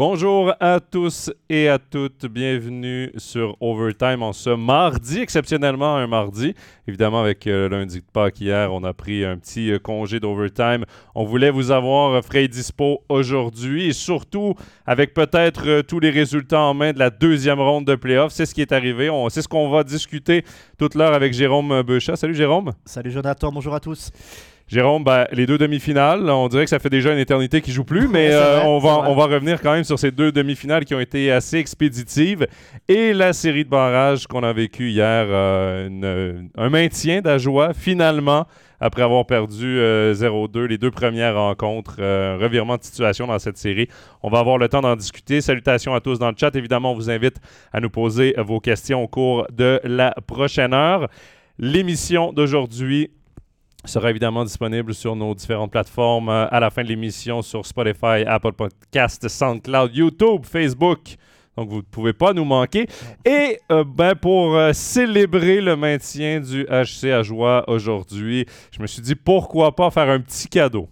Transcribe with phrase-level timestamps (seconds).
[0.00, 2.24] Bonjour à tous et à toutes.
[2.24, 6.54] Bienvenue sur Overtime en ce mardi, exceptionnellement un mardi.
[6.88, 10.18] Évidemment, avec euh, le lundi de Pâques hier, on a pris un petit euh, congé
[10.18, 10.86] d'Overtime.
[11.14, 14.54] On voulait vous avoir euh, frais dispo aujourd'hui et surtout
[14.86, 18.32] avec peut-être tous les résultats en main de la deuxième ronde de playoffs.
[18.32, 19.10] C'est ce qui est arrivé.
[19.28, 20.46] C'est ce qu'on va discuter
[20.78, 22.16] toute l'heure avec Jérôme Beuchat.
[22.16, 22.72] Salut Jérôme.
[22.86, 24.10] Salut Jonathan, bonjour à tous.
[24.70, 27.82] Jérôme, ben, les deux demi-finales, on dirait que ça fait déjà une éternité qu'ils jouent
[27.82, 30.94] plus, mais euh, on, va, on va revenir quand même sur ces deux demi-finales qui
[30.94, 32.46] ont été assez expéditives.
[32.86, 38.46] Et la série de barrages qu'on a vécu hier, euh, un maintien d'Ajoie, finalement,
[38.78, 42.00] après avoir perdu 0-2 euh, les deux premières rencontres.
[42.00, 43.88] un revirement de situation dans cette série.
[44.22, 45.40] On va avoir le temps d'en discuter.
[45.40, 46.54] Salutations à tous dans le chat.
[46.54, 47.40] Évidemment, on vous invite
[47.72, 51.08] à nous poser vos questions au cours de la prochaine heure.
[51.58, 53.10] L'émission d'aujourd'hui
[53.88, 58.24] sera évidemment disponible sur nos différentes plateformes euh, à la fin de l'émission sur Spotify,
[58.26, 61.16] Apple Podcast, SoundCloud, YouTube, Facebook.
[61.56, 62.86] Donc, vous ne pouvez pas nous manquer.
[63.24, 68.86] Et euh, ben, pour euh, célébrer le maintien du HC à Joie aujourd'hui, je me
[68.86, 70.88] suis dit pourquoi pas faire un petit cadeau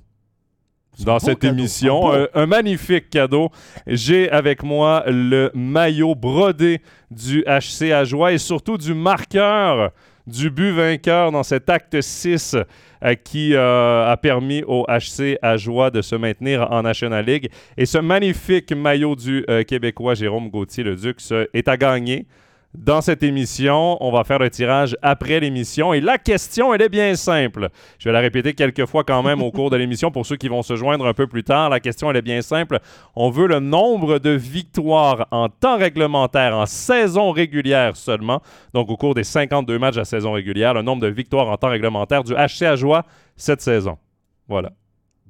[1.04, 2.12] dans cette émission.
[2.34, 3.50] Un, magnifique cadeau.
[3.86, 9.92] J'ai avec moi le maillot brodé du HC à Joie et surtout du marqueur
[10.28, 12.56] du but vainqueur dans cet acte 6
[13.04, 17.50] euh, qui euh, a permis au HC à Joie de se maintenir en National League.
[17.76, 21.18] Et ce magnifique maillot du euh, Québécois Jérôme Gauthier-le-Duc
[21.54, 22.26] est à gagner
[22.74, 23.97] dans cette émission.
[24.00, 25.92] On va faire le tirage après l'émission.
[25.92, 27.69] Et la question, elle est bien simple.
[27.98, 30.48] Je vais la répéter quelques fois quand même au cours de l'émission pour ceux qui
[30.48, 31.70] vont se joindre un peu plus tard.
[31.70, 32.78] La question, elle est bien simple.
[33.16, 38.42] On veut le nombre de victoires en temps réglementaire, en saison régulière seulement.
[38.75, 41.70] Donc, au cours des 52 matchs de saison régulière, le nombre de victoires en temps
[41.70, 43.05] réglementaire du HC à Joie
[43.36, 43.98] cette saison.
[44.47, 44.72] Voilà.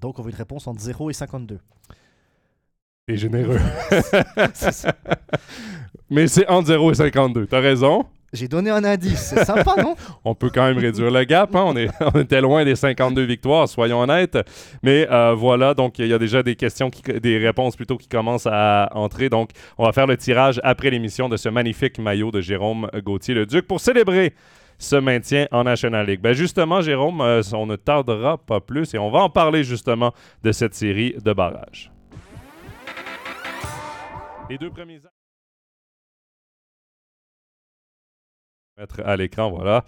[0.01, 1.59] Donc, on veut une réponse entre 0 et 52.
[3.09, 3.59] Et généreux.
[6.11, 7.47] Mais c'est entre 0 et 52.
[7.47, 8.05] T'as raison.
[8.33, 9.33] J'ai donné un indice.
[9.35, 9.95] C'est sympa, non?
[10.25, 11.55] on peut quand même réduire le gap.
[11.57, 11.65] Hein?
[11.67, 14.39] On, est, on était loin des 52 victoires, soyons honnêtes.
[14.83, 16.91] Mais euh, voilà, donc il y a déjà des questions,
[17.23, 19.31] des réponses plutôt qui commencent à entrer.
[19.31, 23.67] Donc, on va faire le tirage après l'émission de ce magnifique maillot de Jérôme Gauthier-le-Duc
[23.67, 24.35] pour célébrer
[24.79, 26.21] ce maintien en National League.
[26.21, 30.13] Ben justement, Jérôme, euh, on ne tardera pas plus et on va en parler justement
[30.45, 31.91] de cette série de barrages.
[34.49, 35.01] Les deux premiers
[38.79, 39.83] mettre à l'écran, voilà.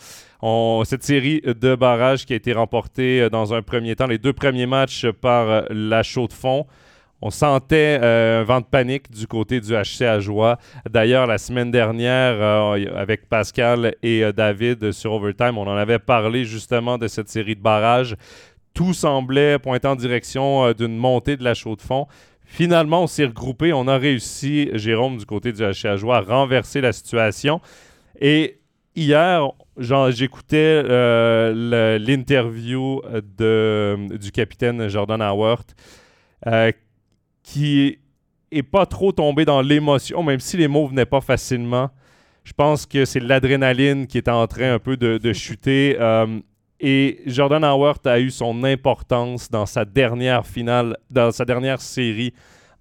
[0.84, 4.32] cette série de barrages qui a été remportée euh, dans un premier temps, les deux
[4.32, 6.66] premiers matchs par euh, la chaux de fond.
[7.22, 10.58] On sentait euh, un vent de panique du côté du HC à Joie.
[10.88, 12.42] D'ailleurs, la semaine dernière,
[12.96, 17.60] avec Pascal et David sur Overtime, on en avait parlé justement de cette série de
[17.60, 18.16] barrages.
[18.74, 22.06] Tout semblait pointer en direction d'une montée de la chaux de fond.
[22.50, 23.72] Finalement, on s'est regroupé.
[23.72, 27.60] On a réussi, Jérôme, du côté du HC à Joie, à renverser la situation.
[28.20, 28.58] Et
[28.96, 33.02] hier, j'écoutais euh, l'interview
[33.38, 35.64] du capitaine Jordan Howard
[36.48, 36.72] euh,
[37.44, 37.98] qui
[38.50, 41.90] est pas trop tombé dans l'émotion, même si les mots venaient pas facilement.
[42.42, 45.96] Je pense que c'est l'adrénaline qui est en train un peu de, chuter.
[46.00, 46.40] Euh,
[46.80, 52.32] et Jordan Howard a eu son importance dans sa dernière finale, dans sa dernière série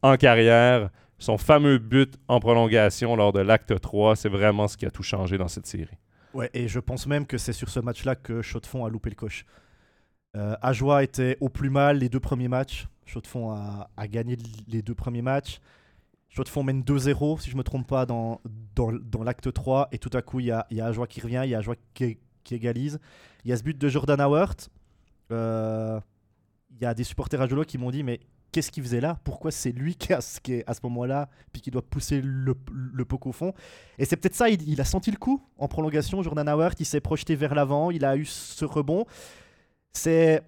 [0.01, 0.89] en carrière.
[1.17, 5.03] Son fameux but en prolongation lors de l'acte 3, c'est vraiment ce qui a tout
[5.03, 5.97] changé dans cette série.
[6.33, 9.15] Ouais, et je pense même que c'est sur ce match-là que Chaux-de-Fonds a loupé le
[9.15, 9.45] coche.
[10.37, 12.87] Euh, Ajoie était au plus mal les deux premiers matchs.
[13.05, 14.37] Chaux-de-Fonds a, a, gagné
[14.67, 15.59] les deux premiers matchs.
[16.29, 18.39] Chaux-de-Fonds mène 2-0, si je ne me trompe pas, dans,
[18.75, 19.89] dans, dans l'acte 3.
[19.91, 21.57] Et tout à coup, il y a, y a Ajoie qui revient, il y a
[21.57, 22.99] Ajoie qui, qui, égalise.
[23.45, 24.55] Il y a ce but de Jordan Howard.
[25.31, 25.99] Euh,
[26.71, 28.19] il y a des supporters à qui m'ont dit Mais
[28.51, 29.19] qu'est-ce qu'il faisait là?
[29.23, 33.31] Pourquoi c'est lui qui, est à ce moment-là, puis qui doit pousser le, le au
[33.31, 33.53] fond?
[33.97, 37.01] Et c'est peut-être ça, il, a senti le coup en prolongation, Jordan Howard, il s'est
[37.01, 39.05] projeté vers l'avant, il a eu ce rebond.
[39.93, 40.41] C'est...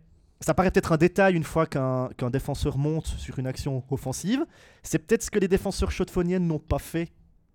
[0.44, 4.44] Ça paraît peut-être un détail une fois qu'un, défenseur monte sur une action offensive.
[4.82, 7.12] C'est peut-être ce que les défenseurs chaudefonniennes n'ont pas fait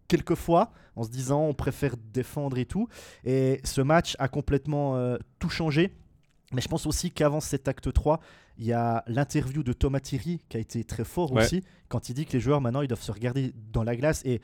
[0.09, 2.89] quelquefois, en se disant on préfère défendre et tout.
[3.25, 5.97] Et ce match a complètement euh, tout changé.
[6.53, 8.21] Mais je pense aussi qu'avant cet acte 3,
[8.59, 12.15] il y a l'interview de Thomas Thierry qui a été très fort aussi, quand il
[12.15, 14.23] dit que les joueurs maintenant ils doivent se regarder dans la glace.
[14.25, 14.41] Et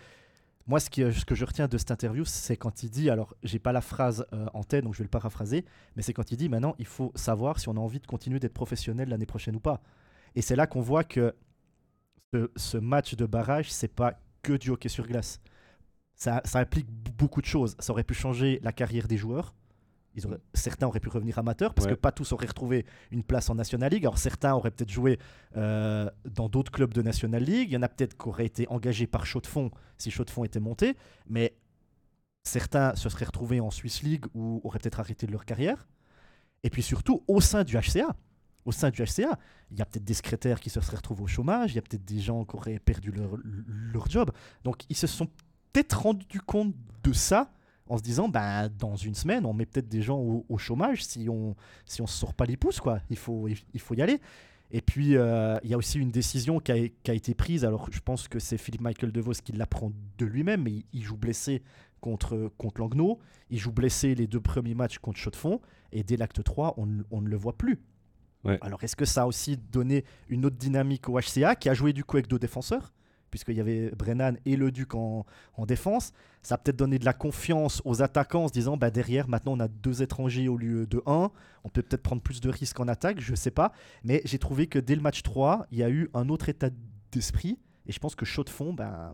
[0.66, 3.34] moi, ce, qui, ce que je retiens de cette interview, c'est quand il dit, alors
[3.42, 5.64] j'ai pas la phrase euh, en tête, donc je vais le paraphraser,
[5.96, 8.38] mais c'est quand il dit maintenant il faut savoir si on a envie de continuer
[8.40, 9.80] d'être professionnel l'année prochaine ou pas.
[10.34, 11.34] Et c'est là qu'on voit que
[12.56, 15.40] ce, match de barrage, c'est pas que du hockey sur glace.
[16.22, 16.86] Ça, ça implique
[17.18, 17.74] beaucoup de choses.
[17.78, 19.54] Ça aurait pu changer la carrière des joueurs
[20.54, 23.90] certains auraient pu revenir amateurs parce que pas tous auraient retrouvé une place en National
[23.90, 24.04] League.
[24.04, 25.18] Alors certains auraient peut-être joué
[25.56, 27.70] euh, dans d'autres clubs de National League.
[27.70, 30.96] Il y en a peut-être qui auraient été engagés par Fonds si Fonds était monté.
[31.28, 31.56] Mais
[32.42, 35.88] certains se seraient retrouvés en Swiss League ou auraient peut-être arrêté leur carrière.
[36.62, 38.14] Et puis surtout au sein du HCA.
[38.64, 39.38] Au sein du HCA,
[39.72, 41.82] il y a peut-être des secrétaires qui se seraient retrouvés au chômage, il y a
[41.82, 44.30] peut-être des gens qui auraient perdu leur, leur job.
[44.62, 45.28] Donc ils se sont
[45.72, 47.52] peut-être rendus compte de ça
[47.88, 51.28] en se disant bah, dans une semaine, on met peut-être des gens au, chômage si
[51.28, 51.54] on
[51.84, 52.80] si on se sort pas les pouces.
[52.80, 53.00] Quoi.
[53.10, 54.20] Il, faut, il, faut y aller.
[54.70, 57.64] Et puis, euh, il y a aussi une décision qui a, qui a, été prise.
[57.64, 61.16] Alors, je pense que c'est Philippe Michael DeVos qui l'apprend de lui-même, mais il, joue
[61.16, 61.62] blessé
[62.00, 63.18] contre, contre Langnau.
[63.50, 65.60] Il joue blessé les deux premiers matchs contre Chaux-de-Fonds.
[65.92, 67.78] Et dès l'acte 3, on, on, ne le voit plus.
[68.62, 71.92] Alors, est-ce que ça a aussi donné une autre dynamique au HCA, qui a joué
[71.92, 72.92] du coup avec deux défenseurs?
[73.32, 75.24] Puisqu'il y avait Brennan et le Duc en,
[75.66, 76.12] défense.
[76.42, 79.52] Ça a peut-être donné de la confiance aux attaquants en se disant bah, derrière, maintenant
[79.52, 81.30] on a deux étrangers au lieu de un.
[81.64, 83.72] On peut peut-être prendre plus de risques en attaque, je ne sais pas.
[84.04, 86.68] Mais j'ai trouvé que dès le match 3, il y a eu un autre état
[87.10, 87.58] d'esprit.
[87.86, 89.12] Et je pense que Chaud de Fond ben,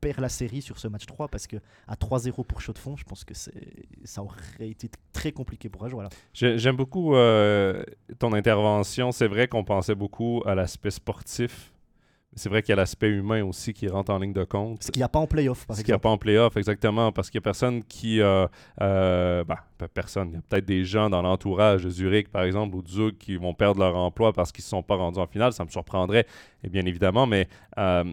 [0.00, 1.56] perd la série sur ce match 3 parce que
[1.86, 5.88] à 3-0 pour Chaud de Fond, je pense que ça aurait été très compliqué pour
[5.88, 6.08] joueur.
[6.32, 7.84] J'aime beaucoup euh,
[8.18, 9.12] ton intervention.
[9.12, 11.72] C'est vrai qu'on pensait beaucoup à l'aspect sportif
[12.36, 14.84] c'est vrai qu'il y a l'aspect humain aussi qui rentre en ligne de compte.
[14.84, 16.56] Ce qu'il n'y a pas en playoff, par Ce qu'il n'y a pas en playoff,
[16.56, 17.10] exactement.
[17.10, 18.20] Parce qu'il n'y a personne qui.
[18.20, 18.46] Euh,
[18.80, 19.56] euh, ben,
[19.92, 20.28] personne.
[20.30, 23.18] Il y a peut-être des gens dans l'entourage de Zurich, par exemple, ou de Zug
[23.18, 25.52] qui vont perdre leur emploi parce qu'ils ne sont pas rendus en finale.
[25.52, 26.26] Ça me surprendrait,
[26.62, 27.26] et bien évidemment.
[27.26, 27.48] Mais
[27.78, 28.04] euh,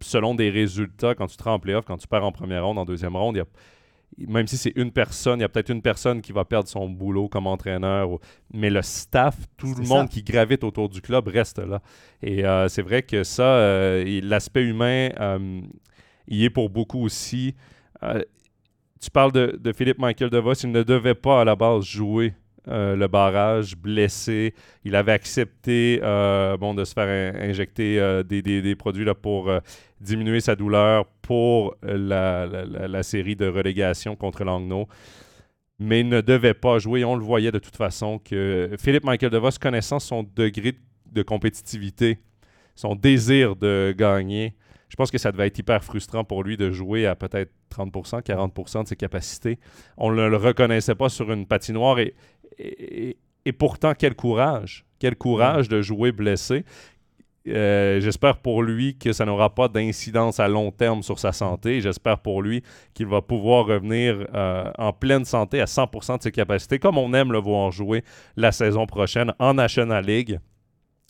[0.00, 2.78] selon des résultats, quand tu te rends en playoff, quand tu perds en première ronde,
[2.78, 3.46] en deuxième ronde, il y a
[4.18, 6.88] même si c'est une personne, il y a peut-être une personne qui va perdre son
[6.88, 8.08] boulot comme entraîneur,
[8.52, 11.82] mais le staff, tout le monde qui gravite autour du club reste là.
[12.22, 15.60] Et euh, c'est vrai que ça, euh, l'aspect humain, euh,
[16.28, 17.54] il est pour beaucoup aussi.
[19.00, 22.34] tu parles de, de, Philippe Michael DeVos, il ne devait pas à la base jouer
[22.68, 24.54] euh, le barrage, blessé.
[24.84, 29.50] Il avait accepté euh, bon, de se faire injecter euh, des, produits là, pour
[30.00, 34.88] diminuer sa douleur pour la, série de relégation contre Langnau.
[35.78, 37.04] Mais il ne devait pas jouer.
[37.04, 40.72] On le voyait de toute façon que Philippe Michael DeVos, connaissant son degré
[41.12, 42.18] de compétitivité,
[42.74, 44.54] son désir de gagner,
[44.88, 48.22] je pense que ça devait être hyper frustrant pour lui de jouer à peut-être 30%,
[48.22, 49.58] 40% de ses capacités.
[49.96, 52.14] On ne le reconnaissait pas sur une patinoire et,
[52.58, 54.84] et, pourtant, quel courage.
[54.98, 56.64] Quel courage de jouer blessé.
[57.48, 61.80] Euh, j'espère pour lui que ça n'aura pas d'incidence à long terme sur sa santé.
[61.80, 62.62] J'espère pour lui
[62.92, 67.12] qu'il va pouvoir revenir euh, en pleine santé à 100% de ses capacités, comme on
[67.14, 68.02] aime le voir jouer
[68.36, 70.40] la saison prochaine en National League.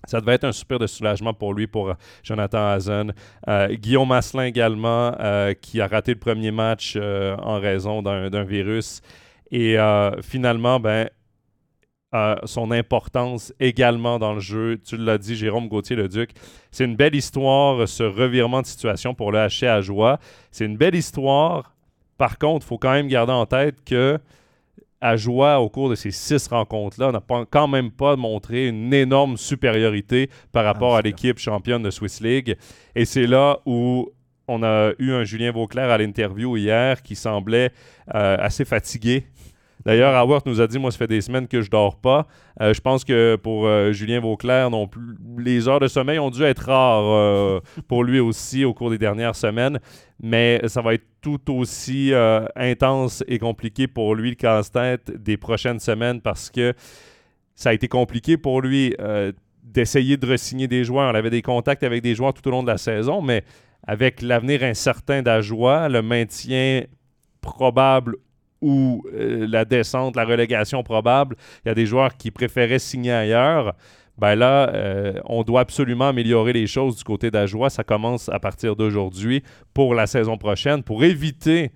[0.06, 3.14] Ça devait être un super de soulagement pour lui, pour Jonathan Hazen.
[3.48, 5.12] Euh, Guillaume Asselin également,
[5.62, 9.00] qui a raté le premier match en raison d'un virus.
[9.50, 9.76] Et
[10.22, 11.08] finalement, ben,
[12.44, 14.78] son importance également dans le jeu.
[14.84, 16.30] Tu l'as dit, Jérôme Gauthier-le-Duc.
[16.70, 20.18] C'est une belle histoire, ce revirement de situation pour le HC à joie.
[20.50, 21.74] C'est une belle histoire.
[22.18, 24.18] Par contre, il faut quand même garder en tête que
[25.00, 29.36] à joie, au cours de ces six rencontres-là, n'a quand même pas montré une énorme
[29.36, 32.56] supériorité par ah, rapport à l'équipe championne de Swiss League.
[32.94, 34.08] Et c'est là où
[34.48, 37.72] on a eu un Julien Vauclair à l'interview hier qui semblait
[38.14, 39.26] euh, assez fatigué
[39.86, 42.26] D'ailleurs, Howard nous a dit, moi, ça fait des semaines que je dors pas.
[42.60, 46.30] Euh, je pense que pour euh, Julien Vauclair, non plus, les heures de sommeil ont
[46.30, 49.78] dû être rares euh, pour lui aussi au cours des dernières semaines.
[50.20, 52.12] Mais ça va être tout aussi
[52.56, 56.72] intense et compliqué pour lui, le casse-tête, des prochaines semaines parce que
[57.54, 58.94] ça a été compliqué pour lui
[59.62, 61.12] d'essayer de re-signer des joueurs.
[61.12, 63.44] On avait des contacts avec des joueurs tout au long de la saison, mais
[63.86, 66.84] avec l'avenir incertain d'Ajoie, le maintien
[67.40, 68.16] probable
[68.60, 73.12] ou euh, la descente, la relégation probable, il y a des joueurs qui préféraient signer
[73.12, 73.74] ailleurs.
[74.18, 77.68] Ben là, euh, on doit absolument améliorer les choses du côté d'Ajoie.
[77.68, 79.42] Ça commence à partir d'aujourd'hui
[79.74, 81.70] pour la saison prochaine, pour éviter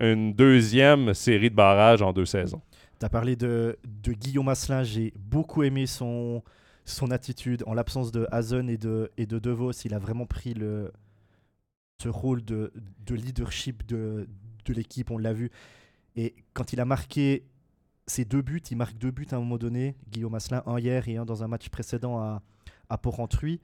[0.00, 2.60] une deuxième série de barrages en deux saisons.
[3.00, 4.82] Tu as parlé de, de Guillaume Asselin.
[4.82, 6.42] J'ai beaucoup aimé son,
[6.84, 7.62] son attitude.
[7.66, 10.92] En l'absence de Hazen et de, et de DeVos, il a vraiment pris le,
[12.02, 12.74] ce rôle de,
[13.06, 14.28] de leadership de,
[14.66, 15.10] de l'équipe.
[15.10, 15.50] On l'a vu.
[16.16, 17.44] Et quand il a marqué
[18.06, 21.08] ses deux buts, il marque deux buts à un moment donné, Guillaume Asselin, un hier
[21.08, 22.42] et un dans un match précédent à,
[22.88, 23.60] à Port-Rentruy.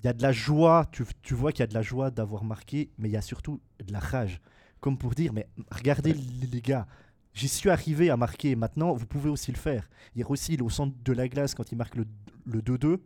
[0.00, 2.10] Il y a de la joie, tu, tu vois qu'il y a de la joie
[2.10, 4.40] d'avoir marqué, mais il y a surtout de la rage.
[4.80, 6.86] Comme pour dire, mais regardez les, gars,
[7.32, 9.88] j'y suis arrivé à marquer, maintenant vous pouvez aussi le faire.
[10.14, 12.06] Hier aussi, il est au centre de la glace quand il marque le,
[12.44, 12.98] le 2-2.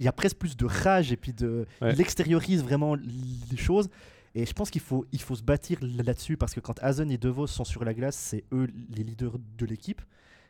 [0.00, 3.88] Il y a presque plus de rage et puis de, il extériorise vraiment les choses.
[4.34, 7.18] Et je pense qu'il faut, il faut se bâtir là-dessus parce que quand Hazen et
[7.18, 10.02] DeVos sont sur la glace, c'est eux les leaders de l'équipe.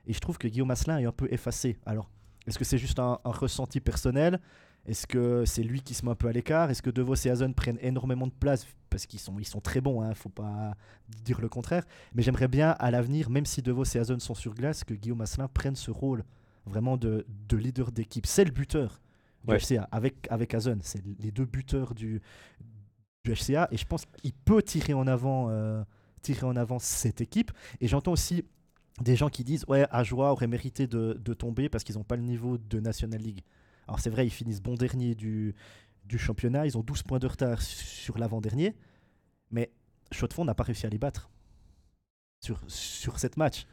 [0.07, 1.79] Et je trouve que Guillaume Asselin est un peu effacé.
[1.85, 2.11] Alors,
[2.47, 4.41] est-ce que c'est juste un, ressenti personnel?
[4.87, 6.71] Est-ce que c'est lui qui se met un peu à l'écart?
[6.71, 8.67] Est-ce que DeVos et Hazen prennent énormément de place?
[8.88, 10.76] Parce qu'ils sont, ils sont très bons, il hein, ne faut pas
[11.25, 11.85] dire le contraire.
[12.14, 15.23] Mais j'aimerais bien à l'avenir, même si DeVos et Hazen sont sur glace, que Guillaume
[15.23, 16.25] Asselin prenne ce rôle
[16.67, 18.26] vraiment de, de leader d'équipe.
[18.26, 19.00] C'est le buteur
[19.45, 20.81] du HCA avec, avec Hazen.
[20.83, 22.21] C'est les deux buteurs du,
[23.25, 23.69] du HCA.
[23.71, 25.49] Et je pense qu'il peut tirer en avant.
[25.50, 25.83] Euh,
[26.25, 27.52] tirer en avant cette équipe.
[27.81, 28.45] Et j'entends aussi
[29.00, 32.23] des gens qui disent ouais Ajoie aurait mérité de, tomber parce qu'ils n'ont pas le
[32.23, 33.45] niveau de National League.
[33.87, 35.54] Alors c'est vrai, ils finissent bon dernier du,
[36.07, 38.75] du championnat, ils ont 12 points de retard sur l'avant-dernier,
[39.50, 39.71] mais
[40.11, 41.28] Chaux-de-Fonds n'a pas réussi à les battre
[42.40, 43.66] sur, sur cette match.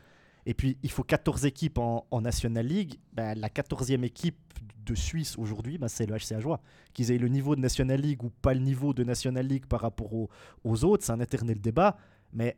[0.46, 2.96] Et puis il faut 14 équipes en, National League.
[3.14, 4.38] Ben, la 14e équipe
[4.86, 6.60] de Suisse aujourd'hui, ben, c'est le HC Ajoie.
[6.94, 9.82] Qu'ils aient le niveau de National League ou pas le niveau de National League par
[9.82, 11.98] rapport aux, autres, c'est un éternel débat.
[12.34, 12.58] Mais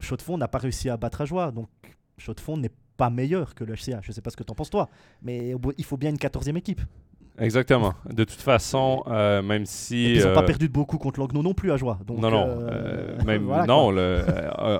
[0.00, 1.50] chaux n'a pas réussi à battre Ajoie.
[1.50, 1.68] Donc
[2.16, 4.00] chaux n'est pas meilleur que le HCA.
[4.02, 4.88] Je ne sais pas ce que tu en penses toi,
[5.22, 6.82] mais il faut bien une 14e équipe.
[7.40, 7.94] Exactement.
[8.12, 10.14] De toute façon, euh, même si.
[10.14, 11.98] ils n'ont pas euh, perdu de beaucoup contre Langnau non plus à Joie.
[12.04, 12.46] Donc, non, non.
[12.48, 13.88] Euh, même, non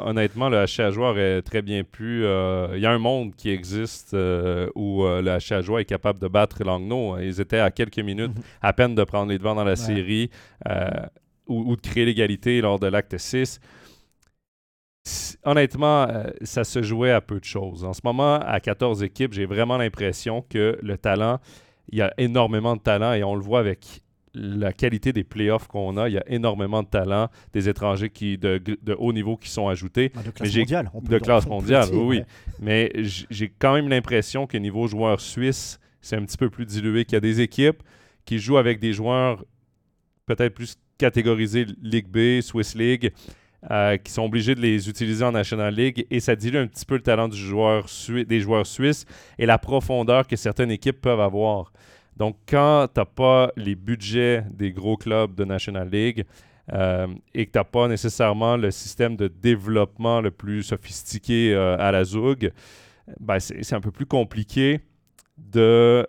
[0.07, 2.25] honnêtement, le HC à Joie aurait très bien pu.
[2.25, 6.29] Il y a un monde qui existe où le HC à Joie est capable de
[6.29, 7.19] battre Langnau.
[7.19, 8.43] Ils étaient à quelques minutes mhm.
[8.62, 10.31] à peine de prendre les devants dans la série
[11.47, 13.61] ou, ou, de créer l'égalité lors de l'acte 6
[15.45, 16.07] honnêtement,
[16.43, 17.83] ça se jouait à peu de choses.
[17.83, 21.41] En ce moment, à 14 équipes, j'ai vraiment l'impression que le talent,
[21.88, 24.02] il y a énormément de talent et on le voit avec
[24.35, 28.38] la qualité des playoffs qu'on a, il y a énormément de talent, des étrangers qui,
[28.38, 28.61] de,
[28.99, 30.12] haut niveau qui sont ajoutés.
[30.14, 30.90] Ah, de classe mondiale.
[31.02, 32.23] de classe mondiale, oui.
[32.61, 37.04] Mais j'ai quand même l'impression que niveau joueurs suisses, c'est un petit peu plus dilué,
[37.04, 37.83] qu'il y a des équipes
[38.25, 39.45] qui jouent avec des joueurs
[40.26, 43.12] peut-être plus catégorisés Ligue B, Swiss League,
[43.73, 46.87] euh, qui sont obligés de les utiliser en National League et ça dilue un petit
[46.87, 49.05] peu le talent des joueurs suisses
[49.37, 51.73] et la profondeur que certaines équipes peuvent avoir.
[52.17, 56.25] Donc, quand tu n'as pas les budgets des gros clubs de National League
[56.73, 61.77] euh, et que tu n'as pas nécessairement le système de développement le plus sophistiqué euh,
[61.81, 62.53] à la Zoug,
[63.19, 64.83] ben c'est un peu plus compliqué
[65.37, 66.07] d'avoir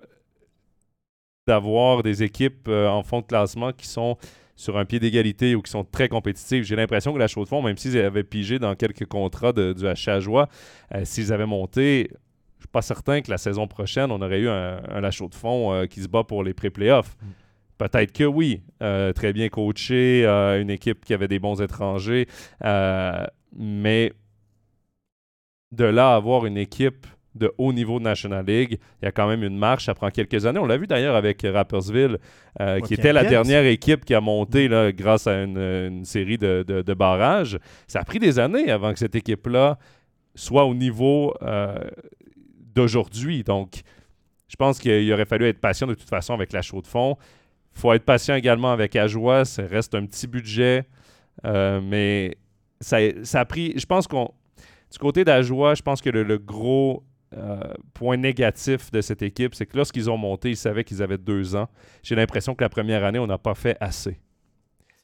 [2.04, 4.18] des équipes en fond de classement qui sont
[4.60, 6.66] sur un pied d'égalité ou qui sont très compétitifs.
[6.66, 9.72] J'ai l'impression que la Chaux de Fonds, même s'ils avaient pigé dans quelques contrats de,
[9.72, 10.50] du Hachajois,
[10.94, 14.42] euh, s'ils avaient monté, je ne suis pas certain que la saison prochaine, on aurait
[14.42, 17.16] eu un, La Chaux de Fonds euh, qui se bat pour les pré-playoffs.
[17.22, 17.28] Mm.
[17.78, 22.28] Peut-être que oui, euh, très bien coaché, une équipe qui avait des bons étrangers,
[23.56, 24.12] mais
[25.72, 28.80] de là à avoir une équipe de haut niveau de National League.
[29.02, 29.86] Il y a quand même une marche.
[29.86, 30.60] Ça prend quelques années.
[30.60, 32.18] On l'a vu d'ailleurs avec Rappersville,
[32.60, 36.94] euh, qui était la dernière équipe qui a monté là, grâce à une, série de,
[36.94, 37.60] barrages.
[37.88, 39.78] Ça a pris des années avant que cette équipe-là
[40.36, 41.76] soit au niveau euh,
[42.76, 43.44] d'aujourd'hui.
[43.44, 43.82] Donc,
[44.48, 47.18] je pense qu'il aurait fallu être patient de toute façon avec la chaux de fond.
[47.76, 49.46] Il faut être patient également avec Ajoie.
[49.46, 50.86] Ça reste un petit budget.
[51.46, 52.38] Euh, mais
[52.82, 53.74] ça, ça, a pris.
[53.78, 54.34] Je pense qu'on.
[54.92, 57.04] Du côté d'Ajoie, je pense que le gros
[57.38, 57.60] euh,
[57.94, 61.56] point négatif de cette équipe, c'est que lorsqu'ils ont monté, ils savaient qu'ils avaient deux
[61.56, 61.70] ans.
[62.02, 64.20] J'ai l'impression que la première année, on n'a pas fait assez.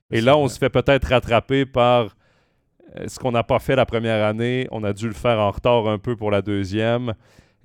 [0.10, 2.16] Et là, on se fait peut-être rattraper par
[2.98, 4.68] euh, ce qu'on n'a pas fait la première année.
[4.72, 7.14] On a dû le faire en retard un peu pour la deuxième.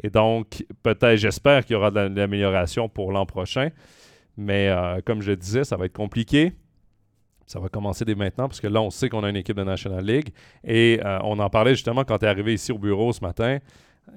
[0.02, 3.70] Et donc, peut-être, j'espère qu'il y aura de l'amélioration pour l'an prochain.
[4.36, 6.52] Mais euh, comme je disais, ça va être compliqué.
[7.46, 9.64] Ça va commencer dès maintenant parce que là, on sait qu'on a une équipe de
[9.64, 10.34] National League.
[10.62, 13.58] Et on en parlait justement quand tu es arrivé ici au bureau ce matin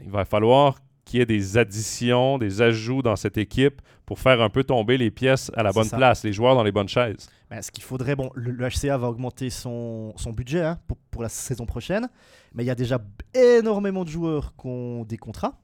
[0.02, 4.42] il va falloir qu'il y ait des additions, des ajouts dans cette équipe pour faire
[4.42, 7.30] un peu tomber les pièces à la bonne place, les joueurs dans les bonnes chaises.
[7.50, 11.22] Ben, ce qu'il faudrait, bon, le, HCA va augmenter son, son budget hein, pour, pour,
[11.22, 12.10] la saison prochaine,
[12.54, 13.00] mais il y a déjà
[13.34, 15.60] énormément de joueurs qui ont des contrats.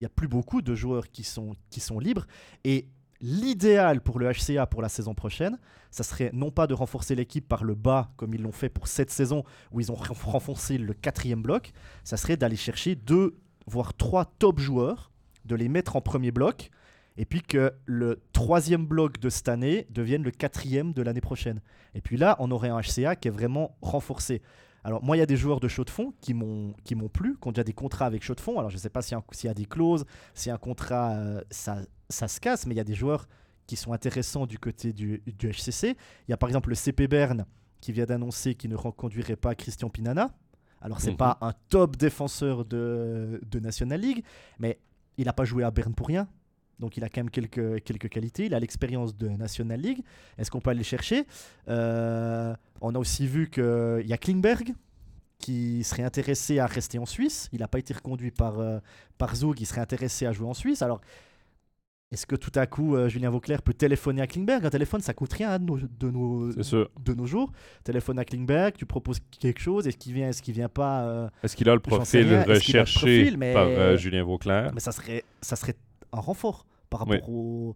[0.00, 2.26] Il n'y a plus beaucoup de joueurs qui sont, qui sont libres.
[2.64, 2.86] Et
[3.20, 5.58] l'idéal pour le HCA pour la saison prochaine,
[5.90, 8.88] ça serait non pas de renforcer l'équipe par le bas comme ils l'ont fait pour
[8.88, 11.72] cette saison où ils ont renforcé le quatrième bloc,
[12.04, 15.10] ça serait d'aller chercher deux voire trois top joueurs,
[15.44, 16.70] de les mettre en premier bloc
[17.16, 21.60] et puis que le troisième bloc de cette année devienne le quatrième de l'année prochaine.
[21.94, 24.42] Et puis là, on aurait un HCA qui est vraiment renforcé.
[24.84, 27.08] Alors moi, il y a des joueurs de chaud de fond qui m'ont qui m'ont
[27.08, 28.58] plu, qui ont déjà des contrats avec chaud de fond.
[28.58, 30.04] Alors je ne sais pas s'il y, a des clauses,
[30.34, 31.78] si un contrat euh, ça,
[32.08, 33.26] ça se casse, mais il y a des joueurs
[33.66, 35.96] qui sont intéressants du côté du, du HCC.
[36.28, 37.46] Il y a par exemple le CP Berne
[37.80, 40.32] qui vient d'annoncer qu'il ne reconduirait pas Christian Pinana.
[40.80, 41.18] Alors c'est n'est mhm.
[41.18, 44.24] pas un top défenseur de, de National League,
[44.58, 44.78] mais
[45.18, 46.28] il n'a pas joué à Berne pour rien.
[46.78, 48.46] Donc il a quand même quelques, quelques qualités.
[48.46, 50.02] Il a l'expérience de National League.
[50.36, 51.26] Est-ce qu'on peut aller chercher?
[51.68, 54.74] Euh, On a aussi vu qu'il y a Klingberg
[55.38, 57.48] qui serait intéressé à rester en Suisse.
[57.52, 58.78] Il n'a pas été reconduit par, euh,
[59.18, 60.82] par Zoug, qui serait intéressé à jouer en Suisse.
[60.82, 61.00] Alors,
[62.12, 64.64] est-ce que tout à coup, euh, Julien Vauclair peut téléphoner à Klingberg?
[64.64, 67.50] Un téléphone, ça coûte rien de nos, de nos, de nos jours.
[67.82, 71.28] Téléphone à Klingberg, tu proposes quelque chose, est-ce qu'il vient, est-ce qu'il vient pas euh,
[71.42, 74.70] Est-ce qu'il a le profil recherché par Julien Vauclair?
[74.72, 75.74] Mais ça serait, ça serait
[76.12, 77.74] un renfort par rapport, au,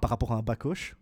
[0.00, 0.94] par rapport à un Bacoche.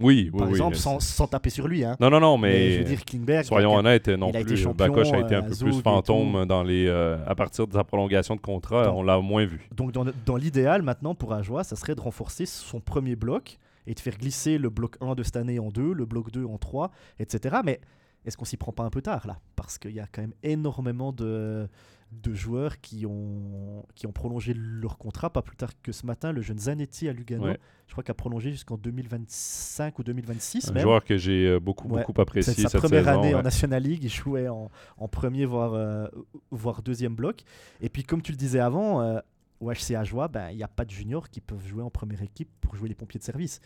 [0.00, 1.84] Oui, oui, Par exemple, sans, sans, taper sur lui.
[1.84, 1.96] Hein.
[2.00, 4.56] Non, non, non, mais, je veux dire, Klingberg, soyons honnêtes, non plus.
[4.56, 7.84] Champion, Bakoche a été un peu plus fantôme dans les, euh, à partir de sa
[7.84, 8.92] prolongation de contrat.
[8.94, 9.68] on l'a moins vu.
[9.74, 13.94] Donc, dans, dans l'idéal, maintenant, pour Ajoie, ça serait de renforcer son premier bloc et
[13.94, 16.58] de faire glisser le bloc 1 de cette année en 2, le bloc 2 en
[16.58, 17.56] 3, etc.
[17.64, 17.80] Mais
[18.24, 19.38] est-ce qu'on s'y prend pas un peu tard, là?
[19.56, 21.68] Parce qu'il y a quand même énormément de
[22.12, 25.30] de joueurs qui ont, qui ont prolongé leur contrat.
[25.30, 27.52] Pas plus tard que ce matin, le jeune Zanetti à Lugano,
[27.86, 30.72] je crois qu'il a prolongé jusqu'en 2025 ou 2026.
[30.74, 32.52] Un joueur que j'ai euh, beaucoup, beaucoup apprécié.
[32.52, 34.02] C'est sa première année en National League.
[34.02, 36.06] Il jouait en, en premier, voire, euh,
[36.50, 37.42] voire deuxième bloc.
[37.80, 39.20] Et puis, comme tu le disais avant, euh,
[39.60, 42.22] au HCA Joie, ben, il n'y a pas de juniors qui peuvent jouer en première
[42.22, 43.60] équipe pour jouer les pompiers de service.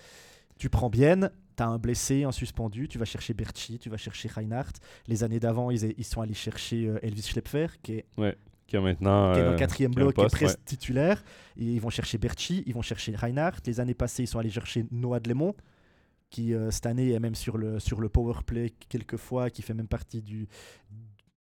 [0.58, 3.96] Tu prends bien, tu as un blessé, un suspendu, tu vas chercher Berchi, tu vas
[3.96, 4.72] chercher Reinhardt.
[5.06, 8.06] Les années d'avant, ils, ils, sont allés chercher euh, Elvis Schlepfer, qui est,
[8.66, 11.22] qui, est maintenant, qui est dans le euh, quatrième bloc, qui est presque titulaire.
[11.56, 13.60] Et ils vont chercher Berchi, ils vont chercher Reinhardt.
[13.66, 15.54] Les années passées, ils sont allés chercher Noah Dlemont,
[16.30, 19.74] qui euh, cette année est même sur le, sur le power play quelquefois, qui fait
[19.74, 20.48] même partie du,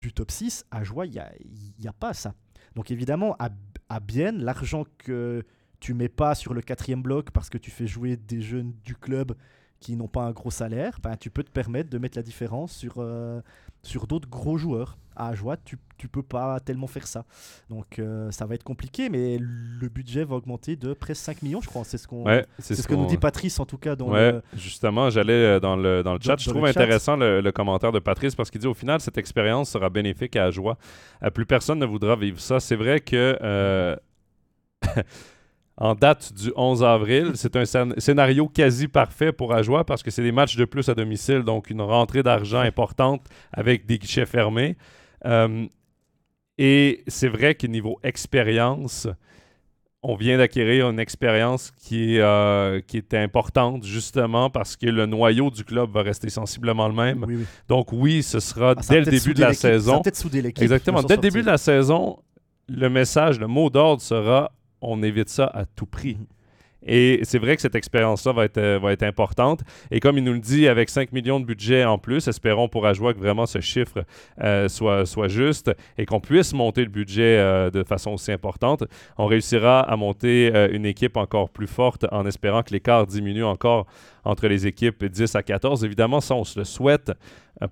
[0.02, 0.66] du top 6.
[0.72, 1.32] À Joie, il n'y a,
[1.80, 2.34] y a pas ça.
[2.76, 3.50] Donc évidemment, à,
[3.90, 5.44] à Bienne, l'argent que
[5.80, 8.96] tu mets pas sur le quatrième bloc parce que tu fais jouer des jeunes du
[8.96, 9.36] club
[9.82, 12.72] qui n'ont pas un gros salaire, ben, tu peux te permettre de mettre la différence
[12.72, 13.42] sur, euh,
[13.84, 14.98] sur d'autres gros joueurs.
[15.14, 17.26] À Ajoie, tu ne peux pas tellement faire ça.
[17.70, 21.60] Donc euh, ça va être compliqué, mais le budget va augmenter de presque 5 millions,
[21.60, 21.84] je crois.
[21.84, 22.24] C'est ce, qu'on,
[22.60, 23.98] c'est ce, que nous dit Patrice, en tout cas.
[23.98, 26.38] Dans ouais, justement, j'allais euh, dans le, dans le chat.
[26.40, 29.90] je trouve intéressant le, commentaire de Patrice parce qu'il dit au final, cette expérience sera
[29.90, 30.78] bénéfique à Ajoie.
[31.34, 32.60] plus personne ne voudra vivre ça.
[32.60, 33.98] C'est vrai que.
[35.78, 37.32] en date du 11 avril.
[37.36, 37.66] C'est un
[37.98, 41.70] scénario quasi parfait pour Ajoie parce que c'est des matchs de plus à domicile, donc
[41.70, 44.78] une rentrée d'argent importante avec des guichets fermés.
[45.26, 45.66] Euh,
[46.58, 49.08] et c'est vrai que niveau expérience,
[50.04, 55.06] on vient d'acquérir une expérience qui, est, euh, qui est importante justement parce que le
[55.06, 57.46] noyau du club va rester sensiblement le même.
[57.68, 60.02] Donc oui, ce sera ah, dès le début de la saison.
[60.60, 61.04] Exactement.
[61.04, 62.20] Dès le début de la saison,
[62.68, 64.52] le message, le mot d'ordre sera
[64.82, 66.18] on évite ça à tout prix.
[66.84, 69.62] Et c'est vrai que cette expérience-là va être, euh, va être importante.
[69.92, 72.88] Et comme il nous le dit, avec 5 millions de budget en plus, espérons pour
[72.88, 74.04] Ajoie que vraiment ce chiffre
[74.44, 78.84] euh, soit, soit juste et qu'on puisse monter le budget euh, de façon aussi importante.
[79.18, 83.86] On réussira à monter une équipe encore plus forte en espérant que l'écart diminue encore
[84.24, 85.86] entre les équipes 10 à 14.
[85.86, 87.12] Évidemment, ça, on se le souhaite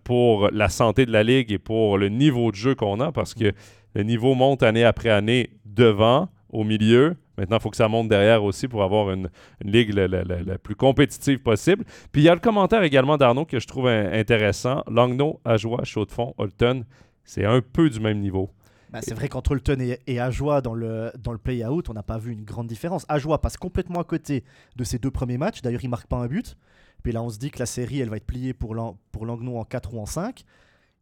[0.04, 3.34] pour la santé de la Ligue et pour le niveau de jeu qu'on a parce
[3.34, 3.54] que
[3.95, 7.15] le niveau monte année après année devant au milieu.
[7.38, 9.29] Maintenant, il faut que ça monte derrière aussi pour avoir une,
[9.62, 11.85] ligue la, plus compétitive possible.
[12.12, 14.83] Puis il y a le commentaire également d'Arnaud que je trouve intéressant.
[14.88, 16.83] Langnau, Ajoie, Chaux-de-Fonds, Holton,
[17.23, 18.49] c'est un peu du même niveau.
[18.91, 22.03] Bah, c'est vrai qu'entre Holton et, et Ajoie dans le, dans le play-out, on n'a
[22.03, 23.05] pas vu une grande différence.
[23.07, 24.43] Ajoie passe complètement à côté
[24.75, 25.62] de ses deux premiers matchs.
[25.62, 26.57] D'ailleurs, il ne marque pas un but.
[27.03, 28.75] Puis là, on se dit que la série, elle va être pliée pour,
[29.12, 30.43] pour en 4 ou en 5.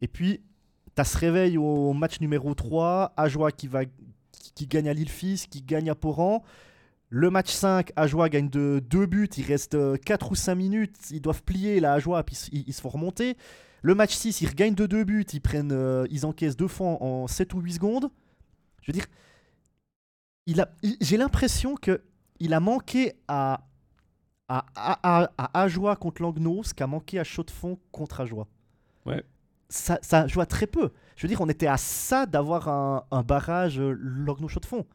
[0.01, 0.41] Et puis,
[0.95, 3.13] tu as ce réveil au match numéro 3.
[3.17, 3.81] Ajoie qui va
[4.55, 6.43] qui gagne à Lille-Fils, qui gagne à Poran.
[7.09, 10.97] Le match 5, Ajoie gagne de 2 buts, il reste 4 euh, ou 5 minutes,
[11.11, 13.37] ils doivent plier la Ajoie, puis ils, se font remonter.
[13.81, 17.01] Le match 6, ils regagnent de 2 buts, ils, prennent, euh, ils encaissent deux fois
[17.01, 18.09] en 7 ou 8 secondes.
[18.81, 19.05] Je veux dire,
[21.01, 23.65] j'ai l'impression qu'il a manqué à,
[24.49, 28.47] à, à, à Ajoie contre Langnau ce qu'a manqué à Chaux-de-Fonds contre Ajoie.
[29.05, 29.23] Ouais.
[29.69, 30.91] Ça, ça joue très peu.
[31.15, 34.85] Je veux dire, on était à ça d'avoir un, barrage euh, Logno de Fonds.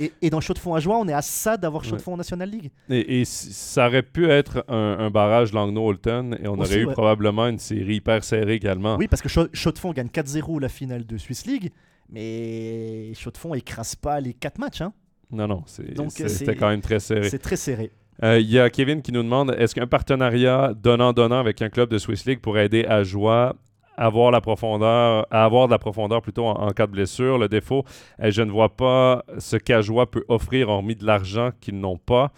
[0.00, 2.02] Et, et, dans Chaux de Fonds à Joie, on est à ça d'avoir Chaux de
[2.02, 2.70] Fonds en National League.
[2.88, 7.96] Et, ça aurait pu être un, barrage Langnau-Holton et on aurait eu probablement une série
[7.96, 8.96] hyper serrée également.
[8.96, 11.70] Oui, parce que Chaux, de Fonds gagne 4-0 la finale de Swiss League,
[12.08, 14.80] mais Chaux de Fonds écrase pas les 4 matchs.
[14.80, 14.92] Hein.
[15.30, 17.28] Non, non, c'était quand même très serré.
[17.28, 17.92] C'est très serré.
[18.22, 21.88] Euh, il y a Kevin qui nous demande est-ce qu'un partenariat donnant-donnant avec un club
[21.88, 23.56] de Swiss League pourrait aider à Joie
[23.96, 27.38] avoir la profondeur, avoir de la profondeur plutôt en, cas de blessure.
[27.38, 27.84] Le défaut,
[28.18, 32.32] je ne vois pas ce qu'Ajoie peut offrir hormis de l'argent qu'ils n'ont pas.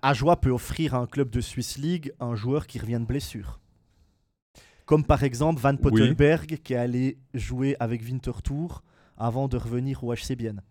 [0.00, 3.60] Ajoie peut offrir à un club de Swiss League un joueur qui revient de blessure.
[4.86, 8.82] Comme par exemple Van Pottelberg qui est allé jouer avec Winterthur
[9.16, 10.62] avant de revenir au HC Bienne.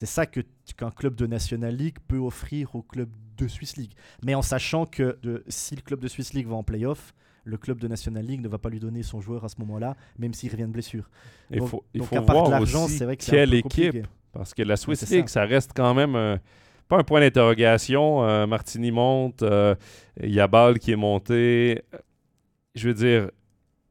[0.00, 0.40] C'est ça que
[0.76, 3.92] qu'un club de National League peut offrir au club de Swiss League.
[4.22, 7.56] Mais en sachant que de, si le club de Swiss League va en playoff, le
[7.56, 10.34] club de National League ne va pas lui donner son joueur à ce moment-là, même
[10.34, 11.08] s'il revient de blessure.
[11.50, 14.06] Il faut, il faut voir aussi vrai que quelle équipe.
[14.32, 15.44] Parce que la Swiss League, ça.
[15.44, 16.38] reste quand même
[16.88, 18.24] pas un point d'interrogation.
[18.24, 19.74] Euh, Martini monte, euh,
[20.22, 21.82] Yabal qui est monté.
[22.74, 23.30] Je veux dire,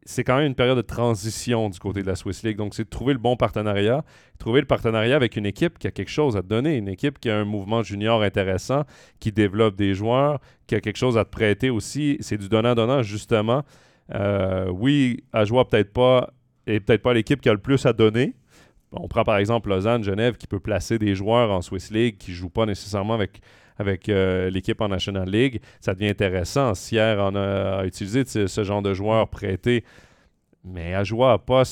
[0.06, 2.58] c'est quand même une période de transition du côté de la Swiss League.
[2.58, 4.04] Donc, c'est de trouver le bon partenariat,
[4.38, 7.20] trouver le partenariat avec une équipe qui a quelque chose à te donner, une équipe
[7.20, 8.84] qui a un mouvement junior intéressant,
[9.20, 12.18] qui développe des joueurs, qui a quelque chose à te prêter aussi.
[12.20, 13.64] C'est du donnant-donnant, justement.
[14.14, 16.34] Euh, oui, Ajoie peut-être pas,
[16.68, 18.36] et peut-être pas l'équipe qui a le plus à donner.
[18.96, 22.32] On prend par exemple Lausanne, Genève, qui peut placer des joueurs en Swiss League qui
[22.32, 23.42] ne jouent pas nécessairement avec
[23.78, 26.74] avec euh, l'équipe en National League, ça devient intéressant.
[26.76, 29.84] Sierre en a, utilisé ce genre de joueurs prêtés,
[30.64, 31.64] mais Ajoie n'a pas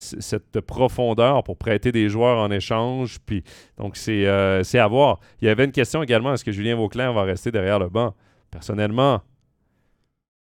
[0.00, 3.18] cette profondeur pour prêter des joueurs en échange.
[3.24, 3.44] Puis,
[3.76, 5.20] donc, euh, c'est à voir.
[5.40, 8.14] Il y avait une question également est-ce que Julien Vauclair va rester derrière le banc?
[8.50, 9.22] Personnellement,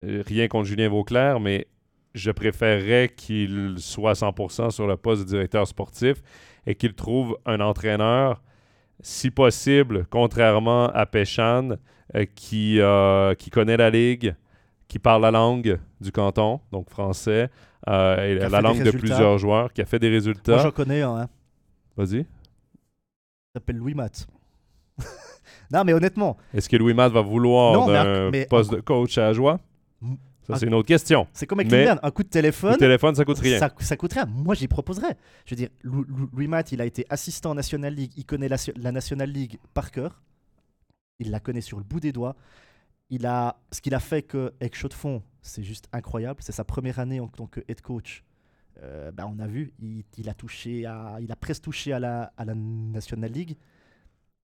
[0.05, 1.67] euh, rien contre Julien Vauclair, mais
[2.13, 6.21] je préférerais qu'il soit 100% sur le poste de directeur sportif
[6.65, 8.41] et qu'il trouve un entraîneur
[9.01, 11.69] si possible, contrairement à Péchan,
[12.15, 14.35] euh, qui, euh, qui connaît la ligue,
[14.87, 17.49] qui parle la langue du canton, donc français,
[17.89, 20.53] euh, et la langue de plusieurs joueurs, qui a fait des résultats.
[20.53, 21.17] Moi, j'en connais un.
[21.17, 21.29] Hein.
[21.95, 22.19] Vas-y.
[22.19, 22.25] Il
[23.53, 24.27] s'appelle Louis Matt.
[25.71, 26.37] non, mais honnêtement.
[26.53, 29.59] Est-ce que Louis Matt va vouloir un poste de coach à Joie
[30.47, 31.27] ça, c'est une autre question.
[31.33, 32.71] C'est comme avec Kylian, un coup de téléphone.
[32.71, 33.59] Le téléphone, ça coûte rien.
[33.79, 34.25] Ça, coûte rien.
[34.25, 35.17] Moi, j'y proposerais.
[35.45, 38.13] Je veux dire, Louis Matt, il a été assistant en National League.
[38.15, 40.21] Il connaît la, la, National League par cœur.
[41.19, 42.35] Il la connaît sur le bout des doigts.
[43.09, 46.39] Il a, ce qu'il a fait que, avec Chaud de Fond, c'est juste incroyable.
[46.41, 48.23] C'est sa première année en tant que head coach.
[48.83, 52.31] Euh, bah, on a vu, il, a touché à, il a presque touché à la,
[52.37, 53.57] à la National League.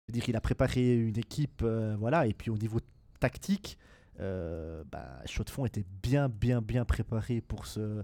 [0.06, 2.80] C'est-à-dire qu'il a préparé une équipe, euh, voilà, et puis au niveau
[3.20, 3.78] tactique,
[4.20, 8.04] euh, bah, Chaud-de-Fond était bien, bien, bien préparé pour ce,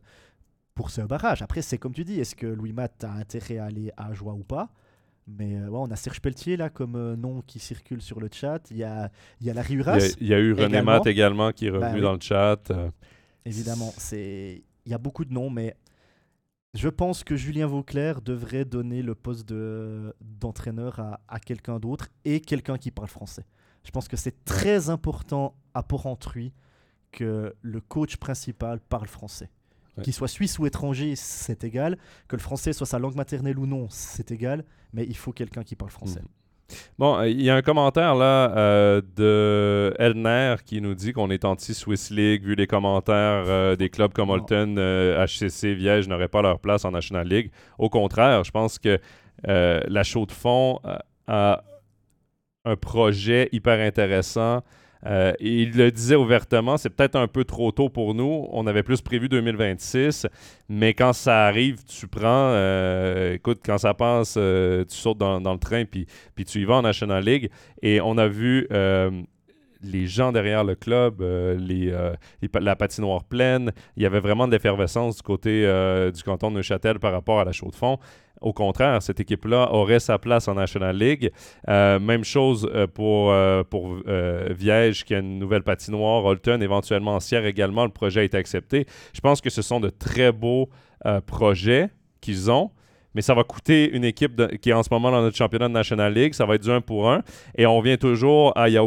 [0.73, 1.41] pour ce barrage.
[1.41, 4.33] Après, c'est comme tu dis, est-ce que Louis Matt a intérêt à aller à Joie
[4.33, 4.69] ou pas?
[5.27, 8.29] Mais euh, ouais, on a Serge Pelletier là comme euh, nom qui circule sur le
[8.31, 8.61] chat.
[8.69, 9.09] Il y a,
[9.41, 10.15] il y a la Riuras.
[10.21, 12.71] Il y a, eu René Matt également qui est bah revenu dans le chat.
[13.43, 15.75] Évidemment, c'est il y a beaucoup de noms, mais
[16.75, 19.51] je pense que Julien Vauclair devrait donner le poste
[20.21, 23.45] d'entraîneur à, à quelqu'un d'autre et quelqu'un qui parle français.
[23.85, 26.51] Je pense que c'est très important à Porrentruy
[27.11, 29.49] que le coach principal parle français.
[30.03, 31.97] Qu'il soit suisse ou étranger, c'est égal.
[32.27, 34.65] Que le français soit sa langue maternelle ou non, c'est égal.
[34.91, 36.19] Mais il faut quelqu'un qui parle français.
[36.19, 36.27] Mhm.
[36.97, 41.29] Bon, euh, il y a un commentaire là euh, de Elner qui nous dit qu'on
[41.29, 46.41] est anti-Swiss League, vu les commentaires euh, des clubs comme Holton, HCC, Viège n'auraient pas
[46.41, 47.51] leur place en National League.
[47.77, 48.99] Au contraire, je pense que
[49.43, 50.79] la chaux de fond
[51.27, 51.63] a
[52.65, 54.61] un projet hyper intéressant.
[55.05, 58.47] Euh, il le disait ouvertement, c'est peut-être un peu trop tôt pour nous.
[58.51, 60.25] On avait plus prévu 2026,
[60.67, 62.23] mais quand ça arrive, tu prends,
[62.53, 66.65] euh, écoute, quand ça passe, euh, tu sautes dans, le train, puis, puis tu y
[66.65, 67.51] vas en National League.
[67.83, 68.67] Et on a vu
[69.81, 73.71] les gens derrière le club, la patinoire pleine.
[73.97, 75.61] Il y avait vraiment de l'effervescence du côté
[76.13, 77.99] du canton de Neuchâtel par rapport à la chaux de fond.
[78.45, 81.31] Au contraire, cette équipe-là aurait sa place en National League.
[81.67, 83.95] Euh, même chose euh, pour, euh, pour
[84.55, 86.23] Viège, qui a une nouvelle patinoire.
[86.23, 87.85] Holton, éventuellement Sierre également.
[87.85, 88.85] Le projet été accepté.
[89.13, 90.69] Je pense que ce sont de très beaux
[91.25, 91.89] projets
[92.21, 92.71] qu'ils ont
[93.15, 95.73] mais ça va coûter une équipe qui est en ce moment dans notre championnat de
[95.73, 96.33] National League.
[96.33, 97.23] Ça va être du 1 pour 1.
[97.57, 98.67] Et on vient toujours à.
[98.67, 98.77] Il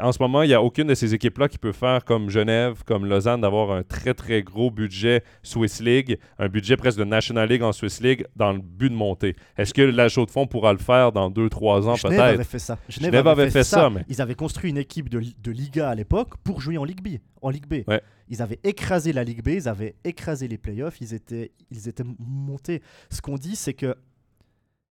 [0.00, 2.82] en ce moment, il n'y a aucune de ces équipes-là qui peut faire comme Genève,
[2.84, 7.48] comme Lausanne, d'avoir un très, très gros budget Swiss League, un budget presque de National
[7.48, 9.36] League en Swiss League, dans le but de monter.
[9.56, 12.44] Est-ce que la Chaux de Fonds pourra le faire dans 2-3 ans, peut-être Genève avait
[12.44, 12.78] fait ça.
[12.88, 13.90] Genève, avait, fait, ça.
[13.90, 14.04] mais...
[14.08, 17.18] Ils avaient construit une équipe de, de Liga à l'époque pour jouer en Ligue B.
[17.42, 17.90] En Ligue B.
[18.28, 22.04] Ils avaient écrasé la Ligue B, ils avaient écrasé les playoffs, ils étaient, ils étaient
[22.18, 22.80] montés.
[23.10, 23.96] Ce qu'on dit, c'est que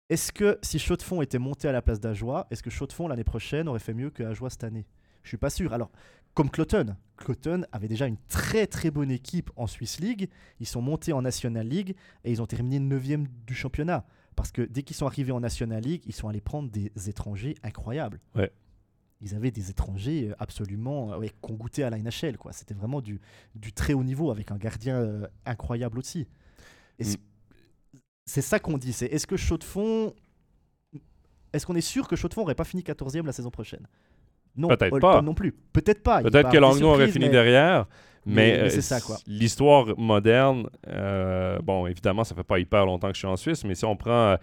[0.09, 3.09] est-ce que si de Fonds était monté à la place d'Ajoie, est-ce que de Fonds
[3.09, 4.87] l'année prochaine aurait fait mieux que Ajoie cette année?
[5.23, 5.75] Je suis pas sûr.
[5.75, 5.91] Alors,
[6.33, 10.31] comme Cloton, Cloton avait déjà une très très bonne équipe en Swiss League.
[10.61, 11.95] Ils sont montés en National League
[12.25, 14.07] et ils ont terminé 9 du championnat.
[14.35, 17.57] Parce que dès qu'ils sont arrivés en National League, ils sont allés prendre des étrangers
[17.63, 18.21] incroyables.
[18.35, 18.51] Ouais.
[19.21, 22.39] Ils avaient des étrangers absolument euh, ouais, qu'on goûtait à la NHL.
[22.53, 23.21] C'était vraiment du,
[23.57, 26.29] du très haut niveau avec un gardien euh, incroyable aussi.
[27.01, 27.28] Et mm
[28.29, 28.93] c'est ça qu'on dit.
[28.93, 30.13] C'est est-ce que Chaux Fond.
[31.53, 33.87] Est-ce qu'on est sûr que Chaux de Fond n'aurait pas fini 14e la saison prochaine?
[34.55, 35.23] Non, peut-être pas.
[35.23, 35.53] non plus.
[35.73, 36.21] Peut-être pas.
[36.23, 37.87] Peut-être que Langnau aurait fini derrière.
[38.27, 38.69] Mais,
[39.07, 39.17] quoi.
[39.27, 40.69] L'histoire moderne,
[41.63, 43.97] bon, évidemment, ça fait pas hyper longtemps que je suis en Suisse, mais si on
[43.97, 44.37] prend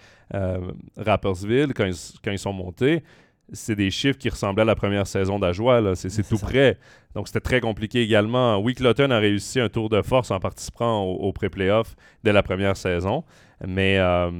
[0.98, 1.88] Rappersville, quand
[2.24, 3.04] quand ils sont montés,
[3.52, 5.96] c'est des chiffres qui ressemblaient à la première saison d'Ajoie.
[5.96, 6.80] C'est tout près.
[7.14, 8.58] Donc, c'était très compliqué également.
[8.58, 12.76] Oui, Cloton a réussi un tour de force en participant au, pré-playoff dès la première
[12.76, 13.24] saison.
[13.66, 14.32] Mais euh,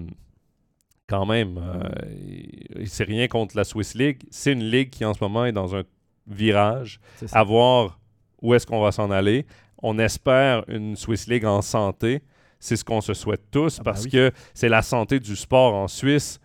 [1.08, 4.24] quand même, euh, c'est rien contre la Swiss League.
[4.30, 5.84] C'est une ligue qui, en ce moment, est dans un
[6.28, 7.00] virage.
[7.32, 8.00] À voir
[8.42, 9.46] où est-ce qu'on va s'en aller.
[9.82, 12.22] On espère une Swiss League en santé.
[12.60, 15.74] C'est ce qu'on se souhaite tous ah bah parce que c'est la santé du sport
[15.76, 16.40] en Suisse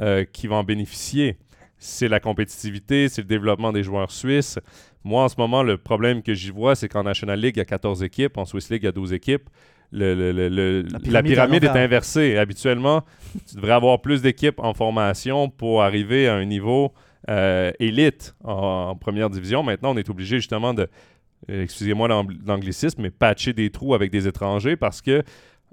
[0.00, 1.38] euh, qui va en bénéficier
[1.80, 4.58] c'est la compétitivité, c'est le développement des joueurs suisses.
[5.02, 7.62] Moi, en ce moment, le problème que j'y vois, c'est qu'en National League, il y
[7.62, 9.48] a 14 équipes, en Swiss League, il y a 12 équipes.
[9.92, 12.36] La pyramide, est inversée.
[12.36, 13.02] Habituellement,
[13.48, 16.92] tu devrais avoir plus d'équipes en formation pour arriver à un niveau
[17.28, 19.62] euh, élite en, première division.
[19.62, 20.88] Maintenant, on est obligé justement de,
[21.50, 22.08] euh, excusez-moi
[22.46, 25.24] l'anglicisme, mais patcher des trous avec des étrangers parce qu'il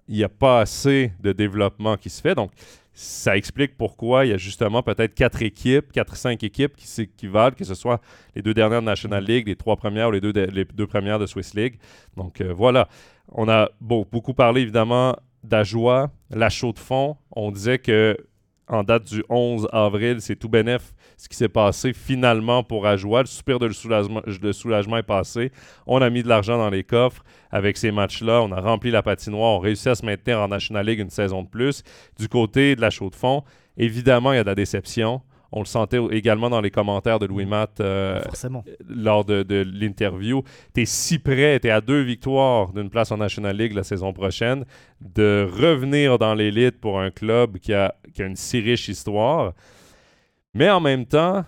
[0.09, 2.35] n'y a pas assez de développement qui se fait.
[2.35, 2.51] Donc,
[2.99, 7.55] ça explique pourquoi il y a justement peut-être quatre équipes, quatre cinq équipes qui s'équivalent,
[7.55, 8.01] que ce soit
[8.35, 11.19] les deux dernières de National League, les trois premières ou les deux, les deux premières
[11.19, 11.77] de Swiss League.
[12.15, 12.89] Donc euh, voilà,
[13.31, 17.17] on a beaucoup parlé évidemment d'Ajoie, la chaux de fond.
[17.31, 18.17] On disait que
[18.69, 23.21] en date du 11 avril, c'est tout bénef ce qui s'est passé finalement pour Ajoie.
[23.21, 25.51] Le soupir de soulagement, est passé.
[25.85, 28.41] On a mis de l'argent dans les coffres avec ces matchs-là.
[28.41, 29.55] On a rempli la patinoire.
[29.55, 31.83] On réussit à se maintenir en National League une saison de plus.
[32.19, 33.43] Du côté de la chaux de fond,
[33.77, 35.21] évidemment, il y a de la déception.
[35.51, 37.49] On le sentait également dans les commentaires de Louis mm.
[37.49, 38.21] Matt euh,
[38.87, 40.43] lors de, l'interview.
[40.73, 43.83] Tu es si près, tu es à deux victoires d'une place en National League la
[43.83, 44.65] saison prochaine,
[45.01, 49.53] de revenir dans l'élite pour un club qui a, qui a une si riche histoire.
[50.53, 51.45] Mais en même temps,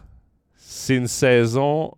[0.56, 1.94] c'est une saison.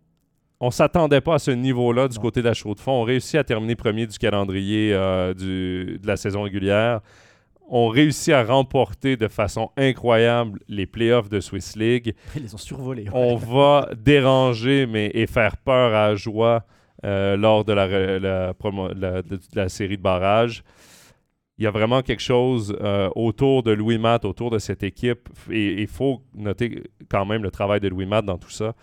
[0.59, 2.91] On ne s'attendait pas à ce niveau-là du côté de la chaux de fond.
[2.91, 7.01] On réussit à terminer premier du calendrier euh, de la saison régulière
[7.71, 12.13] ont réussi à remporter de façon incroyable les playoffs de Swiss League.
[12.35, 13.05] Ils les ont survolés.
[13.13, 16.65] On va déranger mais, et faire peur à Joie
[17.05, 18.53] euh, lors de la,
[19.55, 20.63] la, série de barrages.
[21.57, 25.29] Il y a vraiment quelque chose euh, autour de Louis Matt, autour de cette équipe.
[25.49, 28.73] Et il faut noter quand même le travail de Louis Matt dans tout ça.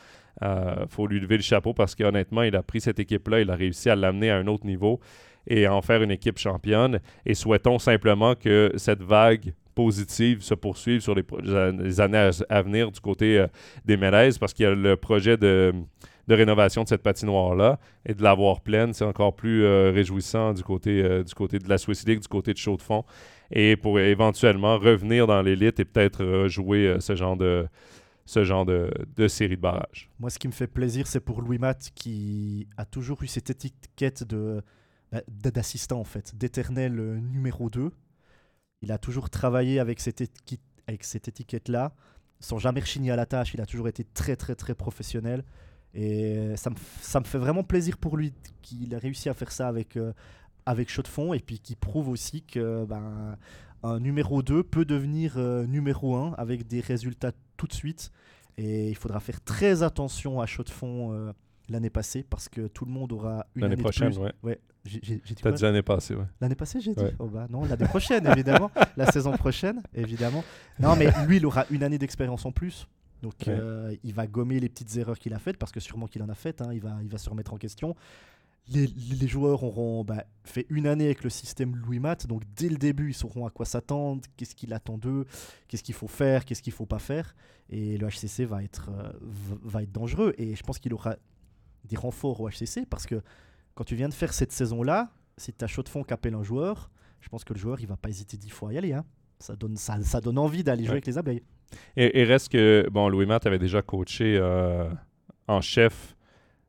[0.41, 3.51] Il euh, faut lui lever le chapeau parce qu'honnêtement, il a pris cette équipe-là, il
[3.51, 5.01] a réussi à l'amener à un autre niveau
[5.49, 7.01] et en faire une équipe championne.
[7.27, 13.01] Et souhaitons simplement que cette vague positive se poursuive sur les, années à, venir du
[13.01, 13.47] côté euh,
[13.85, 15.73] des Mélèzes parce qu'il y a le projet de,
[16.29, 21.03] rénovation de cette patinoire-là et de l'avoir pleine, c'est encore plus euh, réjouissant du côté,
[21.03, 23.05] euh, du côté de la Swiss League, du côté de Chaux-de-Fonds
[23.53, 27.67] et pour éventuellement revenir dans l'élite et peut-être jouer ce genre de
[28.27, 28.91] ce genre de,
[29.29, 30.11] série de barrages.
[30.21, 33.49] Moi, ce qui me fait plaisir, c'est pour Louis Matt qui a toujours eu cette
[33.49, 34.61] étiquette de
[35.29, 37.91] d'assistant en fait, d'éternel euh, numéro 2.
[38.83, 40.23] Il a toujours travaillé avec cette,
[40.87, 41.93] avec cette étiquette-là,
[42.41, 43.55] sans jamais rechigner à la tâche.
[43.55, 45.45] Il a toujours été très très très professionnel.
[45.95, 49.51] Et ça me, ça me fait vraiment plaisir pour lui qu'il a réussi à faire
[49.51, 50.13] ça avec, euh,
[50.67, 53.37] avec Chaud de Fond et puis qui prouve aussi que ben,
[53.83, 58.13] un numéro 2 peut devenir euh, numéro 1 avec des résultats tout de suite.
[58.59, 61.33] Et il faudra faire très attention à Chaud de Fond
[61.69, 64.33] l'année passée parce que tout le monde aura une année prochaine, de plus.
[64.43, 64.61] ouais.
[65.43, 66.25] T'as dit l'année passée, ouais.
[66.41, 68.71] L'année passée, j'ai dit oh bah, Non, l'année prochaine, évidemment.
[68.97, 70.45] la saison prochaine, évidemment.
[70.81, 72.87] Non, mais lui, il aura une année d'expérience en plus.
[73.23, 76.23] Donc, euh, il va gommer les petites erreurs qu'il a faites, parce que sûrement qu'il
[76.23, 76.63] en a faites.
[76.63, 77.97] Hein, il, va, il va se remettre en question.
[78.71, 82.69] Les, les joueurs auront bah, fait une année avec le système Louis Matt, donc dès
[82.69, 85.25] le début, ils sauront à quoi s'attendre, qu'est-ce qu'il attend d'eux,
[85.69, 87.35] qu'est-ce qu'il faut faire, qu'est-ce qu'il faut pas faire.
[87.71, 89.11] Et le HCC va être, euh,
[89.63, 90.35] va être dangereux.
[90.37, 91.17] Et je pense qu'il aura
[91.85, 93.23] des renforts au HCC, parce que
[93.79, 96.43] quand tu viens de faire cette saison-là, si tu as chaud de fond qu'appelle un
[96.43, 98.93] joueur, je pense que le joueur, il va pas hésiter dix fois à y aller.
[98.93, 99.05] Hein.
[99.39, 101.45] Ça, donne, ça, ça donne envie d'aller jouer avec les abeilles.
[101.97, 104.91] Et, reste que, bon, Louis Matt avait déjà coaché euh,
[105.47, 106.17] en chef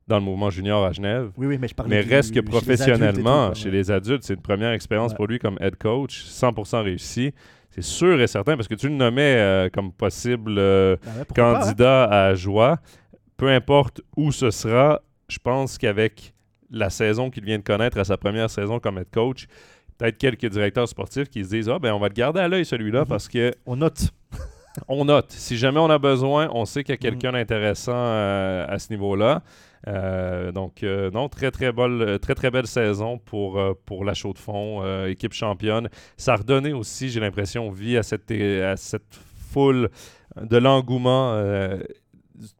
[0.05, 1.31] dans le mouvement junior à Genève.
[1.35, 4.73] Oui, oui, mais je parlais Mais reste que professionnellement, chez les adultes, c'est une première
[4.73, 7.33] expérience pour lui comme head coach, 100% réussi.
[7.71, 12.03] C'est sûr et certain, parce que tu le nommais euh, comme possible euh, ben candidat
[12.03, 12.77] à Joie.
[13.35, 16.35] Peu importe où ce sera, je pense qu'avec
[16.71, 19.47] la saison qu'il vient de connaître à sa première saison comme head coach,
[19.97, 22.65] peut-être quelques directeurs sportifs qui se disent Ah, ben on va le garder à l'œil
[22.65, 23.07] celui-là mhm.
[23.07, 23.53] parce que.
[23.65, 24.09] On note.
[24.87, 25.31] on note.
[25.31, 27.37] Si jamais on a besoin, on sait qu'il y a quelqu'un mhm.
[27.37, 29.43] d'intéressant euh, à ce niveau-là.
[29.87, 34.33] Euh, donc, euh, non, très très, belle, très très belle saison pour, pour la chaux
[34.33, 35.89] de fond, équipe championne.
[36.17, 39.19] Ça a redonné aussi, j'ai l'impression, vie à cette, à cette
[39.51, 39.89] foule
[40.39, 41.41] de l'engouement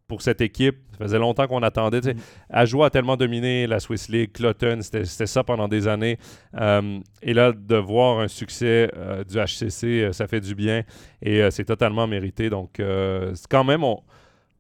[0.10, 0.76] pour cette équipe.
[0.98, 2.02] Ça faisait longtemps qu'on attendait.
[2.02, 2.18] Mm.
[2.50, 6.18] Ajoie a tellement dominé la Swiss League, Cloton, c'était ça pendant des années.
[6.60, 10.84] Euh, et là, de voir un succès euh, du HCC, euh, ça fait du bien
[11.22, 12.50] et c'est totalement mérité.
[12.50, 12.82] Donc,
[13.50, 14.02] quand même, on,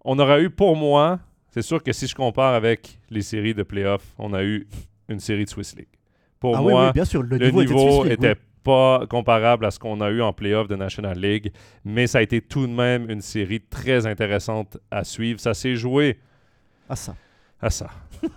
[0.05, 1.19] on aura eu pour moi,
[1.51, 4.67] c'est sûr que si je compare avec les séries de playoffs, on a eu
[5.07, 5.87] une série de Swiss League.
[6.39, 10.21] Pour ah moi, bien sûr, le, niveau, était, pas comparable à ce qu'on a eu
[10.21, 11.51] en playoff de National League,
[11.85, 15.39] mais ça a été tout de même une série très intéressante à suivre.
[15.39, 16.19] Ça s'est joué
[16.89, 17.15] à ça.
[17.61, 17.89] À ça.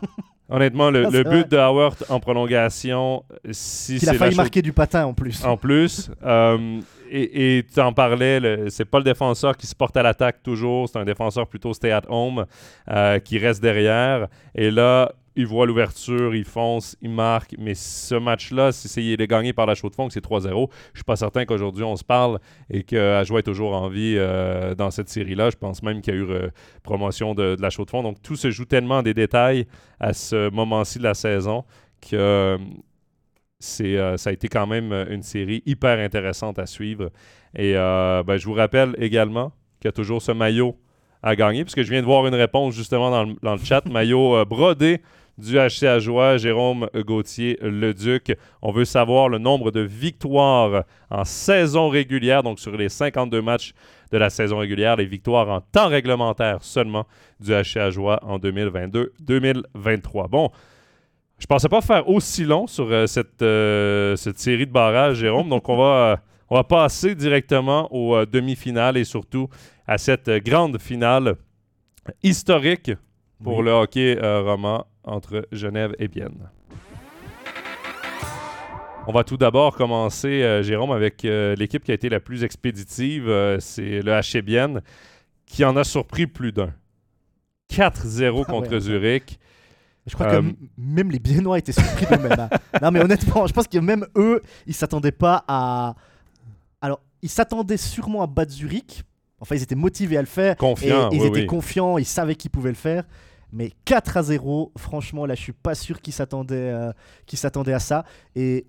[0.49, 5.07] Honnêtement, le, ah, but de Howard en prolongation, si Il a failli marquer du patin
[5.07, 5.45] en plus.
[5.45, 6.11] En plus.
[6.25, 6.81] Euh,
[7.15, 10.99] et tu en parlais, c'est pas le défenseur qui se porte à l'attaque toujours, c'est
[10.99, 12.47] un défenseur plutôt stay at home
[12.89, 14.29] euh, qui reste derrière.
[14.55, 17.55] Et là, il voit l'ouverture, il fonce, il marque.
[17.59, 20.99] Mais ce match-là, si il est gagné par la chaux de fond, c'est 3-0, je
[20.99, 22.39] suis pas certain qu'aujourd'hui on se parle
[22.71, 25.51] et qu'Ajoie est toujours en vie euh, dans cette série-là.
[25.51, 26.49] Je pense même qu'il y a eu euh,
[26.83, 28.03] promotion de, la chaux de fond.
[28.03, 29.67] Donc tout se joue tellement des détails
[30.01, 31.65] à ce moment-ci de la saison
[32.01, 32.59] que euh,
[33.59, 37.11] c'est, ça a été quand même une série hyper intéressante à suivre.
[37.57, 40.77] Et ben, je vous rappelle également qu'il y a toujours ce maillot
[41.23, 43.87] à gagner, puisque je viens de voir une réponse justement dans le, dans le chat.
[43.87, 45.01] maillot brodé
[45.39, 48.37] du HC Joie, Jérôme Gauthier Leduc.
[48.61, 53.73] On veut savoir le nombre de victoires en saison régulière, donc sur les 52 matchs
[54.11, 57.07] de la saison régulière, les victoires en temps réglementaire seulement
[57.41, 60.29] du HC Joie en 2022-2023.
[60.29, 60.51] Bon,
[61.43, 65.49] je pensais pas faire aussi long sur euh, cette, euh, cette série de barrages, Jérôme,
[65.49, 69.49] donc on va, on va passer directement aux euh, demi-finales et surtout
[69.87, 71.35] à cette grande finale
[72.23, 72.93] historique
[73.43, 76.49] pour le hockey roman entre Genève et Vienne.
[79.09, 82.45] On va tout d'abord commencer, euh, Jérôme, avec euh, l'équipe qui a été la plus
[82.45, 83.29] expéditive.
[83.29, 84.81] Euh, c'est le HC Bienne,
[85.45, 86.73] qui en a surpris plus d'un.
[87.73, 89.41] 4-0 ah contre Zurich.
[90.07, 90.45] Je crois que
[90.77, 92.39] même les Biennois étaient surpris d'eux-mêmes.
[92.39, 92.49] Hein.
[92.83, 95.95] non, mais honnêtement, je pense que même eux, ils s'attendaient pas à.
[96.81, 99.03] Alors, ils s'attendaient sûrement à battre Zurich.
[99.41, 100.57] Enfin, ils étaient motivés à le faire.
[100.57, 101.11] Confiants.
[101.11, 103.05] Ils étaient confiants, ils savaient qu'ils pouvaient le faire.
[103.53, 108.05] Mais 4 à 0, franchement, là, je suis pas sûr qu'ils s'attendaient euh, à ça.
[108.35, 108.67] Et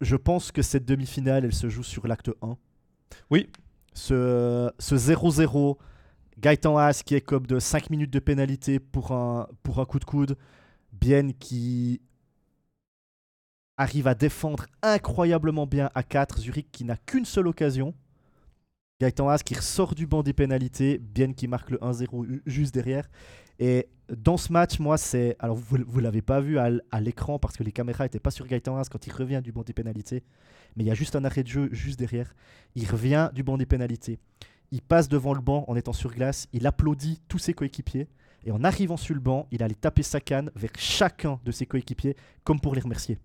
[0.00, 2.56] je pense que cette demi-finale, elle se joue sur l'acte 1.
[3.30, 3.50] Oui.
[3.92, 5.76] Ce 0-0,
[6.38, 9.98] Gaëtan Haas qui est comme de 5 minutes de pénalité pour un, pour un coup
[9.98, 10.36] de coude.
[10.92, 12.00] Bien qui
[13.76, 16.38] arrive à défendre incroyablement bien à 4.
[16.38, 17.94] Zurich qui n'a qu'une seule occasion.
[19.00, 20.98] Gaëtan Haas qui ressort du banc des pénalités.
[20.98, 23.08] Bien qui marque le 1-0 juste derrière.
[23.58, 25.36] Et dans ce match, moi, c'est.
[25.38, 28.46] Alors, vous ne l'avez pas vu à, l'écran parce que les caméras n'étaient pas sur
[28.46, 30.22] Gaëtan Haas quand il revient du banc des pénalités.
[30.76, 32.34] Mais il y a juste un arrêt de jeu juste derrière.
[32.74, 34.18] Il revient du banc des pénalités.
[34.72, 36.48] Il passe devant le banc en étant sur glace.
[36.52, 38.08] Il applaudit tous ses coéquipiers.
[38.44, 41.64] Et en arrivant sur le banc, il allait taper sa canne vers chacun de ses
[41.64, 43.18] coéquipiers comme pour les remercier.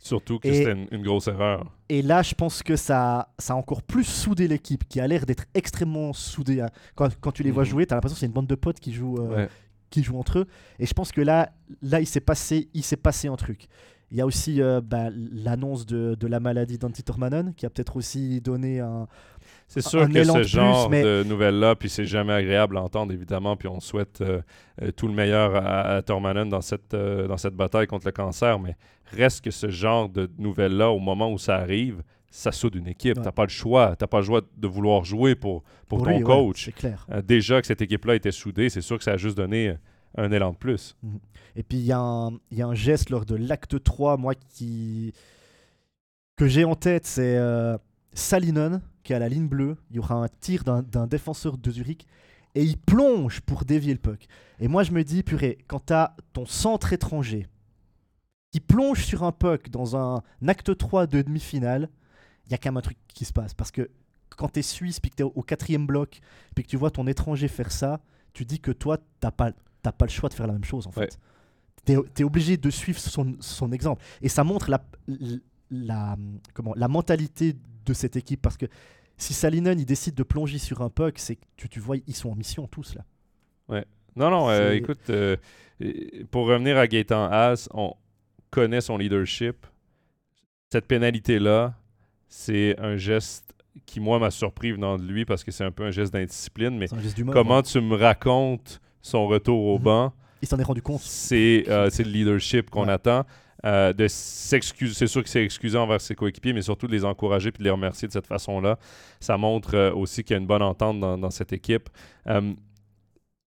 [0.00, 1.66] Surtout que c'était une, grosse erreur.
[1.88, 5.26] Et là, je pense que ça, ça a encore plus soudé l'équipe, qui a l'air
[5.26, 6.60] d'être extrêmement soudée.
[6.60, 6.70] Hein.
[6.94, 7.70] Quand, quand, tu les vois mhm.
[7.70, 9.48] jouer, tu as l'impression que c'est une bande de potes qui jouent, euh,
[9.90, 10.46] qui jouent entre eux.
[10.78, 13.68] Et je pense que là, là il s'est passé, il passé un truc.
[14.10, 17.70] Il y a aussi euh, bah, l'annonce de, de, la maladie d'Antti Tormanen, qui a
[17.70, 19.06] peut-être aussi donné un,
[19.68, 23.68] c'est sûr que ce genre de nouvelles-là, puis c'est jamais agréable à entendre, évidemment, puis
[23.68, 24.40] on souhaite euh,
[24.82, 28.58] euh, tout le meilleur à, à dans cette, euh, dans cette bataille contre le cancer,
[28.58, 28.76] mais
[29.12, 33.16] reste que ce genre de nouvelles-là, au moment où ça arrive, ça soude une équipe.
[33.16, 33.96] Tu T'as pas le choix.
[33.96, 36.66] T'as pas le choix de vouloir jouer pour, pour, ton coach.
[36.66, 37.06] c'est clair.
[37.26, 39.76] déjà que cette équipe-là était soudée, c'est sûr que ça a juste donné
[40.16, 40.96] un élan de plus.
[41.02, 41.18] Mhm.
[41.56, 45.12] Et puis il y, y, a un geste lors de l'acte 3, moi, qui
[46.36, 47.38] que j'ai en tête, c'est
[48.12, 49.76] Salinon qui est à la ligne bleue.
[49.90, 52.06] Il y aura un tir d'un défenseur de Zurich
[52.54, 54.26] et il plonge pour dévier le puck.
[54.60, 57.46] Et moi, je me dis, purée, quand tu as ton centre étranger
[58.50, 61.88] qui plonge sur un puck dans un acte 3 de demi-finale,
[62.48, 63.54] il y a quand même un truc qui se passe.
[63.54, 63.90] Parce que
[64.30, 66.20] quand tu es suisse, puis que tu es au quatrième bloc,
[66.54, 68.00] puis que tu vois ton étranger faire ça,
[68.32, 70.92] tu dis que toi, tu pas, pas le choix de faire la même chose, en
[70.92, 71.18] fait.
[71.84, 74.02] Tu es, obligé de suivre son, son, exemple.
[74.20, 74.84] Et ça montre la,
[75.70, 76.16] la,
[76.52, 77.56] comment, la mentalité
[77.86, 78.42] de cette équipe.
[78.42, 78.66] Parce que
[79.16, 82.14] si Salinen il décide de plonger sur un puck, c'est que tu, tu vois, ils
[82.14, 83.04] sont en mission tous là.
[83.68, 83.86] Ouais.
[84.16, 85.36] Non, non, euh, écoute, euh,
[86.30, 87.94] pour revenir à Gaëtan Haas, on
[88.50, 89.66] connaît son leadership.
[90.70, 91.77] Cette pénalité-là,
[92.28, 93.54] c'est un geste
[93.86, 96.76] qui, moi, m'a surpris venant de lui parce que c'est un peu un geste d'indiscipline.
[96.76, 96.88] Mais
[97.32, 99.84] comment tu me racontes son retour au mhm.
[99.84, 100.12] banc
[100.42, 101.00] Il s'en est rendu compte.
[101.00, 103.24] C'est euh, le leadership qu'on attend.
[103.66, 104.94] Euh, de s'excuser.
[104.94, 107.64] C'est sûr qu'il s'est excusé envers ses coéquipiers, mais surtout de les encourager puis de
[107.64, 108.78] les remercier de cette façon-là.
[109.18, 111.88] Ça montre euh, aussi qu'il y a une bonne entente dans, cette équipe.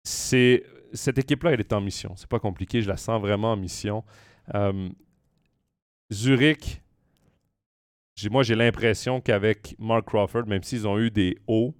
[0.02, 0.62] C'est
[0.92, 2.12] cette équipe-là, elle est en mission.
[2.16, 4.04] C'est pas compliqué, je la sens vraiment en mission.
[6.12, 6.82] Zurich,
[8.30, 11.74] moi j'ai l'impression qu'avec Mark Crawford, même s'ils ont eu des hauts,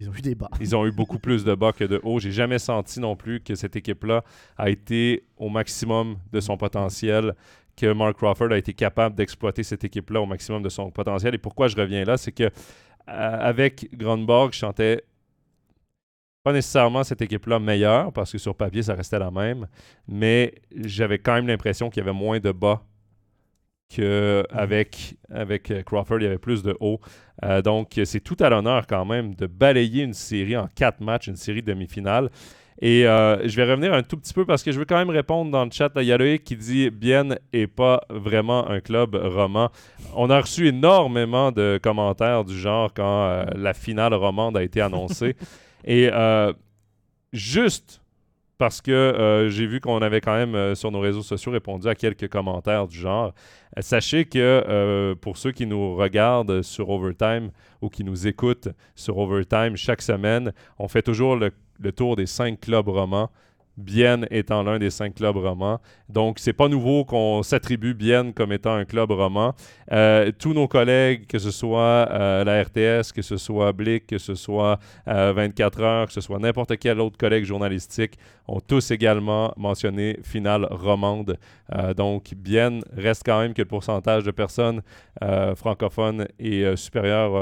[0.00, 0.50] ils ont eu des bas.
[0.60, 2.20] Ils ont eu beaucoup plus de bas que de hauts.
[2.20, 4.22] J'ai jamais senti non plus que cette équipe-là
[4.56, 7.34] a été au maximum de son potentiel,
[7.76, 11.34] que Mark Crawford a été capable d'exploiter cette équipe-là au maximum de son potentiel.
[11.34, 12.50] Et pourquoi je reviens là, c'est que euh,
[13.06, 15.02] avec Grandborg, je sentais
[16.42, 19.66] pas nécessairement cette équipe-là meilleure, parce que sur papier, ça restait la même,
[20.06, 22.84] mais j'avais quand même l'impression qu'il y avait moins de bas
[23.88, 25.36] qu'avec mhm.
[25.36, 27.00] avec euh, Crawford, il y avait plus de haut.
[27.44, 31.28] Euh, donc, c'est tout à l'honneur quand même de balayer une série en quatre matchs,
[31.28, 32.30] une série demi-finale.
[32.80, 35.10] Et euh, je vais revenir un tout petit peu parce que je veux quand même
[35.10, 35.90] répondre dans le chat.
[35.96, 39.70] Il y a Loïc qui dit Bien est pas vraiment un club roman.
[40.14, 45.34] On a reçu énormément de commentaires du genre quand la finale romande a été annoncée.
[45.84, 46.08] Et
[47.32, 48.00] juste
[48.58, 51.88] parce que euh, j'ai vu qu'on avait quand même euh, sur nos réseaux sociaux répondu
[51.88, 53.32] à quelques commentaires du genre.
[53.76, 57.50] Euh, sachez que pour ceux qui nous regardent sur Overtime
[57.80, 62.60] ou qui nous écoutent sur Overtime chaque semaine, on fait toujours le tour des cinq
[62.60, 63.30] clubs romans
[63.78, 65.80] Bienne étant l'un des cinq clubs romans.
[66.08, 69.54] Donc, c'est pas nouveau qu'on s'attribue Bienne comme étant un club roman.
[69.92, 74.18] Euh, tous nos collègues, que ce soit euh, la RTS, que ce soit Blick, que
[74.18, 78.18] ce soit 24 euh, heures, que ce soit n'importe quel autre collègue journalistique,
[78.48, 81.38] ont tous également mentionné finale romande.
[81.96, 84.80] donc, Bienne reste quand même que le pourcentage de personnes
[85.54, 87.32] francophones est supérieur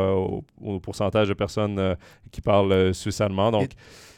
[0.60, 1.96] au, pourcentage de personnes
[2.32, 3.52] qui parlent suisse-allemand.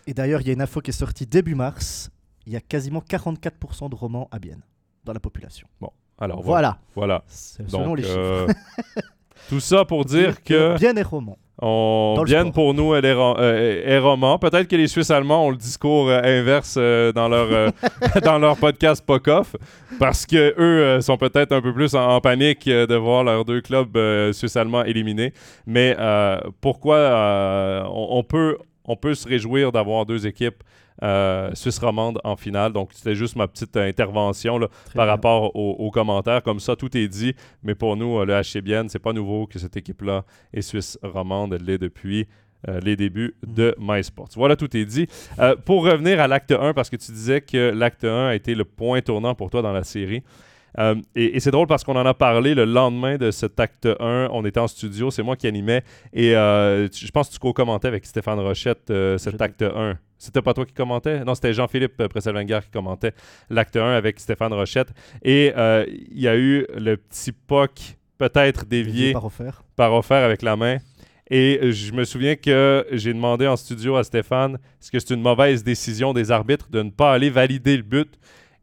[0.09, 2.11] Et d'ailleurs, il y a une info qui est sortie début mars.
[2.47, 4.63] Il y a quasiment 44% de romans à Bienne
[5.05, 5.69] dans la population.
[5.83, 6.79] Bon, alors voilà.
[6.95, 7.23] Voilà.
[7.29, 8.59] Selon les euh, chiffres.
[9.51, 10.79] tout ça pour dire que.
[10.79, 11.37] Bienne est roman.
[11.61, 14.39] On, Bienne, pour nous, elle est, euh, roman.
[14.39, 16.77] Peut-être que les Suisses allemands ont le discours euh, inverse
[17.15, 17.73] dans, leur,
[18.25, 19.57] dans leur podcast POCOF,
[19.99, 23.99] parce qu'eux sont peut-être un peu plus en, panique de voir leurs deux clubs
[24.33, 25.35] suisses-allemands éliminés.
[25.67, 25.95] Mais
[26.63, 28.57] pourquoi on, peut,
[28.89, 30.65] on peut se réjouir d'avoir deux équipes
[31.03, 32.73] euh, suisse romande en finale.
[32.73, 34.59] Donc, c'était juste ma petite intervention
[34.95, 36.43] par rapport aux, commentaires.
[36.43, 37.35] Comme ça, tout est dit.
[37.63, 41.55] Mais pour nous, le HC Bienne, c'est pas nouveau que cette équipe-là est suisse romande.
[41.55, 42.27] Elle l'est depuis
[42.67, 43.55] euh, les débuts mm.
[43.55, 44.31] de MySports.
[44.35, 45.07] Voilà, tout est dit.
[45.39, 48.57] Euh, pour revenir à l'acte 1, parce que tu disais que l'acte 1 a été
[48.57, 50.25] le point tournant pour toi dans la série.
[50.79, 54.29] Euh, et, c'est drôle parce qu'on en a parlé le lendemain de cet acte 1.
[54.33, 55.83] On était en studio, c'est moi qui animais.
[56.13, 59.99] Et euh, je pense que tu co-commentais avec Stéphane Rochette euh, cet acte 1.
[60.19, 61.25] C'était pas toi qui commentais?
[61.25, 63.13] Non, c'était Jean-Philippe Presselwenger qui commentait
[63.51, 64.89] l'acte 1 avec Stéphane Rochette.
[65.23, 69.63] Et il y a eu le petit POC peut-être dévié, par offert.
[69.77, 70.79] par offert avec la main.
[71.31, 75.21] Et je me souviens que j'ai demandé en studio à Stéphane est-ce que c'est une
[75.21, 78.19] mauvaise décision des arbitres de ne pas aller valider le but?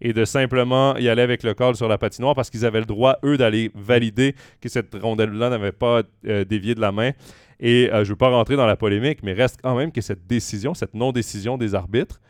[0.05, 2.85] Et de simplement y aller avec le call sur la patinoire parce qu'ils avaient le
[2.85, 7.09] droit, eux, d'aller valider que cette rondelle-là n'avait pas euh, dévié de la main.
[7.59, 10.01] Et euh, je ne veux pas rentrer dans la polémique, mais reste quand même que
[10.01, 12.21] cette décision, cette non-décision des arbitres,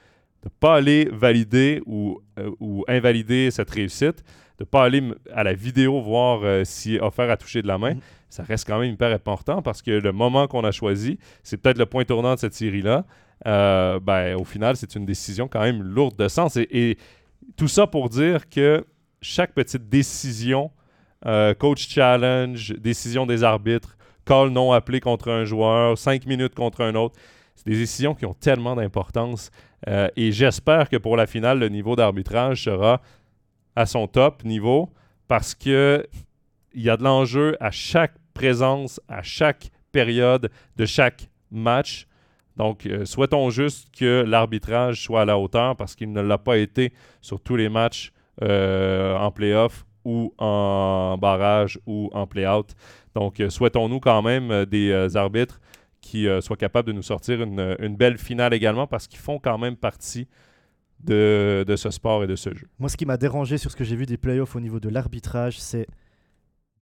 [0.41, 4.23] de ne pas aller valider ou, euh, ou, invalider cette réussite,
[4.57, 5.03] de ne pas aller
[5.34, 7.99] à la vidéo voir si offert à toucher de la main, mm.
[8.30, 11.78] ça reste quand même hyper important parce que le moment qu'on a choisi, c'est peut-être
[11.78, 13.03] le point tournant de cette série-là.
[13.43, 16.55] ben, au final, c'est une décision quand même lourde de sens.
[16.55, 16.97] et
[17.55, 18.85] tout ça pour dire que
[19.21, 20.71] chaque petite décision,
[21.25, 26.81] euh, coach challenge, décision des arbitres, call non appelé contre un joueur, cinq minutes contre
[26.81, 27.15] un autre,
[27.55, 29.51] c'est des décisions qui ont tellement d'importance.
[29.87, 33.01] Euh, et j'espère que pour la finale, le niveau d'arbitrage sera
[33.75, 34.91] à son top niveau
[35.27, 36.05] parce que
[36.73, 42.07] il y a de l'enjeu à chaque présence, à chaque période de chaque match.
[42.58, 46.58] Donc, euh, souhaitons juste que l'arbitrage soit à la hauteur parce qu'il ne l'a pas
[46.58, 52.72] été sur tous les matchs euh, en playoff ou en barrage ou en play-out.
[53.14, 55.60] Donc, euh, souhaitons-nous quand même des arbitres
[56.01, 59.76] qui soient capables de nous sortir une, belle finale également parce qu'ils font quand même
[59.76, 60.28] partie
[61.03, 62.68] de, de, ce sport et de ce jeu.
[62.78, 64.88] Moi, ce qui m'a dérangé sur ce que j'ai vu des playoffs au niveau de
[64.89, 65.88] l'arbitrage, c'est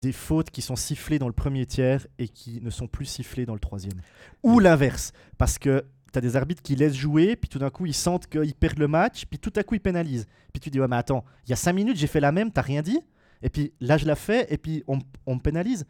[0.02, 3.46] des fautes qui sont sifflées dans le premier tiers et qui ne sont plus sifflées
[3.46, 4.02] dans le troisième.
[4.42, 7.86] Ou l'inverse, parce que tu as des arbitres qui laissent jouer, puis tout d'un coup
[7.86, 10.26] ils sentent qu'ils perdent le match, puis tout à coup ils pénalisent.
[10.52, 12.52] Puis tu dis, ouais mais attends, il y a cinq minutes j'ai fait la même,
[12.52, 13.00] t'as rien dit,
[13.44, 15.86] et puis là je la fais, et puis on, on me pénalise.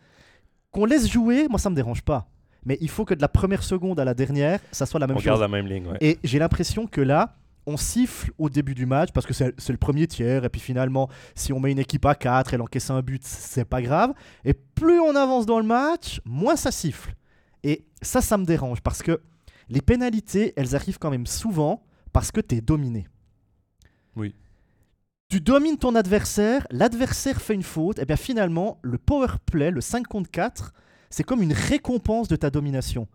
[0.72, 2.28] Qu'on laisse jouer, moi ça me dérange pas.
[2.66, 5.18] Mais il faut que de la première seconde à la dernière, ça soit la même
[5.18, 5.26] on chose.
[5.26, 9.09] Garde la même ligne, Et j'ai l'impression que là, on siffle au début du match
[9.14, 10.45] parce que c'est le premier tiers.
[10.45, 13.66] Et puis finalement, si on met une équipe à 4, elle encaisse un but, c'est
[13.66, 14.14] pas grave.
[14.45, 17.14] Et plus on avance dans le match, moins ça siffle.
[17.64, 19.22] Et ça, ça me dérange parce que
[19.70, 23.07] les pénalités, elles arrivent quand même souvent Parce que tu es dominé.
[24.18, 24.36] Oui.
[25.30, 29.80] Tu domines ton adversaire, l'adversaire fait une faute, et bien finalement, le power play, le
[29.80, 30.74] 5 contre 4,
[31.09, 33.07] c'est comme une récompense de ta domination.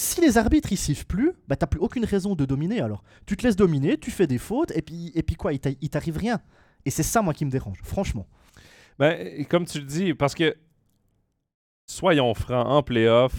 [0.00, 3.02] Si les arbitres ils sifflent plus, bah t'as plus aucune raison de dominer alors.
[3.26, 6.16] Tu te laisses dominer, tu fais des fautes, et puis, et puis quoi, il t'arrive
[6.16, 6.40] rien.
[6.84, 8.24] Et c'est ça moi qui me dérange, franchement.
[9.00, 10.54] Ben, comme tu le dis, parce que
[11.84, 13.34] soyons francs, en playoff,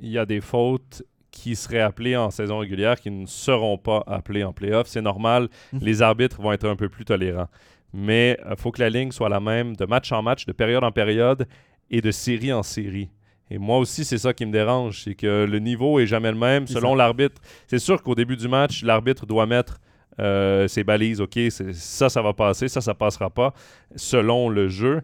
[0.00, 1.02] il y a des fautes
[1.32, 4.86] qui seraient appelées en saison régulière qui ne seront pas appelées en playoff.
[4.86, 5.80] C'est normal, mhm.
[5.82, 7.48] les arbitres vont être un peu plus tolérants.
[7.92, 10.52] Mais il euh, faut que la ligne soit la même de match en match, de
[10.52, 11.48] période en période
[11.90, 13.10] et de série en série.
[13.50, 16.38] Et moi aussi, c'est ça qui me dérange, c'est que le niveau est jamais le
[16.38, 17.40] même selon l'arbitre.
[17.66, 19.80] C'est sûr qu'au début du match, l'arbitre doit mettre
[20.20, 21.38] euh, ses balises, OK,
[21.72, 23.52] ça, ça va passer, ça, ça passera pas,
[23.96, 25.02] selon le jeu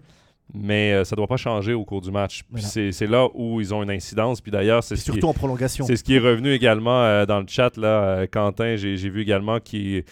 [0.54, 2.42] mais euh, ça ne doit pas changer au cours du match.
[2.56, 4.40] C'est là où ils ont une incidence.
[4.40, 5.84] Puis d'ailleurs, c'est surtout en prolongation.
[5.86, 8.02] C'est ce qui est revenu également euh, dans le chat là.
[8.02, 10.04] Euh, Quentin, j'ai vu également qu'il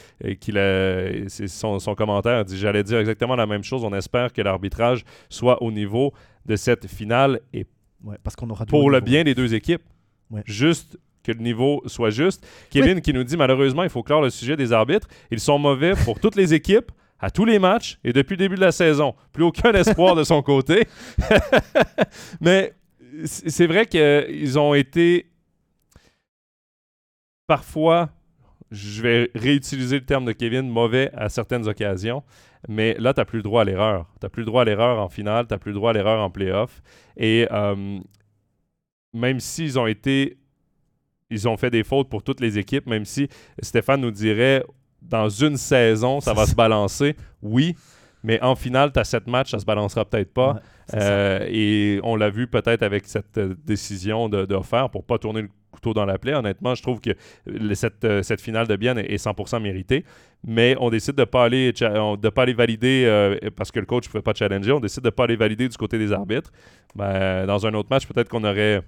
[1.29, 3.85] son, son commentaire dit j'allais dire exactement la même chose.
[3.85, 6.12] On espère que l'arbitrage soit au niveau
[6.47, 7.66] de cette finale et
[8.22, 9.82] parce qu'on aura pour le bien des deux équipes.
[10.44, 12.46] Juste que le niveau soit juste.
[12.70, 15.09] Kevin qui nous dit malheureusement, il faut clore le sujet des arbitres.
[15.30, 16.90] Ils sont mauvais pour toutes les équipes
[17.20, 19.14] à tous les matchs et depuis le début de la saison.
[19.32, 20.86] Plus aucun espoir de son côté.
[22.40, 22.74] Mais
[23.24, 25.30] c'est vrai qu'ils ont été
[27.46, 28.11] parfois,
[28.70, 32.22] je vais réutiliser le terme de Kevin, mauvais à certaines occasions.
[32.67, 34.07] Mais là, tu n'as plus le droit à l'erreur.
[34.21, 35.93] Tu n'as plus le droit à l'erreur en finale, tu n'as plus le droit à
[35.93, 36.83] l'erreur en playoff.
[37.17, 37.99] Et euh,
[39.13, 40.39] même s'ils ont été
[41.31, 43.29] ils ont fait des fautes pour toutes les équipes, même si
[43.61, 44.65] Stéphane nous dirait
[45.03, 47.17] dans une saison, ça va se balancer.
[47.43, 47.77] Oui,
[48.23, 50.61] mais en finale, tu as sept matchs, ça se balancera peut-être pas.
[50.95, 55.43] Euh, et on l'a vu peut-être avec cette euh, décision de, faire pour pas tourner
[55.43, 56.35] le couteau dans la plaie.
[56.35, 57.11] Honnêtement, je trouve que
[57.75, 60.05] cette, euh, cette finale de Bienne est, 100% méritée.
[60.47, 61.73] Mais on décide de ne pas, aller,
[62.55, 64.73] valider parce que le coach ne pouvait pas challenger.
[64.73, 66.53] On décide de ne pas aller valider du côté des arbitres.
[66.95, 68.83] Ben, dans un autre match, peut-être qu'on aurait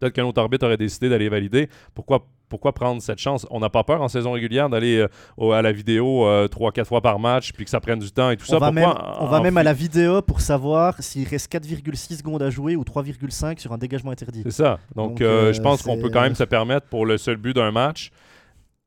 [0.00, 1.68] Peut-être qu'un autre arbitre aurait décidé d'aller valider.
[1.94, 3.46] Pourquoi, pourquoi prendre cette chance?
[3.50, 5.06] On n'a pas peur en saison régulière d'aller
[5.40, 8.10] euh, à la vidéo euh, trois, quatre fois par match puis que ça prenne du
[8.10, 8.58] temps et tout on ça.
[8.58, 12.50] Va même, on va même à la vidéo pour savoir s'il reste 4,6 secondes à
[12.50, 14.42] jouer ou 3,5 sur un dégagement interdit.
[14.44, 14.78] C'est ça.
[14.94, 17.70] Donc, euh, je pense qu'on peut quand même se permettre pour le seul but d'un
[17.70, 18.10] match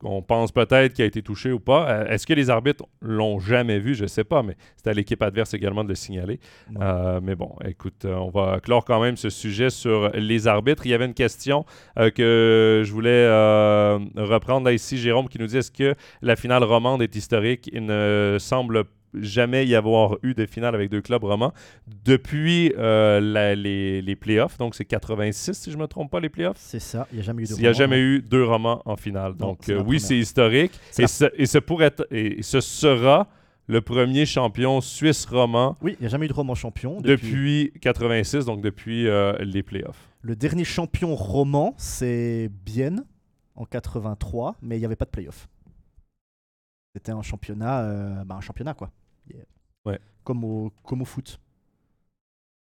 [0.04, 1.90] on pense peut-être qu'il a été touché ou pas.
[1.90, 3.96] Euh, est-ce que les arbitres l'ont jamais vu?
[3.96, 6.40] Je ne sais pas, mais c'est à l'équipe adverse également de le signaler.
[6.80, 10.86] Euh, mais bon, écoute, euh, on va clore quand même ce sujet sur les arbitres.
[10.86, 13.28] Il y avait une question que je voulais
[14.16, 17.70] reprendre là ici, Jérôme, qui nous dit est-ce que la finale romande est historique?
[17.74, 21.54] Il ne semble pas jamais y avoir eu de finale avec deux clubs romans
[22.06, 23.20] depuis euh,
[23.56, 24.58] les, les, playoffs.
[24.58, 26.58] Donc, c'est 86, si je ne me trompe pas, les playoffs.
[26.60, 27.08] C'est ça.
[27.12, 29.36] Il n'y a jamais eu deux Il n'y a jamais eu deux romans en finale.
[29.36, 30.72] Donc, euh, oui, c'est historique.
[30.98, 33.28] Et, ce, et, ce pourrait et ce sera
[33.68, 35.78] le premier champion suisse roman.
[35.82, 37.00] Oui, il n'y a jamais eu de roman champion.
[37.02, 40.10] Depuis, 86, donc depuis euh, les playoffs.
[40.22, 43.06] Le dernier champion roman, c'est Bienne
[43.56, 45.48] en 83, mais il n'y avait pas de playoffs.
[46.96, 48.92] C'était un championnat, bah, un championnat quoi.
[49.86, 50.00] Ouais.
[50.24, 51.40] Comme, au, comme au foot.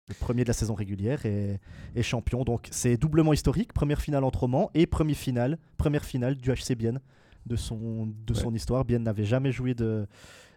[0.07, 1.59] Le premier de la saison régulière est,
[2.03, 2.43] champion.
[2.43, 3.73] Donc c'est doublement historique.
[3.73, 6.99] Première finale entre romans et première finale, première finale du HC Bienne
[7.45, 8.85] de son, de son histoire.
[8.85, 10.07] Bienne n'avait jamais joué de,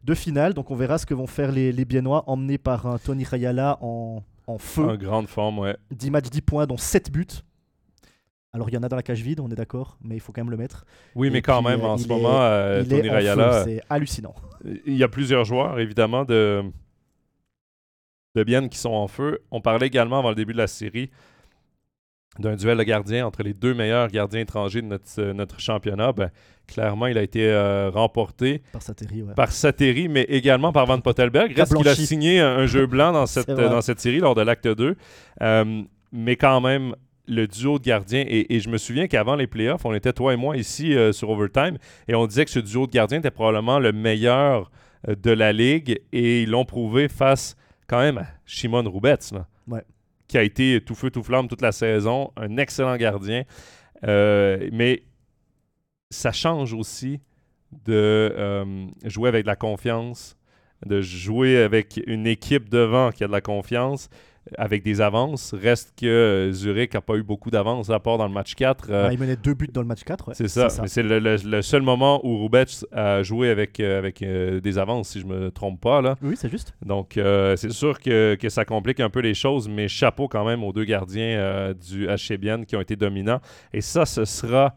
[0.04, 0.52] de finale.
[0.52, 3.78] Donc on verra ce que vont faire les, les Biennois, emmenés par un Tony Rayala
[3.80, 4.84] en, en feu.
[4.84, 5.76] En grande forme, ouais.
[5.92, 7.26] 10 matchs, 10 points, dont 7 buts.
[8.58, 10.32] Alors il y en a dans la cage vide, on est d'accord, mais il faut
[10.32, 10.84] quand même le mettre.
[11.14, 13.62] Oui, mais quand même, en ce moment, euh, Tony Rayala.
[13.62, 14.34] C'est hallucinant.
[14.84, 16.64] Il y a plusieurs joueurs, évidemment, de,
[18.34, 19.38] de Bienne qui sont en feu.
[19.52, 21.08] On parlait également avant le début de la série
[22.40, 26.12] d'un duel de gardiens entre les deux meilleurs gardiens étrangers de notre, euh, notre championnat.
[26.12, 26.32] Ben,
[26.66, 29.34] clairement, il a été euh, remporté par Sateri, ouais.
[29.34, 31.56] par Sateri, mais également par Van Pottelberg.
[31.56, 34.66] Reste qu'il a signé un, jeu blanc dans cette, dans cette série lors de l'acte
[34.66, 34.96] 2.
[36.10, 36.96] mais quand même,
[37.28, 38.24] le duo de gardiens.
[38.26, 41.30] Et, je me souviens qu'avant les playoffs, on était toi et moi ici euh, sur
[41.30, 44.70] Overtime et on disait que ce duo de gardiens était probablement le meilleur
[45.08, 47.56] euh, de la ligue et ils l'ont prouvé face
[47.86, 49.32] quand même à Shimon Roubetz,
[50.26, 53.44] qui a été tout feu tout flamme toute la saison, un excellent gardien.
[54.04, 55.04] Euh, mais
[56.10, 57.20] ça change aussi
[57.84, 60.36] de jouer avec de la confiance,
[60.84, 64.08] de jouer avec une équipe devant qui a de la confiance
[64.56, 65.54] avec des avances.
[65.54, 68.86] Reste que euh, Zurich n'a pas eu beaucoup d'avances à part dans le match 4.
[68.90, 70.30] Euh, il menait deux buts dans le match 4.
[70.34, 70.68] c'est ça.
[70.82, 75.20] Mais c'est le, seul moment où Roubetz a joué avec, euh, avec des avances, si
[75.20, 76.00] je me trompe pas.
[76.00, 76.16] Là.
[76.22, 76.74] Oui, c'est juste.
[76.84, 80.64] Donc, c'est sûr que, que, ça complique un peu les choses, mais chapeau quand même
[80.64, 83.40] aux deux gardiens du HCBN qui ont été dominants.
[83.72, 84.76] Et ça, ce sera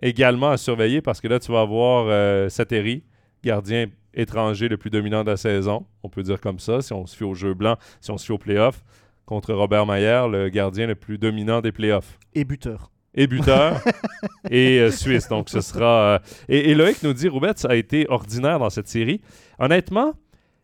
[0.00, 3.02] également à surveiller parce que là, tu vas avoir Sateri,
[3.42, 5.86] gardien étranger le plus dominant de la saison.
[6.02, 8.26] On peut dire comme ça, si on se fie au jeu blanc, si on se
[8.26, 8.82] fie au playoff,
[9.28, 12.18] contre Robert Mayer, le gardien le plus dominant des playoffs.
[12.34, 12.90] Et buteur.
[13.14, 13.78] Et buteur.
[14.50, 15.28] et euh, Suisse.
[15.28, 16.14] Donc, ce sera.
[16.14, 16.18] euh,
[16.48, 19.20] Et, et Loïc nous dit Roubette a été ordinaire dans cette série.
[19.58, 20.14] Honnêtement,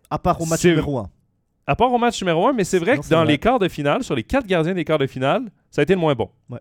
[0.09, 1.11] À part au match numéro 1.
[1.67, 3.33] à part au match numéro 1, mais c'est vrai Non, que dans vrai.
[3.33, 5.93] les quarts de finale, sur les quatre gardiens des quarts de finale, ça a été
[5.95, 6.31] le moins bon.
[6.49, 6.61] Ouais.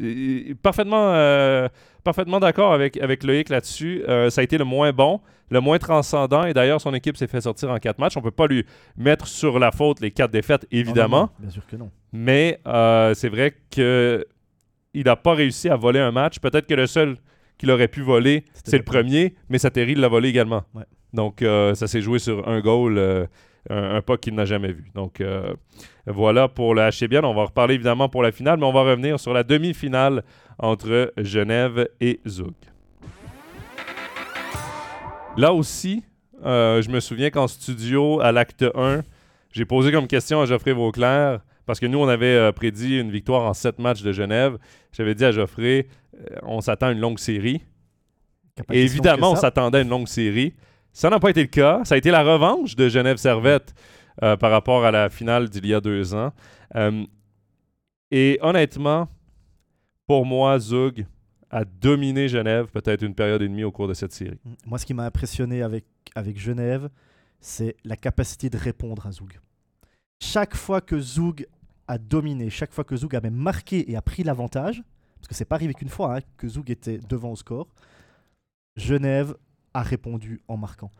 [0.00, 1.68] Et- parfaitement euh,
[2.02, 4.02] parfaitement d'accord avec, avec Loïc là-dessus.
[4.30, 5.20] Ça a été le moins bon,
[5.50, 6.44] le moins transcendant.
[6.44, 8.16] Et d'ailleurs, son équipe s'est fait sortir en quatre matchs.
[8.16, 8.64] On peut pas lui
[8.96, 11.16] mettre sur la faute les quatre défaites, évidemment.
[11.16, 11.90] Non, non, non, bien sûr que non.
[12.12, 14.26] Mais euh, c'est vrai que
[14.94, 16.38] il n'a pas réussi à voler un match.
[16.38, 17.16] Peut-être que le seul
[17.58, 20.62] qu'il aurait pu voler, c'est le premier, mais Sateri l'a volé également.
[20.74, 20.84] Ouais.
[21.12, 23.26] Donc, euh, ça s'est joué sur un goal, euh,
[23.70, 24.90] un, un pas qu'il n'a jamais vu.
[24.94, 25.54] Donc, euh,
[26.06, 27.24] voilà pour le HCBN.
[27.24, 30.24] On va en reparler évidemment pour la finale, mais on va revenir sur la demi-finale
[30.58, 32.54] entre Genève et Zug.
[35.36, 36.04] Là aussi,
[36.44, 39.02] euh, je me souviens qu'en studio, à l'acte 1,
[39.50, 43.10] j'ai posé comme question à Geoffrey Vauclair, parce que nous, on avait euh, prédit une
[43.10, 44.58] victoire en 7 matchs de Genève.
[44.92, 47.62] J'avais dit à Geoffrey, euh, on s'attend à une longue série.
[48.70, 50.54] Et évidemment, on s'attendait à une longue série.
[50.92, 51.80] Ça n'a pas été le cas.
[51.82, 53.74] Ça a été la revanche de Genève Servette
[54.20, 56.32] par rapport à la finale d'il y a deux ans.
[58.12, 59.08] Et honnêtement,
[60.06, 61.04] pour moi, Zug
[61.54, 64.40] a dominé Genève peut-être une période et demie au cours de cette série.
[64.66, 65.84] Moi, ce qui m'a impressionné avec,
[66.16, 66.90] avec Genève,
[67.38, 69.38] c'est la capacité de répondre à Zoug.
[70.20, 71.46] Chaque fois que Zoug
[71.86, 74.82] a dominé, chaque fois que Zoug a même marqué et a pris l'avantage,
[75.16, 77.68] parce que c'est pas arrivé qu'une fois hein, que Zoug était devant au score,
[78.76, 79.36] Genève
[79.74, 80.90] a répondu en marquant.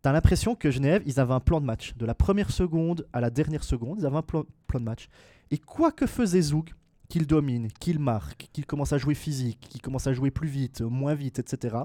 [0.00, 1.94] T'as l'impression que Genève, ils avaient un plan de match.
[1.96, 5.10] De la première seconde à la dernière seconde, ils avaient un plan, plan de match.
[5.50, 6.70] Et quoi que faisait Zoug,
[7.10, 10.80] qu'il domine, qu'il marque, qu'il commence à jouer physique, qu'il commence à jouer plus vite,
[10.80, 11.76] moins vite, etc.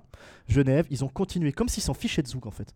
[0.47, 2.73] Genève, ils ont continué comme s'ils s'en fichaient de Zouk en fait.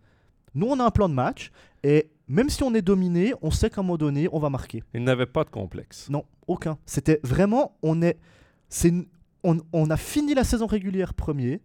[0.55, 1.51] Nous, on a un plan de match
[1.83, 4.83] et même si on est dominé, on sait qu'à un moment donné, on va marquer.
[4.93, 6.09] Il n'avait pas de complexe.
[6.09, 6.77] Non, aucun.
[6.85, 8.17] C'était vraiment, on est,
[8.67, 8.91] c'est,
[9.43, 11.61] on, on a fini la saison régulière premier,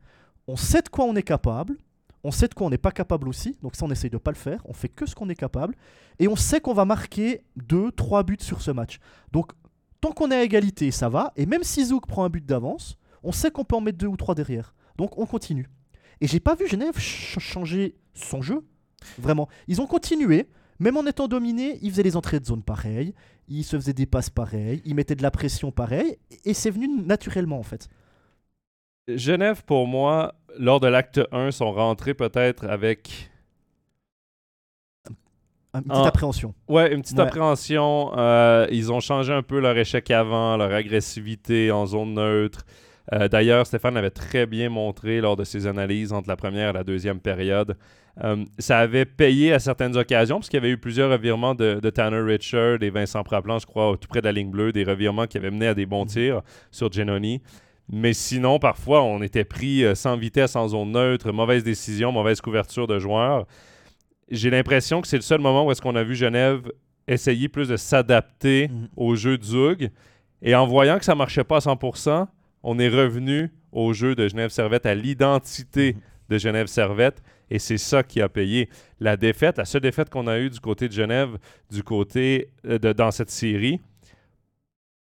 [0.47, 1.78] on sait de quoi on est capable,
[2.22, 4.30] on sait de quoi on n'est pas capable aussi, donc ça on essaye de pas
[4.30, 5.74] le faire, on fait que ce qu'on est capable,
[6.18, 8.99] et on sait qu'on va marquer deux, trois buts sur ce match.
[9.32, 9.53] Donc
[10.05, 12.99] tant qu'on est à égalité, ça va, et même si Zouk prend un but d'avance,
[13.23, 14.75] on sait qu'on peut en mettre deux ou trois derrière.
[14.99, 15.71] Donc on continue.
[16.21, 18.67] Et j'ai pas vu Genève ch- changer son jeu,
[19.19, 19.49] vraiment.
[19.67, 20.47] Ils ont continué,
[20.79, 23.15] même en étant dominés, ils faisaient les entrées de zone pareilles,
[23.49, 26.87] ils se faisaient des passes pareilles, ils mettaient de la pression pareille, et c'est venu
[27.03, 27.89] naturellement en fait.
[29.09, 33.31] Genève, pour moi, lors de l'acte 1, sont rentrés peut-être avec
[35.75, 36.09] Une petite Ah.
[36.09, 36.55] appréhension.
[36.68, 37.25] Ouais, une petite Ouais.
[37.25, 38.12] appréhension.
[38.16, 42.64] Euh, ils ont changé un peu leur échec avant, leur agressivité en zone neutre.
[43.12, 46.72] Euh, D'ailleurs, Stéphane avait très bien montré lors de ses analyses entre la première et
[46.72, 47.77] la deuxième période.
[48.22, 51.81] Euh, ça avait payé à certaines occasions, parce qu'il y avait eu plusieurs revirements de,
[51.83, 54.85] de Tanner Richard et Vincent Praplan, je crois, tout près de la ligne bleue, des
[54.85, 57.43] revirements qui avaient mené à des bons tirs sur Genoni.
[57.93, 62.87] Mais sinon, parfois, on était pris sans vitesse en zone neutre, mauvaise décision, mauvaise couverture
[62.87, 63.47] de joueurs.
[64.31, 66.70] J'ai l'impression que c'est le seul moment où est-ce qu'on a vu Genève
[67.07, 68.89] essayer plus de s'adapter Mhm.
[68.97, 69.91] au jeu de Zug.
[70.43, 72.29] Et en voyant que ça marchait pas à 100%,
[72.62, 76.01] on est revenu au jeu de Genève Servette, à l'identité Mhm.
[76.31, 77.22] de Genève Servette.
[77.51, 78.70] Et c'est ça qui a payé.
[79.01, 81.37] La défaite, la seule défaite qu'on a eue du côté de Genève,
[81.70, 83.81] du côté euh, de, dans cette série,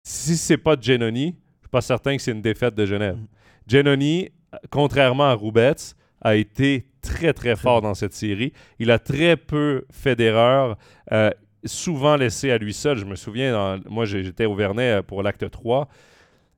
[0.04, 3.16] si c'est pas de Genoni, je suis pas certain que c'est une défaite de Genève.
[3.16, 3.28] Mhm.
[3.68, 8.54] Genoni, euh, contrairement à Roubets, a été très très fort dans cette série.
[8.80, 10.78] Il a très peu fait d'erreurs,
[11.12, 11.30] euh,
[11.66, 12.98] souvent laissé à lui seul.
[12.98, 15.88] Je me souviens, dans- moi j'étais au Vernet euh, pour l'acte 3.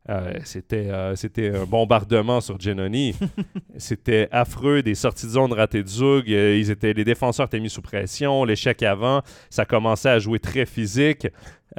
[0.08, 3.16] Euh, c'était, euh, c'était un bombardement sur Genoni.
[3.78, 6.28] c'était affreux, des sorties de zone ratées de Zug.
[6.28, 10.68] ils étaient, les défenseurs étaient mis sous pression, l'échec avant, ça commençait à jouer très
[10.68, 11.28] physique.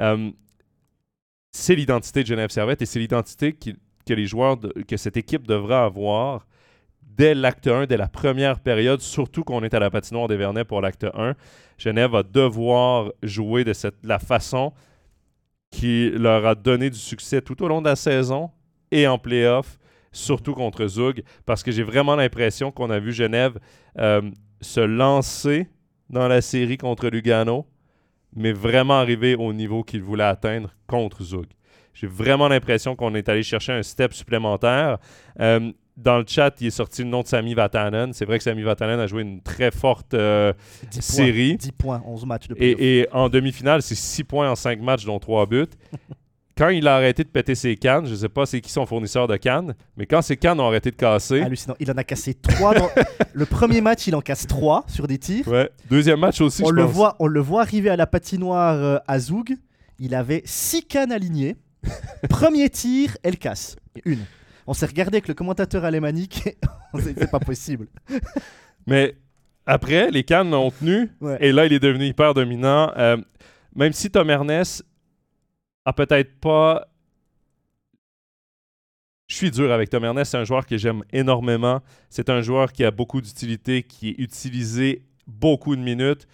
[0.01, 0.29] Euh,
[1.53, 5.15] c'est l'identité de Genève Servette et c'est l'identité qui- que les joueurs, de- que cette
[5.17, 6.45] équipe devrait avoir
[7.17, 10.63] dès l'acte 1, dès la première période, surtout qu'on est à la patinoire des Vernets
[10.63, 11.35] pour l'acte 1.
[11.77, 14.73] Genève va devoir jouer de cette, la façon
[15.71, 18.51] qui leur a donné du succès tout au long de la saison
[18.91, 19.77] et en playoff,
[20.11, 23.59] surtout contre Zug, parce que j'ai vraiment l'impression qu'on a vu Genève
[23.97, 24.21] euh,
[24.61, 25.67] se lancer
[26.09, 27.65] dans la série contre Lugano,
[28.35, 31.47] mais vraiment arriver au niveau qu'il voulait atteindre contre Zug.
[31.93, 34.99] J'ai vraiment l'impression qu'on est allé chercher un step supplémentaire.
[35.41, 38.13] Euh, dans le chat, il est sorti le nom de Sami Vatanen.
[38.13, 40.53] C'est vrai que Sami Vatanen a joué une très forte euh,
[40.91, 41.57] 10 série.
[41.57, 44.79] Points, 10 points, 11 matchs de et, et en demi-finale, c'est 6 points en 5
[44.79, 45.65] matchs, dont 3 buts.
[46.57, 48.85] quand il a arrêté de péter ses cannes, je ne sais pas c'est qui son
[48.85, 51.41] fournisseur de cannes, mais quand ses cannes ont arrêté de casser.
[51.41, 51.75] Hallucinant.
[51.79, 52.73] Il en a cassé trois.
[52.73, 52.89] Dans...
[53.33, 55.47] le premier match, il en casse trois sur des tirs.
[55.47, 55.69] Ouais.
[55.89, 56.93] Deuxième match aussi, on je le pense.
[56.93, 59.55] Voit, on le voit arriver à la patinoire euh, à Zoug.
[59.99, 61.55] Il avait six cannes alignées.
[62.29, 63.75] premier tir, elle casse.
[64.05, 64.25] Une.
[64.67, 66.57] On s'est regardé avec le commentateur alémanique.
[66.99, 67.87] c'est pas possible.
[68.85, 69.15] Mais
[69.65, 71.09] après, les cannes l'ont tenu.
[71.21, 71.37] Ouais.
[71.39, 72.91] Et là, il est devenu hyper dominant.
[72.97, 73.17] Euh,
[73.75, 74.85] même si Tom Ernest
[75.85, 76.87] a peut-être pas.
[79.27, 80.31] Je suis dur avec Tom Ernest.
[80.31, 81.81] C'est un joueur que j'aime énormément.
[82.09, 86.27] C'est un joueur qui a beaucoup d'utilité, qui est utilisé beaucoup de minutes.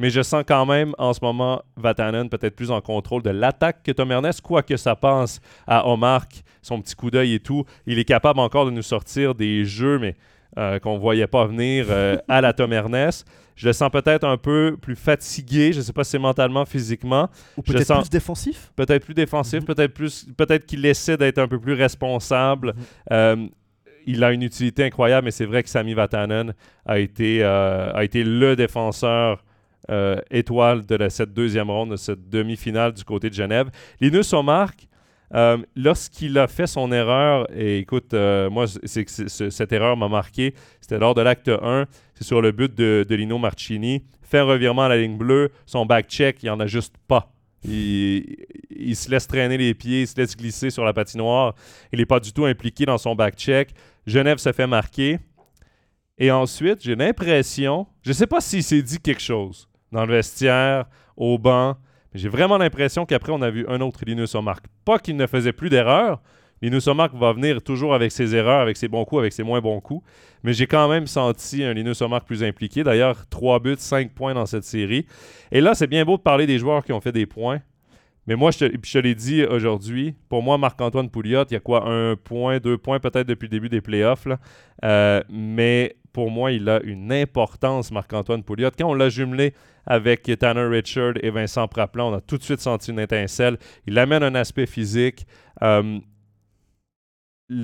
[0.00, 3.82] Mais je sens quand même en ce moment Vatanen peut-être plus en contrôle de l'attaque
[3.84, 6.24] que Tom Ernest, quoique ça pense à Omar,
[6.62, 7.64] son petit coup d'œil et tout.
[7.86, 10.16] Il est capable encore de nous sortir des jeux, mais
[10.58, 13.26] euh, qu'on ne voyait pas venir euh, à la Tom Ernest.
[13.56, 15.72] Je le sens peut-être un peu plus fatigué.
[15.74, 17.28] Je ne sais pas si c'est mentalement, physiquement.
[17.58, 18.72] Ou peut-être sens- plus défensif?
[18.74, 19.66] Peut-être plus défensif, Mhm.
[19.66, 22.68] peut-être plus, peut-être qu'il essaie d'être un peu plus responsable.
[22.68, 22.82] Mhm.
[23.12, 23.46] Euh,
[24.06, 26.54] il a une utilité incroyable, mais c'est vrai que Sami Vatanen
[26.86, 29.44] a été, a été le défenseur
[30.30, 33.70] étoile de la- cette deuxième ronde, de cette demi-finale du côté de Genève.
[34.00, 34.88] Linus Omark,
[35.32, 40.54] euh, lorsqu'il a fait son erreur, et écoute, euh, moi, c'est cette erreur m'a marqué,
[40.80, 44.82] c'était lors de l'acte 1, c'est sur le but de, Lino Marchini, fait un revirement
[44.82, 47.32] à la ligne bleue, son back-check, il n'y en a juste pas.
[47.62, 51.54] Il, se laisse traîner les pieds, il se laisse glisser sur la patinoire.
[51.92, 53.70] Il n'est pas du tout impliqué dans son back-check.
[54.06, 55.18] Genève se fait marquer.
[56.16, 60.12] Et ensuite, j'ai l'impression, je ne sais pas s'il s'est dit quelque chose dans le
[60.12, 60.86] vestiaire,
[61.16, 61.76] au banc,
[62.14, 64.64] j'ai vraiment l'impression qu'après, on a vu un autre Linus Omark.
[64.84, 66.20] Pas qu'il ne faisait plus d'erreurs.
[66.62, 69.60] Linus Omark va venir toujours avec ses erreurs, avec ses bons coups, avec ses moins
[69.60, 70.04] bons coups.
[70.42, 72.82] Mais j'ai quand même senti un Linus Omark plus impliqué.
[72.84, 75.06] D'ailleurs, 3 buts, 5 points dans cette série.
[75.52, 77.60] Et là, c'est bien beau de parler des joueurs qui ont fait des points.
[78.26, 81.60] Mais moi, je te, je l'ai dit aujourd'hui, pour moi, Marc-Antoine Pouliot, il y a
[81.60, 84.28] quoi, un point, deux points peut-être depuis le début des playoffs.
[84.84, 88.70] Euh, mais pour moi, il a une importance, Marc-Antoine Pouliot.
[88.76, 89.54] Quand on l'a jumelé
[89.86, 93.58] avec Tanner Richard et Vincent Praplan, on a tout de suite senti une étincelle.
[93.86, 95.26] Il amène un aspect physique.
[95.62, 95.98] Euh,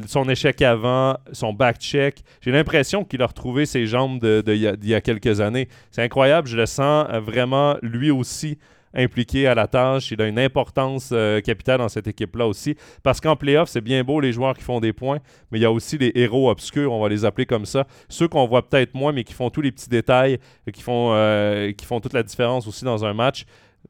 [0.07, 2.22] son échec avant, son back-check.
[2.40, 5.68] J'ai l'impression qu'il a retrouvé ses jambes d'il y, a quelques années.
[5.90, 6.48] C'est incroyable.
[6.48, 8.59] Je le sens vraiment, lui aussi,
[8.97, 10.11] impliqué à la tâche.
[10.11, 12.74] Il a une importance euh, capitale dans cette équipe-là aussi.
[13.03, 15.18] Parce qu'en playoff, c'est bien beau les joueurs qui font des points,
[15.51, 17.86] mais il y a aussi les héros obscurs, on va les appeler comme ça.
[18.09, 21.11] Ceux qu'on voit peut-être moins, mais qui font tous les petits détails, euh, qui font,
[21.12, 23.44] euh, qui font toute la différence aussi dans un match.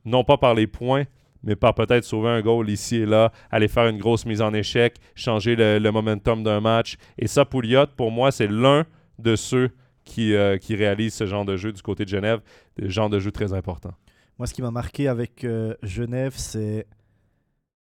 [0.05, 1.05] Non pas par les points,
[1.43, 4.53] mais par peut-être sauver un goal ici et là, aller faire une grosse mise en
[4.53, 6.97] échec, changer le, momentum d'un match.
[7.19, 8.85] Et ça, Pouliot, pour moi, c'est l'un
[9.19, 9.71] de ceux
[10.05, 12.41] qui, qui réalisent ce genre de jeu du côté de Genève,
[12.77, 13.93] des genre de jeu très important.
[14.39, 16.87] Moi, ce qui m'a marqué avec euh, Genève, c'est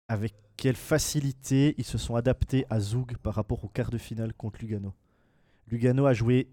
[0.10, 4.34] avec quelle facilité ils se sont adaptés à Zoug par rapport au quart de finale
[4.34, 4.94] contre Lugano.
[5.68, 6.50] Lugano a joué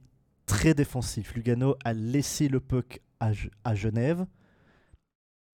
[0.47, 1.35] très défensif.
[1.35, 3.33] Lugano a laissé le puck à,
[3.65, 4.25] à Genève.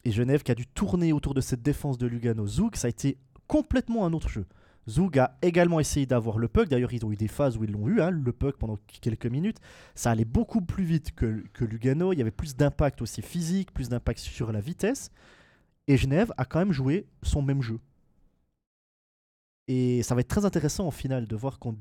[0.05, 2.47] Et Genève qui a dû tourner autour de cette défense de Lugano.
[2.47, 3.16] Zoug, ça a été
[3.47, 4.45] complètement un autre jeu.
[4.89, 6.68] Zoug a également essayé d'avoir le puck.
[6.68, 9.26] D'ailleurs, ils ont eu des phases où ils l'ont eu, hein, le puck, pendant quelques
[9.26, 9.59] minutes.
[9.95, 12.12] Ça allait beaucoup plus vite que, Lugano.
[12.12, 15.11] Il y avait plus d'impact aussi physique, plus d'impact sur la vitesse.
[15.89, 17.78] Et Genève a quand même joué son même jeu.
[19.66, 21.78] Et ça va être très intéressant en finale de voir contre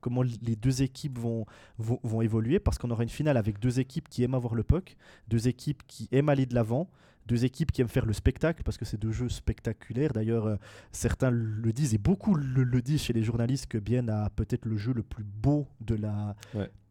[0.00, 1.46] comment les deux équipes vont,
[1.78, 4.62] vont, vont évoluer parce qu'on aura une finale avec deux équipes qui aiment avoir le
[4.62, 6.88] puck, deux équipes qui aiment aller de l'avant,
[7.26, 10.12] deux équipes qui aiment faire le spectacle parce que c'est deux jeux spectaculaires.
[10.12, 10.56] D'ailleurs, euh,
[10.92, 14.64] certains le disent et beaucoup le, le disent chez les journalistes que Bienne a peut-être
[14.64, 16.36] le jeu le plus beau de la,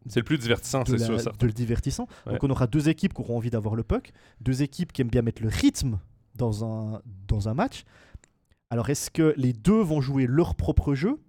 [0.07, 1.17] C'est le plus divertissant, c'est sûr.
[1.17, 2.07] de le divertissant.
[2.25, 2.33] Ouais.
[2.33, 4.11] Donc on aura deux équipes qui auront envie d'avoir le puck,
[4.41, 5.99] deux équipes qui aiment bien mettre le rythme
[6.36, 7.83] dans un, dans un match.
[8.69, 11.19] Alors est-ce que les deux vont jouer leur propre jeu?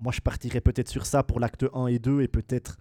[0.00, 2.76] Moi je partirais peut-être sur ça pour l'acte 1 et 2 et peut-être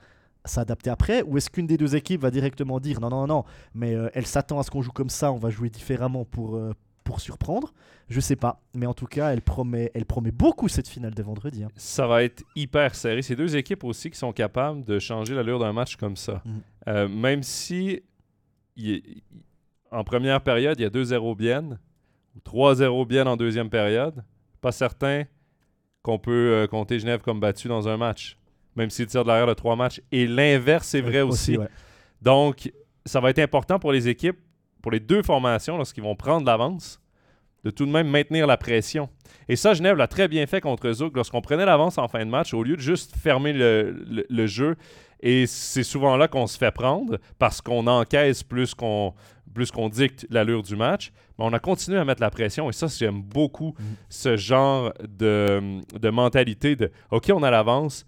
[0.47, 3.43] s'adapter après Ou est-ce qu'une des deux équipes va directement dire non, non, non,
[3.73, 6.55] mais euh, elle s'attend à ce qu'on joue comme ça, on va jouer différemment pour,
[6.55, 6.73] euh,
[7.03, 7.73] pour surprendre?
[8.09, 8.61] Je sais pas.
[8.73, 11.63] Mais en tout cas, elle promet, elle promet beaucoup cette finale de vendredi.
[11.63, 11.69] hein.
[11.75, 13.21] Ça va être hyper serré.
[13.21, 16.41] C'est deux équipes aussi qui sont capables de changer l'allure d'un match comme ça.
[16.45, 16.61] Mhm.
[16.87, 18.01] Euh, même si
[18.77, 19.03] est-
[19.91, 21.79] en première période, il y a 2-0 Bienne
[22.35, 24.23] ou 3-0 Bienne en deuxième période,
[24.61, 25.23] pas certain
[26.03, 28.37] qu'on peut compter Genève comme battu dans un match,
[28.77, 30.01] même s'il tire de l'arrière de trois matchs.
[30.11, 31.57] Et l'inverse, c'est vrai aussi.
[31.57, 31.67] ouais.
[32.21, 32.71] Donc,
[33.05, 34.37] ça va être important pour les équipes,
[34.81, 36.99] pour les deux formations, lorsqu'ils vont prendre l'avance,
[37.63, 39.09] de tout de même maintenir la pression.
[39.49, 42.29] Et ça, Genève l'a très bien fait contre Zouk lorsqu'on prenait l'avance en fin de
[42.29, 44.75] match, au lieu de juste fermer le, le- le jeu.
[45.19, 49.13] Et c'est souvent là qu'on se fait prendre parce qu'on encaisse plus qu'on
[49.53, 51.11] plus qu'on dicte l'allure du match.
[51.39, 53.83] Mais on a continué à mettre la pression et ça, j'aime beaucoup mm.
[54.09, 58.05] ce genre de, de mentalité de OK, on a l'avance,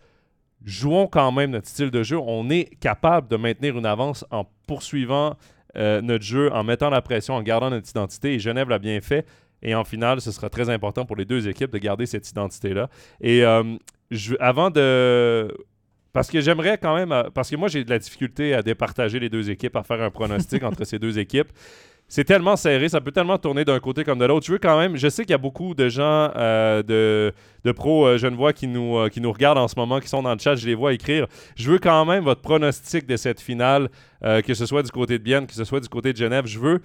[0.66, 2.18] jouons quand même notre style de jeu.
[2.18, 5.36] On est capable de maintenir une avance en poursuivant
[5.78, 8.34] euh, notre jeu, en mettant la pression, en gardant notre identité.
[8.34, 9.26] Et Genève l'a bien fait.
[9.62, 12.90] Et en finale, ce sera très important pour les deux équipes de garder cette identité-là.
[13.22, 13.76] Et euh,
[14.10, 15.54] je, avant de.
[16.14, 17.12] Parce que j'aimerais quand même.
[17.12, 20.02] Euh, parce que moi, j'ai de la difficulté à départager les deux équipes, à faire
[20.02, 21.52] un pronostic entre ces deux équipes
[22.10, 24.46] c'est tellement serré, ça peut tellement tourner d'un côté comme de l'autre.
[24.48, 27.32] Je veux quand même, je sais qu'il y a beaucoup de gens euh, de,
[27.64, 30.24] de pros euh, vois qui nous, euh, qui nous regardent en ce moment, qui sont
[30.24, 31.28] dans le chat, je les vois écrire.
[31.56, 33.90] Je veux quand même votre pronostic de cette finale,
[34.24, 36.48] euh, que ce soit du côté de Bienne, que ce soit du côté de Genève.
[36.48, 36.82] Je veux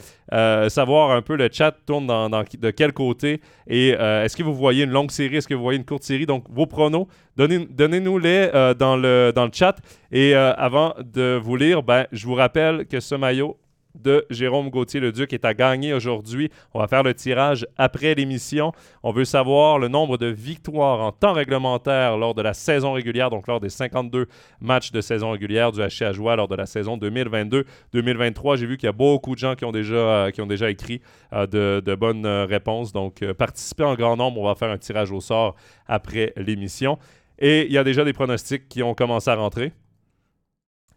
[0.69, 4.85] savoir un peu le chat tourne dans, de quel côté et est-ce que vous voyez
[4.85, 6.27] une longue série, est-ce que vous voyez une courte série?
[6.27, 7.07] Donc vos pronos,
[7.37, 9.77] donnez, donnez-nous-les dans, le, dans le chat.
[10.13, 13.57] Et avant de vous lire, ben, je vous rappelle que ce maillot
[13.95, 16.51] de Jérôme Gauthier-le-Duc est à gagner aujourd'hui.
[16.73, 18.73] On va faire le tirage après l'émission.
[19.03, 23.31] On veut savoir le nombre de victoires en temps réglementaire lors de la saison régulière,
[23.31, 24.27] donc lors des 52
[24.61, 28.57] matchs de saison régulière du HC lors de la saison 2022-2023.
[28.57, 31.01] J'ai vu qu'il y a beaucoup de gens qui ont déjà, euh, écrit
[31.33, 31.47] euh,
[31.81, 32.93] de, bonnes euh, réponses.
[32.93, 34.41] Donc, participez en grand nombre.
[34.41, 35.55] On va faire un tirage au sort
[35.87, 36.99] après l'émission.
[37.39, 39.73] Et il y a déjà des pronostics qui ont commencé à rentrer.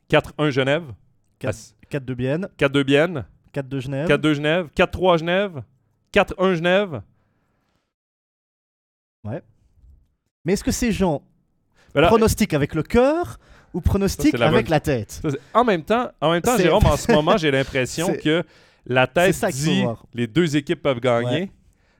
[0.09, 0.83] 4-1 Genève.
[1.39, 2.49] 4 de Bienne.
[2.57, 3.25] 4 de Bienne.
[3.53, 4.07] 4 de Genève.
[4.07, 4.69] 4 de Genève.
[4.75, 5.63] 4-3 Genève.
[6.13, 7.01] 4-1 Genève.
[9.23, 9.41] Ouais.
[10.45, 11.21] Mais est-ce que ces gens
[11.93, 13.39] pronostiquent avec le cœur
[13.73, 15.21] ou pronostiquent avec la tête?
[15.53, 18.43] En même temps, en même temps Jérôme, en ce moment, j'ai l'impression que
[18.85, 19.83] la tête dit
[20.13, 21.51] les deux équipes peuvent gagner.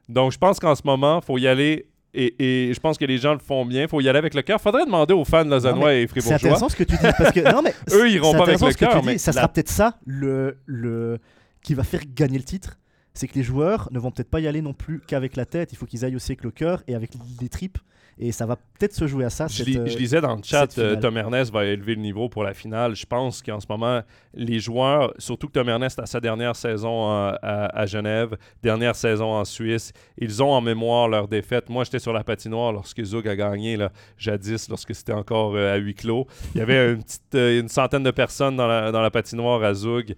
[0.07, 3.17] Donc, je pense qu'en ce moment, il faut y aller et, je pense que les
[3.17, 3.83] gens le font bien.
[3.83, 4.59] Il faut y aller avec le cœur.
[4.59, 6.37] faudrait demander aux fans de Lausannois et Fribourgeois.
[6.37, 7.07] C'est intéressant ce que tu dis.
[7.17, 9.03] Parce que, non, mais Eux, ils iront pas avec le cœur.
[9.03, 11.19] Mais ça sera peut-être ça le, le,
[11.61, 12.77] qui va faire gagner le titre.
[13.13, 15.73] C'est que les joueurs ne vont peut-être pas y aller non plus qu'avec la tête.
[15.73, 17.79] Il faut qu'ils aillent aussi avec le cœur et avec les tripes.
[18.19, 19.47] Et ça va peut-être se jouer à ça.
[19.47, 22.95] Je, lisais dans le chat, euh, Tom Ernest va élever le niveau pour la finale.
[22.95, 24.01] Je pense qu'en ce moment,
[24.33, 29.45] les joueurs, surtout que Tom Ernest a sa dernière saison à, Genève, dernière saison en
[29.45, 31.69] Suisse, ils ont en mémoire leur défaite.
[31.69, 35.75] Moi, j'étais sur la patinoire lorsque Zug a gagné, là, jadis, lorsque c'était encore euh,
[35.75, 36.25] à huis clos.
[36.55, 39.63] Il y avait une, petite, euh, une centaine de personnes dans la, dans la patinoire
[39.63, 40.15] à Zug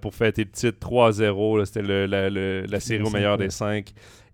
[0.00, 1.64] pour fêter le titre 3-0.
[1.66, 3.92] C'était la série au meilleur des cinq.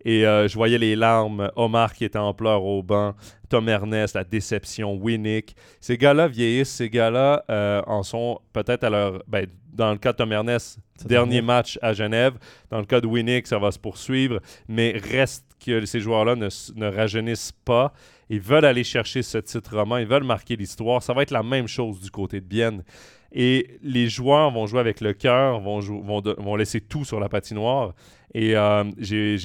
[0.08, 1.50] Et euh, je voyais les larmes.
[1.54, 3.14] Omar qui était en pleurs au banc.
[3.50, 4.94] Tom Ernest, la déception.
[4.94, 5.54] Winnick.
[5.82, 6.70] Ces gars-là vieillissent.
[6.70, 9.22] Ces gars-là euh, en sont peut-être à leur.
[9.28, 12.38] Ben, dans le cas de Tom Ernest, dernier match à Genève.
[12.70, 14.40] Dans le cas de Winnick, ça va se poursuivre.
[14.66, 17.92] Mais reste que ces joueurs-là ne, ne rajeunissent pas.
[18.30, 19.98] Ils veulent aller chercher ce titre roman.
[19.98, 21.02] Ils veulent marquer l'histoire.
[21.02, 22.82] Ça va être la même chose du côté de Bienne.
[23.30, 27.28] Et les joueurs vont jouer avec le cœur, vont, vont, vont, laisser tout sur la
[27.28, 27.94] patinoire.
[28.32, 29.36] Et euh, j'ai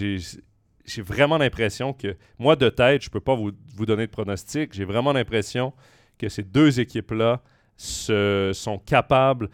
[1.01, 4.73] vraiment l'impression que, moi de tête, je ne peux pas vous, vous, donner de pronostic,
[4.73, 5.73] j'ai vraiment l'impression
[6.17, 7.41] que ces deux équipes-là
[7.77, 9.49] sont capables.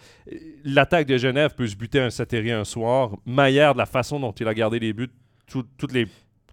[0.63, 3.11] L'attaque de Genève peut se buter un Satéry un soir.
[3.25, 5.09] Maillard, de la façon dont il a gardé les buts
[5.47, 6.07] toutes les,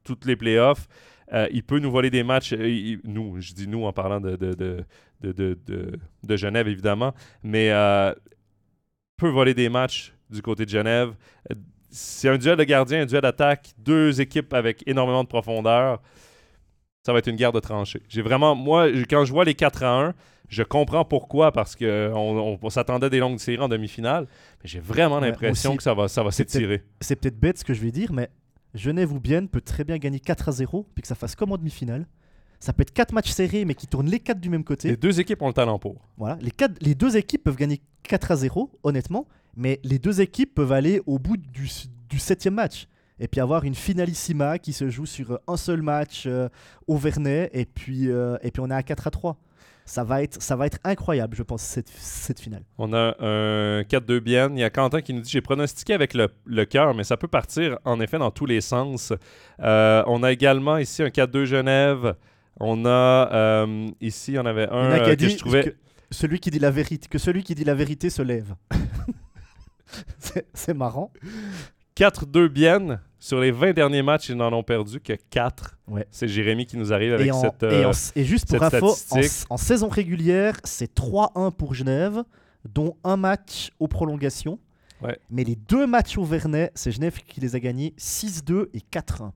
[0.04, 0.88] toutes les playoffs,
[1.32, 2.52] euh, il peut nous voler des matchs.
[2.52, 4.84] Euh, nous, je dis nous en parlant de, de,
[5.20, 8.14] de, de Genève, évidemment, mais euh,
[9.16, 11.14] peut voler des matchs du côté de Genève
[11.96, 16.02] c'est un duel de gardiens, un duel d'attaque, deux équipes avec énormément de profondeur.
[17.04, 18.02] Ça va être une guerre de tranchées.
[18.08, 20.14] J'ai vraiment, moi, quand je vois les 4 à 1,
[20.48, 24.26] je comprends pourquoi, parce qu'on on, s'attendait des longues séries en demi-finale,
[24.62, 26.84] mais j'ai vraiment l'impression que ça va, ça va s'étirer.
[27.00, 28.28] C'est peut-être bête ce que je vais dire, mais
[28.74, 31.52] Genève ou Bienne peut très bien gagner 4 à 0, puis que ça fasse comme
[31.52, 32.06] en demi-finale.
[32.60, 34.88] Ça peut être 4 matchs serrés, mais qui tournent les 4 du même côté.
[34.88, 35.96] Les deux équipes ont le talent pour.
[36.18, 39.26] Voilà, les, quatre, les deux équipes peuvent gagner 4 à 0, honnêtement,
[39.56, 41.68] mais les deux équipes peuvent aller au bout du,
[42.08, 42.86] du septième match
[43.18, 46.48] et puis avoir une finalissima qui se joue sur un seul match euh,
[46.86, 49.36] au Vernet et puis, euh, et puis on est à 4 à 3.
[49.88, 52.64] Ça va être, ça va être incroyable, je pense, cette, cette finale.
[52.76, 54.50] On a un 4-2 bien.
[54.50, 57.16] Il y a Quentin qui nous dit J'ai pronostiqué avec le, le cœur, mais ça
[57.16, 59.12] peut partir en effet dans tous les sens.
[59.60, 62.16] Euh, on a également ici un 4-2 Genève.
[62.58, 63.64] On a
[64.00, 65.76] ici, on avait un que je trouvais.
[66.10, 68.54] celui qui dit la vérité, que celui qui dit la vérité se lève.
[70.54, 71.12] c'est marrant.
[71.96, 73.00] 4-2 Bienne.
[73.18, 75.78] Sur les 20 derniers matchs, ils n'en ont perdu que 4.
[76.10, 78.94] C'est Jérémy qui nous arrive avec cette et, et, juste pour info,
[79.48, 82.22] en, saison régulière, c'est 3-1 pour Genève,
[82.72, 84.58] dont un match aux prolongations.
[85.30, 89.32] Mais les deux matchs au Vernet, c'est Genève qui les a gagnés 6-2 et 4-1.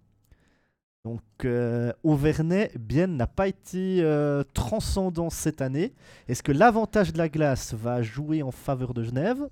[1.05, 5.95] Donc euh, au Vernet, Bienne n'a pas été euh, transcendant cette année.
[6.29, 9.49] Est-ce que l'avantage de la glace va jouer en faveur de Genève?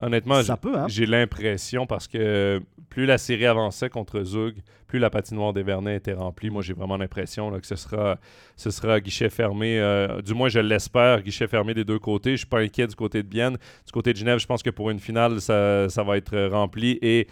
[0.00, 0.86] Honnêtement, hein.
[0.88, 6.12] j'ai l'impression parce que plus la série avançait contre Zug, plus la patinoire d'Evernay était
[6.12, 6.50] remplie.
[6.50, 8.18] Moi, j'ai vraiment l'impression que ce sera,
[8.56, 9.80] ce sera guichet fermé.
[9.80, 12.32] euh, du moins, je l'espère, guichet fermé des deux côtés.
[12.32, 13.56] Je suis pas inquiet du côté de Bienne.
[13.86, 16.48] Du côté de Genève, je pense que pour une finale, ça, ça va être euh,
[16.50, 16.98] rempli.
[17.00, 17.26] Et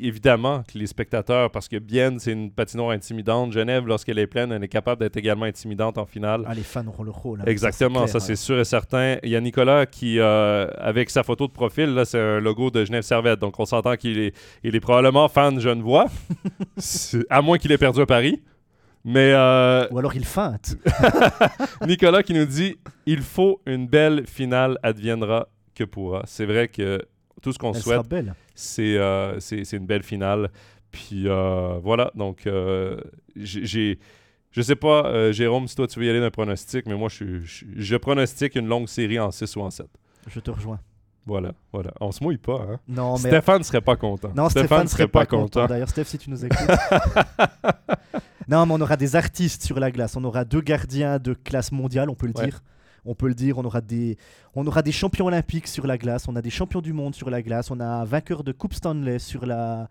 [0.00, 3.52] évidemment que les spectateurs, parce que Bienne, c'est une patinoire intimidante.
[3.52, 6.44] Genève, lorsqu'elle est pleine, elle est capable d'être également intimidante en finale.
[6.46, 7.40] Ah, les fans auront le rôle.
[7.40, 7.44] hein.
[7.46, 9.16] Exactement, ça c'est clair, sûr et certain.
[9.22, 12.70] Il y a Nicolas qui, euh, avec sa photo de profil, là, c'est un logo
[12.70, 13.40] de Genève Servette.
[13.40, 14.34] Donc on s'entend qu'il est,
[14.64, 16.06] il est probablement fan de Genevois,
[17.30, 18.42] à moins qu'il ait perdu à Paris.
[19.04, 19.86] Mais euh.
[19.90, 20.76] Ou alors il feinte.
[21.86, 26.22] Nicolas qui nous dit il faut une belle finale adviendra que pourra.
[26.26, 27.02] C'est vrai que
[27.42, 28.00] tout ce qu'on souhaite,
[28.54, 29.38] c'est euh,
[29.72, 30.50] une belle finale.
[30.90, 33.00] Puis euh, voilà, donc euh,
[33.36, 33.98] j'ai-.
[34.50, 37.08] Je sais pas, euh, Jérôme, si toi tu veux y aller d'un pronostic, mais moi
[37.08, 39.86] je, suis- je, je pronostique une longue série en 6 ou en 7.
[40.28, 40.78] Je te rejoins.
[41.24, 41.92] Voilà, voilà.
[42.00, 42.78] On se mouille pas, hein?
[42.88, 43.30] Non, mais.
[43.30, 44.30] Stéphane serait pas content.
[44.36, 45.66] Non, Stéphane, serait pas content.
[45.66, 46.58] D'ailleurs, Steph, si tu nous écoutes.
[48.48, 50.16] non, mais on aura des artistes sur la glace.
[50.16, 52.46] On aura deux gardiens de classe mondiale, on peut le Ouais.
[52.46, 52.60] dire.
[53.04, 53.58] On peut le dire.
[53.58, 54.16] On aura des,
[54.54, 56.28] on aura des champions olympiques sur la glace.
[56.28, 57.70] On a des champions du monde sur la glace.
[57.70, 59.88] On a un vainqueur de Coupe Stanley sur la,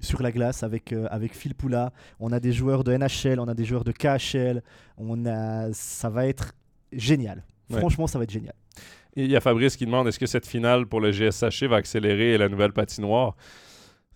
[0.00, 1.92] sur la glace avec, euh, avec Phil Poula.
[2.20, 3.40] On a des joueurs de NHL.
[3.40, 4.62] On a des joueurs de KHL.
[4.98, 6.54] On a, ça va être
[6.92, 7.44] génial.
[7.70, 7.78] Ouais.
[7.78, 8.54] Franchement, ça va être génial.
[9.16, 11.76] Et il y a Fabrice qui demande est-ce que cette finale pour le GSHC va
[11.76, 13.36] accélérer la nouvelle patinoire?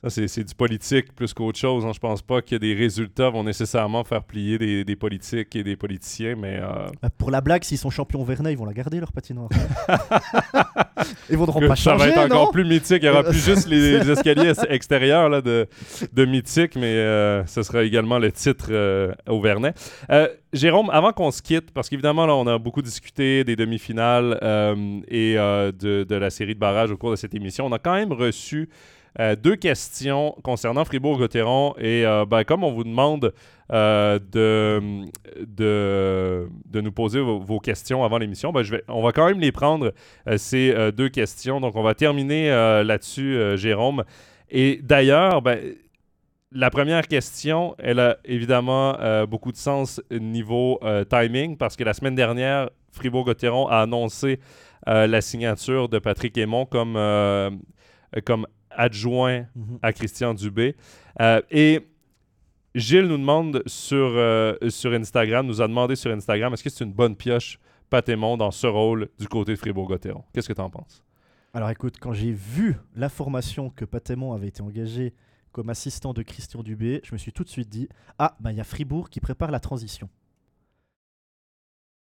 [0.05, 1.85] Ça, c'est du politique plus qu'autre chose.
[1.85, 1.91] hein.
[1.95, 5.75] Je pense pas que des résultats vont nécessairement faire plier des, des politiques et des
[5.75, 9.01] politiciens, mais euh, Euh, Pour la blague, s'ils sont champions Vernet, ils vont la garder
[9.01, 9.49] leur patinoire.
[11.31, 12.99] ils vont pas ça va changer, être encore plus mythique.
[13.03, 15.67] Il y aura plus juste les, les escaliers extérieurs là, de,
[16.13, 19.75] de mythique, mais euh, ce sera également le titre euh, au Vernet.
[20.11, 24.39] Euh, Jérôme, avant qu'on se quitte, parce qu'évidemment, là, on a beaucoup discuté des demi-finales
[25.09, 27.95] et de, de la série de barrages au cours de cette émission, on a quand
[27.95, 28.69] même reçu
[29.37, 31.75] deux questions concernant Fribourg-Gotteron.
[31.79, 33.33] Et euh, ben, comme on vous demande
[33.73, 35.05] euh, de,
[35.47, 39.93] de, de nous poser vos, questions avant l'émission, ben, on va quand même les prendre,
[40.29, 41.61] euh, ces euh, deux questions.
[41.61, 44.05] Donc, on va terminer euh, là-dessus, euh, Jérôme.
[44.51, 45.59] Et d'ailleurs, ben,
[46.53, 51.85] la première question, elle a évidemment euh, beaucoup de sens niveau euh, timing parce que
[51.85, 54.41] la semaine dernière, Fribourg-Gotteron a annoncé
[54.89, 57.51] euh, la signature de Patrick Aymon comme, euh,
[58.25, 58.47] comme
[58.77, 59.79] adjoint Mhm.
[59.83, 60.77] à Christian Dubé.
[61.21, 61.87] Euh, et
[62.75, 66.85] Gilles nous demande sur, euh, sur Instagram, nous a demandé sur Instagram, est-ce que c'est
[66.85, 67.59] une bonne pioche,
[67.91, 70.25] Pat Aymon, dans ce rôle du côté de Fribourg-Gotteron?
[70.33, 71.03] Qu'est-ce que tu en penses?
[71.55, 75.15] Alors écoute, quand j'ai vu l'information que Patémon avait été engagé
[75.53, 78.59] comme assistant de Christian Dubé, je me suis tout de suite dit Ah, bah il
[78.59, 80.11] y a Fribourg qui prépare la transition.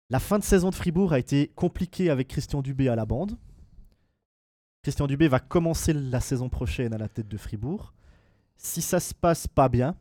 [0.09, 3.37] La fin de saison de Fribourg a été compliquée avec Christian Dubé à la bande.
[4.83, 7.93] Christian Dubé va commencer la saison prochaine à la tête de Fribourg.
[8.57, 9.95] Si ça se passe pas bien,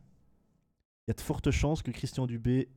[1.07, 2.67] il y a de fortes chances que Christian Dubé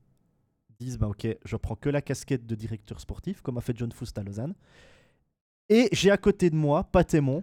[0.78, 3.90] dise bah ok, je prends que la casquette de directeur sportif, comme a fait John
[3.90, 4.54] Foust à Lausanne.
[5.68, 7.42] Et j'ai à côté de moi Patémon,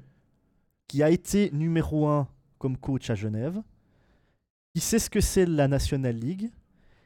[0.88, 2.26] qui a été numéro 1
[2.58, 3.62] comme coach à Genève,
[4.74, 6.52] qui sait ce que c'est la National League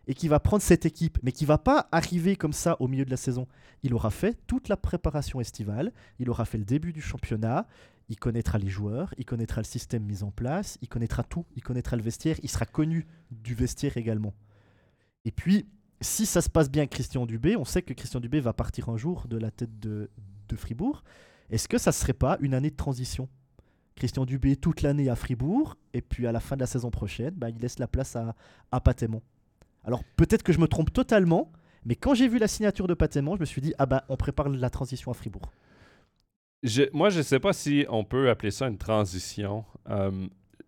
[0.08, 3.06] et qui va prendre cette équipe, mais qui va pas arriver comme ça au milieu
[3.06, 3.48] de la saison.
[3.84, 7.68] Il aura fait toute la préparation estivale, il aura fait le début du championnat,
[8.10, 11.62] il connaîtra les joueurs, il connaîtra le système mis en place, il connaîtra tout, il
[11.62, 14.34] connaîtra le vestiaire, il sera connu du vestiaire également.
[15.26, 15.68] Et puis,
[16.00, 18.98] si ça se passe bien Christian Dubé, on sait que Christian Dubé va partir un
[18.98, 20.10] jour de la tête de,
[20.48, 21.04] de Fribourg.
[21.50, 23.28] Est-ce que ça serait pas une année de transition?
[23.96, 27.34] Christian Dubé toute l'année à Fribourg, et puis à la fin de la saison prochaine,
[27.34, 28.36] bah, il laisse la place à,
[28.72, 29.22] à Patémon.
[29.88, 31.52] Alors peut-être que je me trompe totalement,
[31.86, 34.18] mais quand j'ai vu la signature de Patémon, je me suis dit, ah ben on
[34.18, 35.52] prépare la transition à Fribourg.
[36.64, 39.64] Je- moi, je ne sais pas si on peut appeler ça une transition.
[39.90, 40.28] Euh,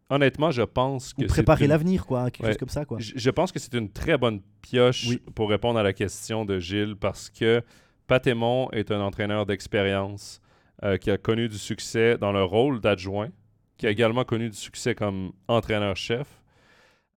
[0.09, 2.51] honnêtement, je pense que Ou préparer une- l'avenir, quoi, hein, quelque Ouais.
[2.53, 2.99] chose comme ça, quoi.
[2.99, 5.21] Je, je pense que c'est une très bonne pioche Oui.
[5.35, 7.61] pour répondre à la question de Gilles parce que
[8.07, 10.41] Patémon est un entraîneur d'expérience
[10.83, 13.29] euh, qui a connu du succès dans le rôle d'adjoint,
[13.77, 16.41] qui a également connu du succès comme entraîneur-chef,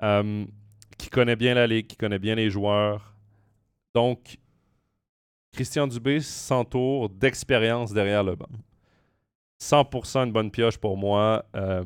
[0.03, 0.45] euh,
[0.97, 3.15] qui connaît bien la ligue, qui connaît bien les joueurs.
[3.95, 4.39] Donc,
[5.53, 8.49] Christian Dubé s'entoure d'expérience derrière le banc.
[9.61, 11.45] 100% une bonne pioche pour moi.
[11.57, 11.85] euh,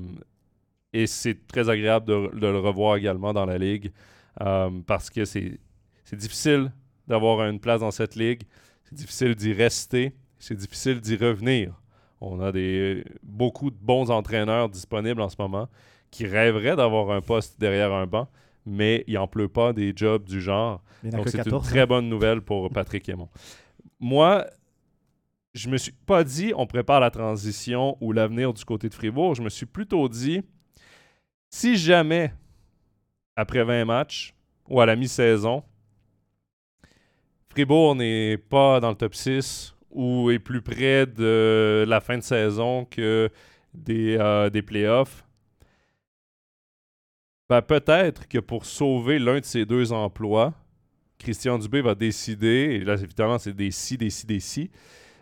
[0.93, 3.93] et c'est très agréable de, le revoir également dans la ligue
[4.41, 5.59] euh, parce que c'est
[6.05, 6.73] c'est difficile
[7.09, 8.43] d'avoir une place dans cette ligue.
[8.85, 10.15] C'est difficile d'y rester.
[10.39, 11.75] C'est difficile d'y revenir.
[12.21, 15.69] On a des, beaucoup de bons entraîneurs disponibles en ce moment
[16.13, 18.29] qui rêveraient d'avoir un poste derrière un banc,
[18.67, 20.83] mais il n'en pleut pas des jobs du genre.
[21.03, 21.65] Donc, c'est 14.
[21.65, 23.29] une très bonne nouvelle pour Patrick Aymon.
[24.01, 24.47] Moi,
[25.55, 29.35] je me suis pas dit on prépare la transition ou l'avenir du côté de Fribourg.
[29.35, 30.43] Je me suis plutôt dit
[31.49, 32.33] si jamais,
[33.37, 34.35] après 20 matchs
[34.69, 35.63] ou à la mi-saison,
[37.49, 42.23] Fribourg n'est pas dans le top 6 ou est plus près de la fin de
[42.23, 43.31] saison que
[43.73, 45.26] des, euh, des playoffs,
[47.49, 50.55] ben peut-être que pour sauver l'un de ces deux emplois,
[51.19, 54.71] Christian Dubé va décider, et là évidemment c'est des si, des si, des si,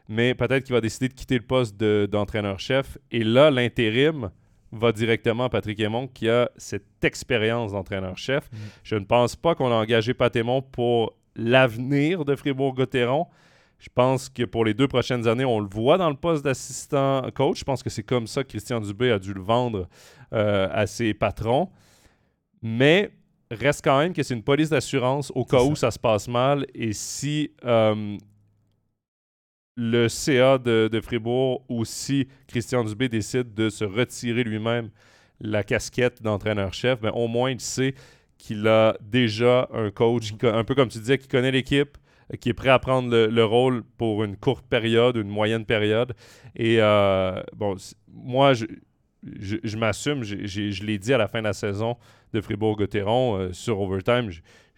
[0.09, 2.99] mais peut-être qu'il va décider de quitter le poste d'entraîneur-chef.
[3.11, 4.31] et là, l'intérim
[4.73, 8.51] va directement à Patrick Aymon qui a cette expérience d'entraîneur-chef.
[8.51, 8.57] Mm.
[8.83, 13.27] Je ne pense pas qu'on a engagé Pat Aymon pour l'avenir de Fribourg-Gotteron.
[13.79, 17.29] Je pense que pour les deux prochaines années, on le voit dans le poste d'assistant
[17.35, 17.61] coach.
[17.61, 19.89] Je pense que c'est comme ça que Christian Dubé a dû le vendre
[20.33, 21.71] euh, à ses patrons.
[22.65, 23.11] Mais
[23.51, 26.67] reste quand même que c'est une police d'assurance au cas où ça se passe mal
[26.75, 28.17] et si euh,
[29.77, 34.89] le CA de, Fribourg ou si Christian Dubé décide de se retirer lui-même
[35.41, 37.95] la casquette d'entraîneur-chef, ben, au moins il sait
[38.39, 41.99] qu'il a déjà un coach, un peu comme tu disais, qui connaît l'équipe,
[42.41, 46.15] qui est prêt à prendre le, rôle pour une courte période, une moyenne période.
[46.57, 47.77] Et euh, bon,
[48.09, 48.65] moi, je,
[49.41, 51.97] je, m'assume, je l'ai dit à la fin de la saison
[52.33, 54.31] de Fribourg-Gotteron euh, sur Overtime,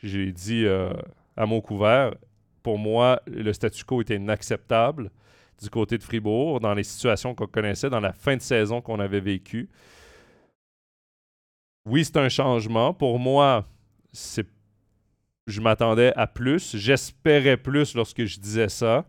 [0.03, 0.92] j'ai dit euh,
[1.36, 2.14] à mon couvert,
[2.62, 5.11] pour moi, le statu quo était inacceptable
[5.61, 9.01] du côté de Fribourg, dans les situations qu'on connaissait, dans la fin de saison qu'on
[9.01, 9.68] avait vécue.
[11.86, 12.92] Oui, c'est un changement.
[12.92, 13.64] Pour moi,
[15.47, 16.76] je m'attendais à plus.
[16.76, 19.07] J'espérais plus lorsque je disais ça.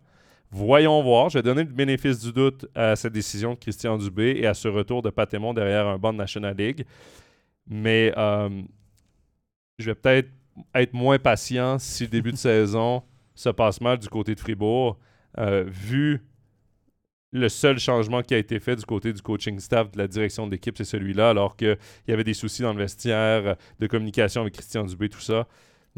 [0.51, 1.29] Voyons voir.
[1.29, 4.53] Je vais donner le bénéfice du doute à cette décision de Christian Dubé et à
[4.53, 6.85] ce retour de Patémon derrière un banc de National League.
[7.67, 8.49] Mais euh,
[9.77, 10.29] je vais peut-être
[10.73, 13.03] être moins patient si le début de saison
[13.35, 14.97] se passe mal du côté de Fribourg,
[15.37, 16.23] euh, vu
[17.31, 20.47] le seul changement qui a été fait du côté du coaching staff, de la direction
[20.47, 21.77] de l'équipe, c'est celui-là, alors qu'il
[22.07, 25.45] y avait des soucis dans le vestiaire, de communication avec Christian Dubé, tout ça.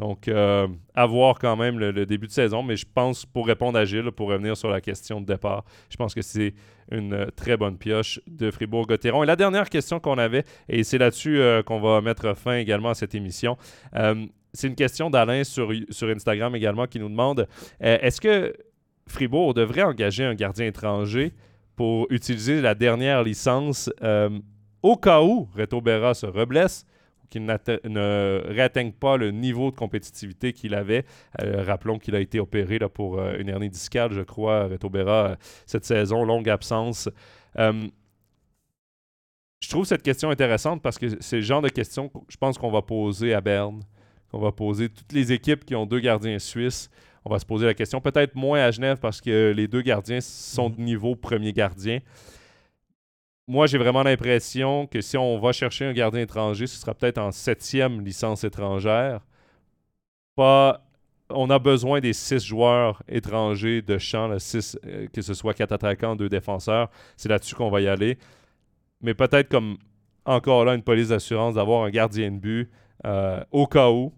[0.00, 3.78] Donc, euh, à voir quand même le, début de saison, mais je pense, pour répondre
[3.78, 6.54] à Gilles, pour revenir sur la question de départ, je pense que c'est
[6.90, 9.22] une très bonne pioche de Fribourg-Gotteron.
[9.22, 12.88] Et la dernière question qu'on avait, et c'est là-dessus euh, qu'on va mettre fin également
[12.88, 13.56] à cette émission,
[14.52, 17.46] c'est une question d'Alain sur, sur Instagram également qui nous demande
[17.82, 18.52] euh, est-ce que
[19.06, 21.32] Fribourg devrait engager un gardien étranger
[21.76, 24.30] pour utiliser la dernière licence euh,
[24.82, 26.86] au cas où Reto Berra se reblesse
[27.30, 31.04] qu'il ne réatteigne pas le niveau de compétitivité qu'il avait.
[31.40, 35.36] Euh, rappelons qu'il a été opéré là, pour une hernie discale, je crois, Reto Berra,
[35.66, 37.08] cette saison, longue absence.
[37.56, 37.88] je
[39.68, 42.70] trouve cette question intéressante parce que c'est le genre de question que je pense qu'on
[42.70, 43.82] va poser à Berne
[44.32, 44.88] on va poser.
[44.88, 46.90] Toutes les équipes qui ont deux gardiens suisses,
[47.24, 48.00] on va se poser la question.
[48.00, 50.84] Peut-être moins à Genève parce que les deux gardiens sont de mhm.
[50.84, 52.00] niveau premier gardien.
[53.50, 57.18] Moi, j'ai vraiment l'impression que si on va chercher un gardien étranger, ce sera peut-être
[57.18, 59.26] en septième licence étrangère.
[60.36, 60.84] Pas
[61.30, 65.72] on a besoin des six joueurs étrangers de champ, six, euh, que ce soit quatre
[65.72, 66.90] attaquants, deux défenseurs.
[67.16, 68.18] C'est là-dessus qu'on va y aller.
[69.00, 69.78] Mais peut-être comme
[70.24, 72.70] encore là, une police d'assurance d'avoir un gardien de but
[73.04, 74.12] euh, au cas où.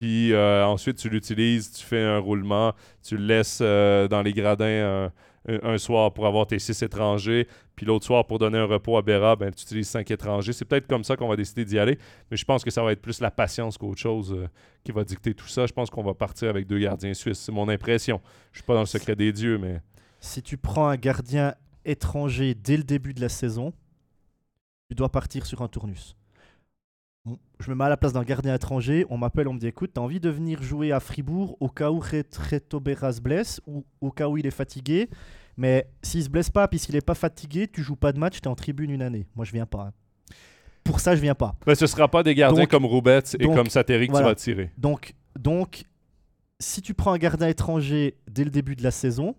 [0.00, 2.72] Puis euh, ensuite, tu l'utilises, tu fais un roulement,
[3.06, 5.10] tu le laisses dans les gradins
[5.48, 9.02] un, soir pour avoir tes six étrangers, puis l'autre soir pour donner un repos à
[9.02, 10.52] Béra, ben, tu utilises cinq étrangers.
[10.52, 11.98] C'est peut-être comme ça qu'on va décider d'y aller,
[12.30, 14.36] mais je pense que ça va être plus la patience qu'autre chose
[14.84, 15.66] qui va dicter tout ça.
[15.66, 17.38] Je pense qu'on va partir avec deux gardiens suisses.
[17.38, 18.20] C'est mon impression.
[18.52, 19.80] Je suis pas dans le secret des dieux, mais.
[20.20, 23.72] Si tu prends un gardien étranger dès le début de la saison,
[24.88, 26.16] tu dois partir sur un tournus
[27.60, 29.92] je me mets à la place d'un gardien étranger, on m'appelle, on me dit écoute,
[29.94, 33.84] t'as envie de venir jouer à Fribourg au cas où Reto Berra se blesse ou
[34.00, 35.08] au cas où il est fatigué.
[35.56, 38.40] Mais s'il se blesse pas, puis s'il est pas fatigué, tu joues pas de match,
[38.40, 39.26] t'es en tribune une année.
[39.34, 39.88] Moi, je viens pas.
[39.88, 39.92] Hein.
[40.84, 41.56] Pour ça, je viens pas.
[41.66, 44.70] Mais ce sera pas des gardiens comme Roubet et comme Sateri que tu vas tirer.
[44.76, 45.84] Donc, donc,
[46.60, 49.34] si tu prends un gardien étranger dès le début de la saison,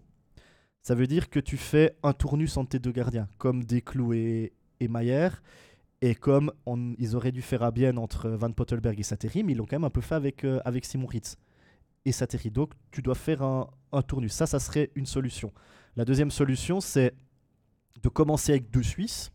[0.82, 4.54] ça veut dire que tu fais un tournus entre tes deux gardiens, comme Desclous et,
[4.80, 5.30] et Mayer.
[6.02, 6.52] Et comme
[7.00, 9.78] ils auraient dû faire à bien entre Van Pottelberg et Sateri, mais ils l'ont quand
[9.78, 11.38] même un peu fait avec, euh, avec Simon Ritz
[12.06, 12.52] et Sateri.
[12.52, 14.32] Donc tu dois faire un, un tournus.
[14.32, 15.52] Ça, ça serait une solution.
[15.96, 17.16] La deuxième solution, c'est
[18.04, 19.32] de commencer avec deux Suisses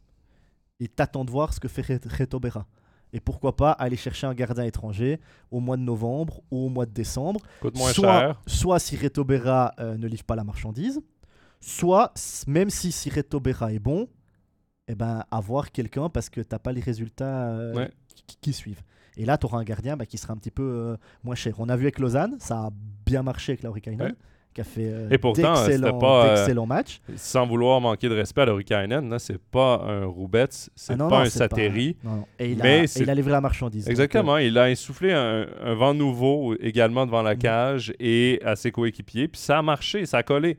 [0.78, 2.66] et t'attends de voir ce que fait Reto Berra.
[3.12, 5.20] Et pourquoi pas aller chercher un gardien étranger
[5.50, 7.40] au mois de novembre ou au mois de décembre.
[7.62, 8.42] moins soit, cher.
[8.46, 11.00] soit si Reto Berra euh, ne livre pas la marchandise,
[11.60, 12.12] soit
[12.46, 14.08] même si, si Reto Berra est bon,
[14.88, 17.86] eh ben, avoir quelqu'un parce que tu n'as pas les résultats euh,
[18.40, 18.82] qui, suivent.
[19.16, 21.54] Et là, tu auras un gardien bah, qui sera un petit peu euh, moins cher.
[21.58, 22.70] On a vu avec Lausanne, ça a
[23.06, 23.80] bien marché avec Lauri
[24.52, 27.00] qui a fait euh, Et pourtant, c'était d'excellents pas, euh, d'excellents matchs.
[27.16, 31.04] Sans vouloir manquer de respect à Lorikainen, là, c'est pas un Roubets, c'est Ah pas
[31.04, 31.10] non,
[32.04, 32.24] un.
[32.38, 33.84] Et il, Mais a, et c'est- il a livré la marchandise.
[33.84, 34.36] Donc, Exactement.
[34.38, 37.38] Il a insufflé un, un vent nouveau également devant la Mhm.
[37.38, 39.28] cage et à ses coéquipiers.
[39.28, 40.58] Puis ça a marché, ça a collé.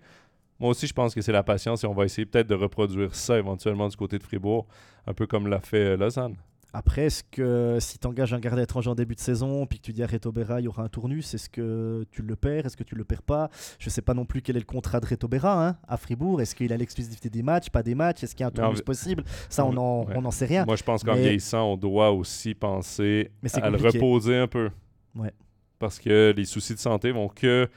[0.59, 3.13] Moi aussi, je pense que c'est la patience et on va essayer peut-être de reproduire
[3.15, 4.65] ça éventuellement du côté de Fribourg,
[5.07, 6.35] un peu comme l'a fait euh, Lausanne.
[6.75, 9.84] Après, est-ce que si tu engages un gardien étranger en début de saison, puis que
[9.84, 12.65] tu dis à Reto Berra, il y aura un tournus, est-ce que tu le perds
[12.65, 13.51] Est-ce que tu le perds pas?
[13.77, 16.41] Je sais pas non plus quel est le contrat de Reto Berra hein, à Fribourg.
[16.41, 18.23] Est-ce qu'il a l'exclusivité des matchs, pas des matchs?
[18.23, 19.23] Est-ce qu'il y a un tournus possible?
[19.49, 20.31] Ça, on n'en Ouais.
[20.31, 20.65] sait rien.
[20.65, 23.30] Moi, je pense qu'en Mais- vieillissant, on doit aussi penser
[23.61, 24.71] à le reposer un peu.
[25.13, 25.31] Ouais.
[25.77, 27.69] Parce que les soucis de santé vont que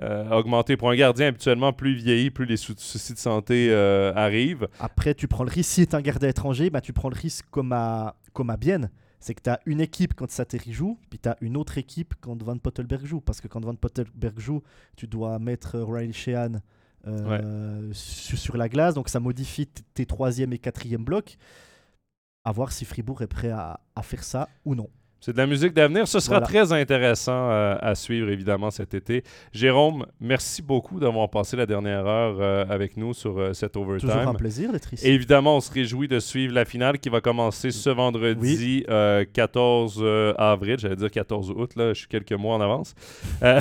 [0.00, 0.76] euh, augmenter.
[0.76, 4.68] Pour un gardien, habituellement, plus il vieillit, plus les sou- soucis de santé euh, arrivent.
[4.80, 7.16] Après, tu prends le risque, si tu es un gardien étranger, bah, tu prends le
[7.16, 8.90] risque comme à, comme à Bienne.
[9.20, 12.14] C'est que tu as une équipe quand Sateri joue, puis tu as une autre équipe
[12.20, 13.20] quand Van Pottelberg joue.
[13.20, 14.62] Parce que quand Van Pottelberg joue,
[14.96, 16.60] tu dois mettre euh, Riley Sheehan
[17.06, 18.94] euh, su- sur la glace.
[18.94, 21.36] Donc ça modifie tes troisième et quatrième blocs.
[22.44, 24.88] À voir si Fribourg est prêt à, à faire ça ou non.
[25.20, 26.06] C'est de la musique d'avenir.
[26.06, 26.46] Ce sera Voilà.
[26.46, 29.24] très intéressant euh, à suivre, évidemment, cet été.
[29.52, 33.94] Jérôme, merci beaucoup d'avoir passé la dernière heure euh, avec nous sur euh, cet Toujours
[33.96, 34.36] un overtime.
[34.36, 35.04] plaisir d'être ici.
[35.06, 39.24] Et évidemment, on se réjouit de suivre la finale qui va commencer ce vendredi euh,
[39.32, 40.76] 14 euh, avril.
[40.78, 42.94] J'allais dire 14 août, là, je suis quelques mois en avance.
[43.42, 43.58] Euh,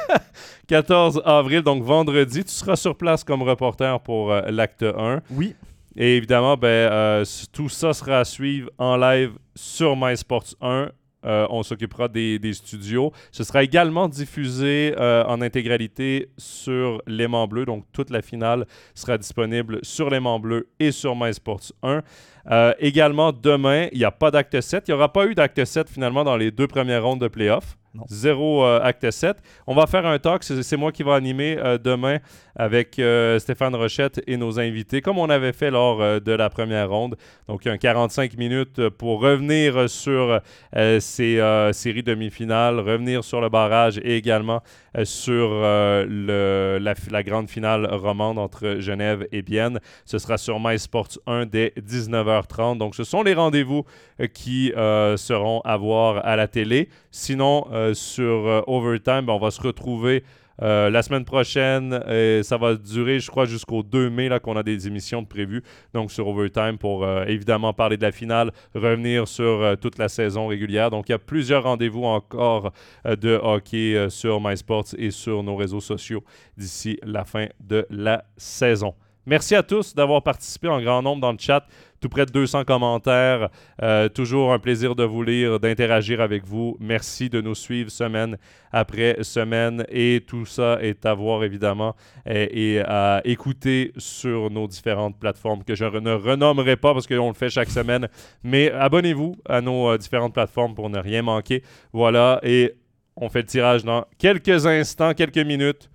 [0.68, 2.44] 14 avril, donc vendredi.
[2.44, 5.20] Tu seras sur place comme reporter pour l'acte 1.
[5.30, 5.54] Oui,
[5.96, 10.90] Et évidemment, ben, euh, tout ça sera à suivre en live sur MySports 1.
[11.24, 13.12] Euh, on s'occupera des, studios.
[13.32, 17.64] Ce sera également diffusé euh, en intégralité sur l'aimant bleu.
[17.64, 22.02] Donc, toute la finale sera disponible sur l'aimant bleu et sur MySports 1.
[22.50, 24.84] Euh, également, demain, il n'y a pas d'acte 7.
[24.86, 27.76] Il n'y aura pas eu d'acte 7 finalement dans les deux premières rondes de playoffs.
[28.08, 29.36] Zéro euh, acte 7.
[29.66, 30.42] On va faire un talk.
[30.42, 32.18] C'est moi qui vais animer euh, demain
[32.56, 36.88] avec euh, Stéphane Rochette et nos invités, comme on avait fait lors de la première
[36.88, 37.16] ronde.
[37.48, 40.40] Donc, un 45 minutes pour revenir sur
[40.72, 44.62] ces séries demi-finales, revenir sur le barrage et également
[45.02, 49.80] sur la, grande finale romande entre Genève et Bienne.
[50.04, 52.78] Ce sera sur MySports 1 dès 19h30.
[52.78, 53.84] Donc, ce sont les rendez-vous
[54.32, 54.72] qui
[55.16, 56.88] seront à voir à la télé.
[57.10, 60.24] Sinon, sur euh, Overtime, ben, on va se retrouver
[60.62, 62.00] euh, la semaine prochaine.
[62.08, 65.26] et ça va durer, je crois, jusqu'au 2 mai là, qu'on a des émissions de
[65.26, 65.62] prévues.
[65.92, 70.08] Donc, sur Overtime pour euh, évidemment parler de la finale, revenir sur euh, toute la
[70.08, 70.90] saison régulière.
[70.90, 72.72] Donc, il y a plusieurs rendez-vous encore
[73.06, 76.22] euh, de hockey euh, sur MySports et sur nos réseaux sociaux
[76.56, 78.94] d'ici la fin de la saison.
[79.26, 81.66] Merci à tous d'avoir participé en grand nombre dans le chat.
[82.04, 83.48] Tout près de 200 commentaires.
[83.82, 86.76] Euh, toujours un plaisir de vous lire, d'interagir avec vous.
[86.78, 88.36] Merci de nous suivre semaine
[88.72, 89.86] après semaine.
[89.88, 95.64] Et tout ça est à voir évidemment et, et à écouter sur nos différentes plateformes
[95.64, 98.06] que je ne renommerai pas parce qu'on le fait chaque semaine.
[98.42, 101.62] Mais abonnez-vous à nos euh, différentes plateformes pour ne rien manquer.
[101.94, 102.38] Voilà.
[102.42, 102.74] Et
[103.16, 105.88] on fait le tirage dans quelques instants, quelques minutes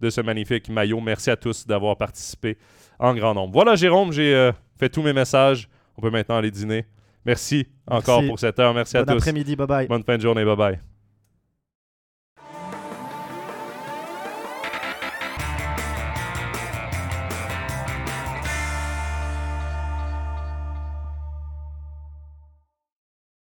[0.00, 1.00] de ce magnifique maillot.
[1.00, 2.58] Merci à tous d'avoir participé
[3.04, 3.52] en grand nombre.
[3.52, 5.68] Voilà, Jérôme, j'ai euh, fait tous mes messages.
[5.96, 6.86] On peut maintenant aller dîner.
[7.26, 8.28] Merci encore Merci.
[8.28, 8.74] pour cette heure.
[8.74, 9.18] Merci à bon tous.
[9.18, 9.86] après-midi, bye bye.
[9.86, 10.44] Bonne fin de journée.
[10.44, 10.93] Bye bye.